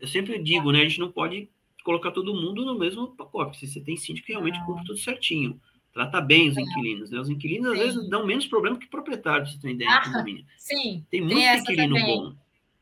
eu 0.00 0.08
sempre 0.08 0.38
digo, 0.42 0.72
né? 0.72 0.80
A 0.80 0.88
gente 0.88 1.00
não 1.00 1.12
pode 1.12 1.48
colocar 1.84 2.10
todo 2.10 2.34
mundo 2.34 2.64
no 2.64 2.78
mesmo 2.78 3.08
pacote. 3.08 3.58
Se 3.58 3.66
você 3.66 3.80
tem 3.80 3.96
síndico 3.96 4.26
que 4.26 4.32
realmente 4.32 4.64
cumpre 4.64 4.84
tudo 4.84 4.98
certinho, 4.98 5.60
trata 5.92 6.20
bem 6.20 6.48
os 6.48 6.56
inquilinos, 6.56 7.10
né? 7.10 7.20
Os 7.20 7.28
inquilinos, 7.28 7.72
sim. 7.72 7.78
às 7.78 7.94
vezes, 7.94 8.08
dão 8.08 8.26
menos 8.26 8.46
problema 8.46 8.78
que 8.78 8.86
proprietários, 8.86 9.52
você 9.52 9.60
tem 9.60 9.74
ideia, 9.74 9.90
ah, 9.90 10.24
Sim. 10.56 11.04
Tem 11.10 11.20
muito 11.20 11.34
tem 11.34 11.58
inquilino 11.58 11.96
também. 11.96 12.16
bom. 12.16 12.34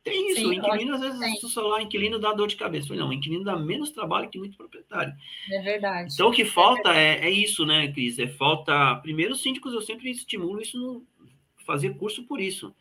Tem 0.09 0.33
isso, 0.33 0.41
sim, 0.41 0.47
o 0.47 0.53
inquilino, 0.53 0.95
às 0.95 1.01
vezes, 1.01 1.41
se 1.41 1.55
falar 1.55 1.83
inquilino 1.83 2.19
dá 2.19 2.33
dor 2.33 2.49
de 2.49 2.57
cabeça. 2.57 2.95
Não, 2.95 3.09
o 3.09 3.13
inquilino 3.13 3.45
dá 3.45 3.57
menos 3.57 3.91
trabalho 3.91 4.29
que 4.29 4.39
muito 4.39 4.57
proprietário. 4.57 5.13
É 5.51 5.63
verdade. 5.63 6.13
Então, 6.13 6.29
o 6.29 6.33
que 6.33 6.45
falta 6.45 6.95
é, 6.95 7.21
é, 7.21 7.27
é, 7.27 7.31
isso, 7.31 7.65
né, 7.65 7.91
Cris? 7.93 8.19
É 8.19 8.27
falta. 8.27 8.97
Primeiro, 8.97 9.33
os 9.33 9.43
síndicos, 9.43 9.73
eu 9.73 9.81
sempre 9.81 10.11
estimulo 10.11 10.61
isso 10.61 10.79
no, 10.79 11.05
fazer 11.65 11.91
curso 11.99 12.23
por 12.25 12.41
isso. 12.41 12.75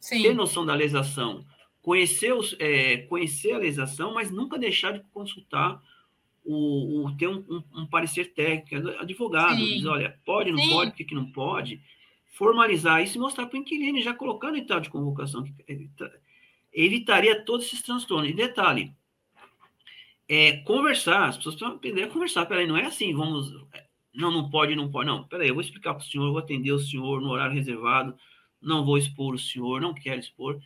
Sim. 0.00 0.22
Ter 0.22 0.34
noção 0.34 0.64
da 0.64 0.74
legislação, 0.74 1.44
conhecer, 1.82 2.32
os, 2.32 2.56
é, 2.58 2.98
conhecer 3.02 3.52
a 3.52 3.58
legislação, 3.58 4.14
mas 4.14 4.30
nunca 4.30 4.58
deixar 4.58 4.92
de 4.92 5.00
consultar 5.12 5.80
o, 6.44 7.04
o 7.04 7.16
ter 7.16 7.28
um, 7.28 7.44
um, 7.48 7.82
um, 7.82 7.86
parecer 7.86 8.32
técnico, 8.32 8.88
advogado, 8.98 9.56
diz, 9.56 9.84
olha, 9.84 10.18
pode, 10.24 10.50
não 10.50 10.58
Sim. 10.58 10.70
pode, 10.70 10.90
por 10.90 10.96
que, 10.96 11.04
que 11.04 11.14
não 11.14 11.30
pode, 11.30 11.80
formalizar 12.32 13.02
isso 13.02 13.18
e 13.18 13.20
mostrar 13.20 13.46
para 13.46 13.56
o 13.56 13.60
inquilino, 13.60 14.00
já 14.00 14.14
colocando 14.14 14.56
em 14.56 14.64
tal 14.64 14.80
de 14.80 14.90
convocação, 14.90 15.44
evitaria 16.72 17.44
todos 17.44 17.66
esses 17.66 17.82
transtornos. 17.82 18.30
E 18.30 18.34
detalhe, 18.34 18.94
é, 20.28 20.58
conversar, 20.58 21.28
as 21.28 21.36
pessoas 21.36 21.56
precisam 21.56 21.76
aprender 21.76 22.04
a 22.04 22.08
conversar, 22.08 22.46
peraí, 22.46 22.66
não 22.66 22.76
é 22.76 22.86
assim, 22.86 23.14
vamos, 23.14 23.52
não, 24.14 24.30
não 24.30 24.48
pode, 24.48 24.74
não 24.74 24.90
pode. 24.90 25.06
Não, 25.06 25.24
peraí, 25.24 25.48
eu 25.48 25.54
vou 25.54 25.62
explicar 25.62 25.94
para 25.94 26.02
o 26.02 26.06
senhor, 26.06 26.30
vou 26.30 26.38
atender 26.38 26.72
o 26.72 26.78
senhor 26.78 27.20
no 27.20 27.30
horário 27.30 27.54
reservado, 27.54 28.16
não 28.60 28.84
vou 28.84 28.96
expor 28.96 29.34
o 29.34 29.38
senhor, 29.38 29.80
não 29.80 29.92
quero 29.92 30.20
expor. 30.20 30.60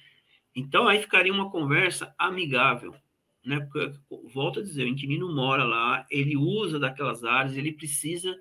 Então, 0.55 0.89
aí 0.89 1.01
ficaria 1.01 1.33
uma 1.33 1.51
conversa 1.51 2.15
amigável, 2.19 2.95
né? 3.45 3.61
Porque, 3.61 3.93
volto 4.33 4.61
a 4.61 4.63
dizer, 4.63 4.85
o 4.85 4.89
inquilino 4.89 5.35
mora 5.35 5.65
lá, 5.65 6.07
ele 6.11 6.37
usa 6.37 6.79
daquelas 6.79 7.25
áreas, 7.25 7.57
ele 7.57 7.73
precisa 7.73 8.35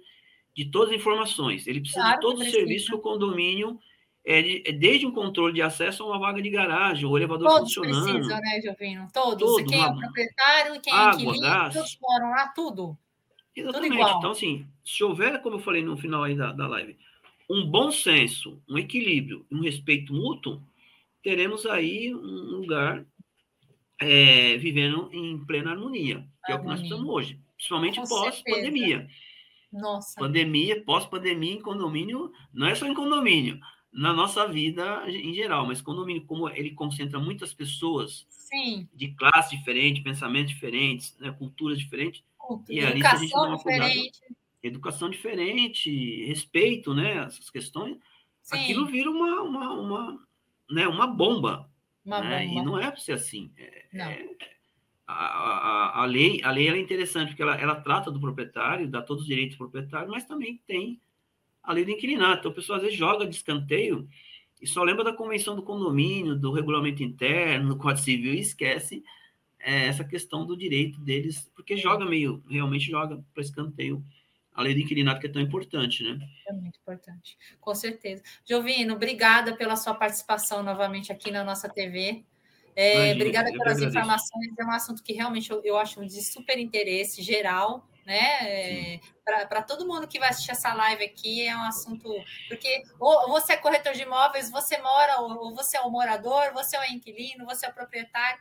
de 0.56 0.66
todas 0.66 0.90
as 0.90 0.96
informações, 0.96 1.68
ele 1.68 1.82
precisa 1.82 2.02
claro 2.02 2.16
de 2.16 2.22
todos 2.22 2.42
os 2.42 2.52
serviços 2.52 2.88
que 2.88 2.96
o 2.96 3.00
condomínio, 3.00 3.78
é, 4.26 4.70
é, 4.70 4.72
desde 4.72 5.06
um 5.06 5.12
controle 5.12 5.54
de 5.54 5.62
acesso 5.62 6.02
a 6.02 6.08
uma 6.08 6.20
vaga 6.20 6.42
de 6.42 6.50
garagem, 6.50 7.06
o 7.06 7.16
elevador 7.16 7.48
todos 7.48 7.74
funcionando. 7.74 8.06
Todos 8.06 8.12
precisam, 8.12 8.40
né, 8.40 8.62
Jovino? 8.62 9.08
Todos. 9.14 9.40
Todo, 9.40 9.66
quem 9.66 9.80
é 9.80 9.86
uma... 9.86 9.98
é 9.98 10.06
proprietário, 10.06 10.82
quem 10.82 10.94
água, 10.94 11.12
é 11.12 11.14
inquilino, 11.14 11.42
gás. 11.42 11.74
todos 11.74 11.98
moram 12.02 12.30
lá, 12.32 12.48
tudo. 12.48 12.98
Exatamente. 13.56 13.94
Então, 13.94 14.32
assim, 14.32 14.68
se 14.84 15.04
houver, 15.04 15.42
como 15.42 15.58
eu 15.58 15.60
falei 15.60 15.84
no 15.84 15.96
final 15.96 16.24
aí 16.24 16.36
da, 16.36 16.52
da 16.52 16.68
live, 16.68 16.98
um 17.50 17.66
bom 17.70 17.92
senso, 17.92 18.60
um 18.68 18.78
equilíbrio, 18.80 19.46
um 19.52 19.62
respeito 19.62 20.12
mútuo, 20.12 20.62
teremos 21.22 21.66
aí 21.68 22.14
um 22.14 22.58
lugar 22.58 23.06
é, 24.02 24.58
vivendo 24.58 25.08
em 25.14 25.38
plena 25.46 25.72
harmonia, 25.72 26.28
que 26.44 26.52
harmonia. 26.52 26.52
é 26.52 26.56
o 26.56 26.60
que 26.60 26.66
nós 26.66 26.82
estamos 26.82 27.08
hoje, 27.08 27.40
principalmente 27.56 28.02
pós-pandemia. 28.10 29.08
Nossa. 29.72 30.20
Pandemia, 30.20 30.84
pós-pandemia 30.84 31.54
em 31.54 31.62
condomínio, 31.62 32.32
não 32.54 32.68
é 32.68 32.74
só 32.74 32.88
em 32.88 32.94
condomínio, 32.94 33.60
na 33.96 34.12
nossa 34.12 34.46
vida 34.46 35.10
em 35.10 35.34
geral, 35.34 35.66
mas 35.66 35.82
condomínio, 35.82 36.26
como 36.26 36.50
ele 36.50 36.72
concentra 36.72 37.18
muitas 37.18 37.54
pessoas 37.54 38.28
Sim. 38.30 38.90
de 38.94 39.14
classe 39.14 39.56
diferente, 39.56 40.02
pensamentos 40.02 40.54
diferentes, 40.54 41.18
né, 41.18 41.32
culturas 41.32 41.80
diferentes, 41.80 42.22
e 42.70 42.82
ali, 42.82 43.00
educação 43.00 43.18
a 43.18 43.22
gente 43.22 43.32
dá 43.32 43.42
uma 43.42 43.58
diferente. 43.58 44.20
Cuidado, 44.20 44.36
educação 44.62 45.10
diferente, 45.10 46.26
respeito, 46.26 46.94
né? 46.94 47.26
Essas 47.26 47.50
questões. 47.50 47.98
Sim. 48.42 48.58
Aquilo 48.58 48.86
vira 48.86 49.10
uma, 49.10 49.42
uma, 49.42 49.74
uma, 49.74 50.28
né, 50.70 50.88
uma 50.88 51.08
bomba. 51.08 51.70
Uma 52.04 52.22
né? 52.22 52.46
bomba. 52.46 52.62
E 52.62 52.66
não 52.66 52.78
é 52.78 52.92
para 52.92 53.00
ser 53.00 53.14
assim. 53.14 53.52
É. 53.58 53.86
É, 53.94 54.26
a, 55.08 55.14
a, 55.14 56.02
a, 56.02 56.06
lei, 56.06 56.42
a 56.44 56.52
lei 56.52 56.68
é 56.68 56.78
interessante 56.78 57.30
porque 57.30 57.42
ela, 57.42 57.56
ela 57.56 57.76
trata 57.76 58.12
do 58.12 58.20
proprietário, 58.20 58.90
dá 58.90 59.02
todos 59.02 59.24
os 59.24 59.28
direitos 59.28 59.56
do 59.56 59.60
proprietário, 59.60 60.10
mas 60.10 60.26
também 60.26 60.62
tem 60.68 61.00
a 61.66 61.74
lei 61.74 61.84
do 61.84 61.92
inquilinato. 61.92 62.40
Então, 62.40 62.52
a 62.52 62.56
pessoa 62.56 62.78
às 62.78 62.84
vezes 62.84 62.98
joga 62.98 63.26
de 63.26 63.36
escanteio 63.36 64.08
e 64.62 64.68
só 64.68 64.84
lembra 64.84 65.04
da 65.04 65.14
convenção 65.14 65.56
do 65.56 65.64
condomínio, 65.64 66.36
do 66.36 66.52
regulamento 66.52 67.04
interno, 67.04 67.70
do 67.70 67.78
Código 67.78 68.04
Civil 68.04 68.34
e 68.34 68.40
esquece 68.40 69.04
é, 69.60 69.88
essa 69.88 70.04
questão 70.04 70.46
do 70.46 70.56
direito 70.56 71.00
deles, 71.02 71.50
porque 71.56 71.76
joga 71.76 72.06
meio, 72.06 72.42
realmente 72.50 72.90
joga 72.90 73.24
para 73.34 73.44
escanteio 73.44 74.04
a 74.54 74.62
lei 74.62 74.74
do 74.74 74.80
inquilinato 74.80 75.20
que 75.20 75.28
é 75.28 75.32
tão 75.32 75.42
importante, 75.42 76.04
né? 76.04 76.18
É 76.48 76.54
muito 76.54 76.80
importante, 76.80 77.38
com 77.60 77.76
certeza. 77.76 78.24
Jovino, 78.48 78.96
obrigada 78.96 79.54
pela 79.56 79.76
sua 79.76 79.94
participação 79.94 80.64
novamente 80.64 81.12
aqui 81.12 81.30
na 81.30 81.44
nossa 81.44 81.68
TV. 81.68 82.24
É, 82.74 82.96
Imagina, 82.96 83.16
obrigada 83.16 83.52
pelas 83.52 83.82
informações. 83.82 84.54
É 84.58 84.66
um 84.66 84.72
assunto 84.72 85.04
que 85.04 85.14
realmente 85.14 85.52
eu, 85.52 85.62
eu 85.64 85.78
acho 85.78 86.06
de 86.06 86.24
super 86.24 86.58
interesse 86.58 87.22
geral, 87.22 87.86
né? 88.06 88.96
É, 88.96 89.00
Para 89.24 89.64
todo 89.64 89.88
mundo 89.88 90.08
que 90.08 90.20
vai 90.20 90.30
assistir 90.30 90.52
essa 90.52 90.74
live 90.74 91.04
aqui, 91.04 91.42
é 91.42 91.56
um 91.58 91.64
assunto. 91.64 92.08
Porque 92.48 92.84
ou 93.00 93.30
você 93.30 93.54
é 93.54 93.58
corretor 93.58 93.94
de 93.94 94.04
imóveis, 94.04 94.52
você 94.52 94.78
mora, 94.78 95.20
ou 95.22 95.56
você 95.56 95.78
é 95.78 95.82
o 95.82 95.90
morador, 95.90 96.54
você 96.54 96.78
é 96.78 96.82
o 96.82 96.94
inquilino, 96.94 97.46
você 97.46 97.66
é 97.66 97.70
o 97.70 97.74
proprietário. 97.74 98.40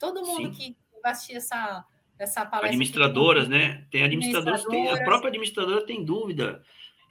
Todo 0.00 0.24
mundo 0.24 0.52
Sim. 0.52 0.74
que 0.74 0.76
vai 1.00 1.12
assistir 1.12 1.36
essa, 1.36 1.84
essa 2.18 2.40
palestra. 2.44 2.68
Administradoras, 2.68 3.48
né? 3.48 3.86
Tem 3.90 4.02
administradoras, 4.02 4.64
tem, 4.64 4.90
a 4.90 5.04
própria 5.04 5.28
administradora 5.28 5.86
tem 5.86 6.04
dúvida, 6.04 6.62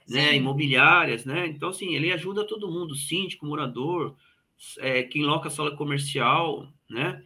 né? 0.06 0.36
Imobiliárias, 0.36 1.24
né? 1.24 1.46
Então, 1.46 1.70
assim, 1.70 1.94
ele 1.94 2.12
ajuda 2.12 2.46
todo 2.46 2.70
mundo, 2.70 2.94
síndico, 2.94 3.46
morador, 3.46 4.14
é, 4.78 5.02
quem 5.04 5.24
loca 5.24 5.48
sala 5.48 5.74
comercial, 5.74 6.68
né? 6.88 7.22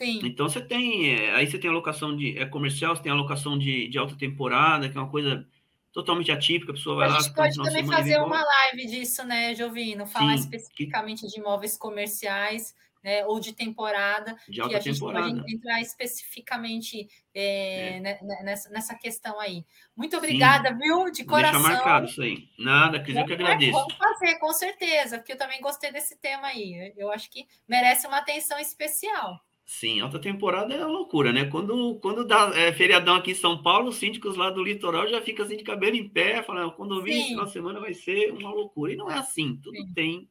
Sim. 0.00 0.20
Então 0.24 0.48
você 0.48 0.60
tem, 0.60 1.14
é, 1.14 1.34
aí 1.34 1.46
você 1.46 1.58
tem 1.58 1.68
a 1.68 1.74
locação 1.74 2.16
de 2.16 2.38
é 2.38 2.46
comercial, 2.46 2.96
você 2.96 3.02
tem 3.02 3.12
a 3.12 3.14
locação 3.14 3.58
de, 3.58 3.86
de 3.88 3.98
alta 3.98 4.16
temporada, 4.16 4.88
que 4.88 4.96
é 4.96 5.00
uma 5.00 5.10
coisa 5.10 5.46
totalmente 5.92 6.32
atípica, 6.32 6.72
a 6.72 6.74
pessoa 6.74 6.96
vai 6.96 7.08
a 7.08 7.10
lá. 7.10 7.18
A 7.18 7.20
gente 7.20 7.34
pode 7.34 7.56
também 7.56 7.86
fazer 7.86 8.18
uma 8.18 8.42
live 8.42 8.86
disso, 8.86 9.24
né, 9.24 9.54
Jovino? 9.54 10.06
Falar 10.06 10.38
Sim, 10.38 10.44
especificamente 10.44 11.22
que... 11.22 11.26
de 11.26 11.38
imóveis 11.38 11.76
comerciais 11.76 12.74
né, 13.02 13.26
ou 13.26 13.40
de 13.40 13.52
temporada, 13.52 14.36
de 14.48 14.62
que 14.62 14.74
a 14.74 14.80
gente 14.80 14.94
temporada. 14.94 15.34
pode 15.34 15.54
entrar 15.54 15.80
especificamente 15.80 17.08
é, 17.34 17.96
é. 17.96 18.00
Né, 18.00 18.18
nessa, 18.42 18.70
nessa 18.70 18.94
questão 18.94 19.38
aí. 19.38 19.64
Muito 19.94 20.16
obrigada, 20.16 20.70
Sim. 20.70 20.78
viu? 20.78 21.10
De 21.10 21.24
coração. 21.24 21.60
Deixa 21.60 21.74
marcado 21.74 22.06
isso 22.06 22.22
aí. 22.22 22.48
Nada, 22.58 23.02
Cris, 23.02 23.16
eu 23.16 23.26
que 23.26 23.32
agradeço. 23.34 23.72
Vamos 23.72 23.94
fazer, 23.94 24.38
com 24.38 24.52
certeza, 24.52 25.18
porque 25.18 25.32
eu 25.32 25.38
também 25.38 25.60
gostei 25.60 25.92
desse 25.92 26.18
tema 26.18 26.48
aí. 26.48 26.94
Eu 26.96 27.10
acho 27.12 27.30
que 27.30 27.46
merece 27.68 28.06
uma 28.06 28.18
atenção 28.18 28.58
especial. 28.58 29.38
Sim, 29.72 30.00
alta 30.00 30.18
temporada 30.18 30.74
é 30.74 30.84
uma 30.84 30.88
loucura, 30.88 31.32
né? 31.32 31.44
Quando, 31.44 31.94
quando 32.00 32.26
dá 32.26 32.50
é, 32.56 32.72
feriadão 32.72 33.14
aqui 33.14 33.30
em 33.30 33.36
São 33.36 33.62
Paulo, 33.62 33.90
os 33.90 33.98
síndicos 33.98 34.34
lá 34.34 34.50
do 34.50 34.64
litoral 34.64 35.08
já 35.08 35.22
ficam 35.22 35.46
assim 35.46 35.56
de 35.56 35.62
cabelo 35.62 35.94
em 35.94 36.08
pé, 36.08 36.42
falando, 36.42 37.00
vir 37.00 37.12
esse 37.12 37.28
final 37.28 37.44
de 37.44 37.52
semana 37.52 37.78
vai 37.78 37.94
ser 37.94 38.32
uma 38.32 38.50
loucura. 38.50 38.92
E 38.92 38.96
não 38.96 39.08
é 39.08 39.16
assim, 39.16 39.56
tudo 39.62 39.76
Sim. 39.76 39.92
tem 39.94 40.28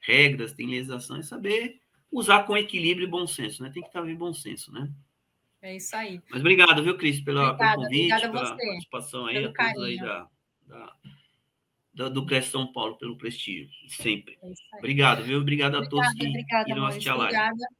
regras, 0.00 0.54
tem 0.54 0.66
legislações, 0.66 1.28
saber 1.28 1.78
usar 2.10 2.42
com 2.42 2.56
equilíbrio 2.56 3.06
e 3.06 3.10
bom 3.10 3.28
senso, 3.28 3.62
né? 3.62 3.70
Tem 3.72 3.80
que 3.80 3.88
estar 3.88 4.04
em 4.04 4.16
bom 4.16 4.34
senso, 4.34 4.72
né? 4.72 4.92
É 5.62 5.76
isso 5.76 5.94
aí. 5.94 6.20
Mas 6.28 6.40
obrigado, 6.40 6.82
viu, 6.82 6.98
Cris, 6.98 7.20
pela, 7.20 7.52
obrigada, 7.52 7.74
pelo 7.76 7.84
convite, 7.84 8.20
pela 8.20 8.56
participação 8.56 9.26
aí, 9.26 9.44
a 9.44 9.52
todos 9.52 9.84
aí 9.84 9.96
da, 9.98 10.28
da, 10.66 10.96
da, 11.94 12.08
do 12.08 12.26
Cresce 12.26 12.50
São 12.50 12.72
Paulo, 12.72 12.98
pelo 12.98 13.16
prestígio, 13.16 13.70
sempre. 13.88 14.36
É 14.42 14.78
obrigado, 14.78 15.22
viu? 15.22 15.38
Obrigado 15.38 15.76
a 15.76 15.78
obrigada, 15.78 15.88
todos 15.88 16.12
que 16.18 16.26
obrigada, 16.26 16.68
irão 16.68 16.86
assistir 16.86 17.08
a 17.08 17.14
live. 17.14 17.36
Obrigada. 17.36 17.79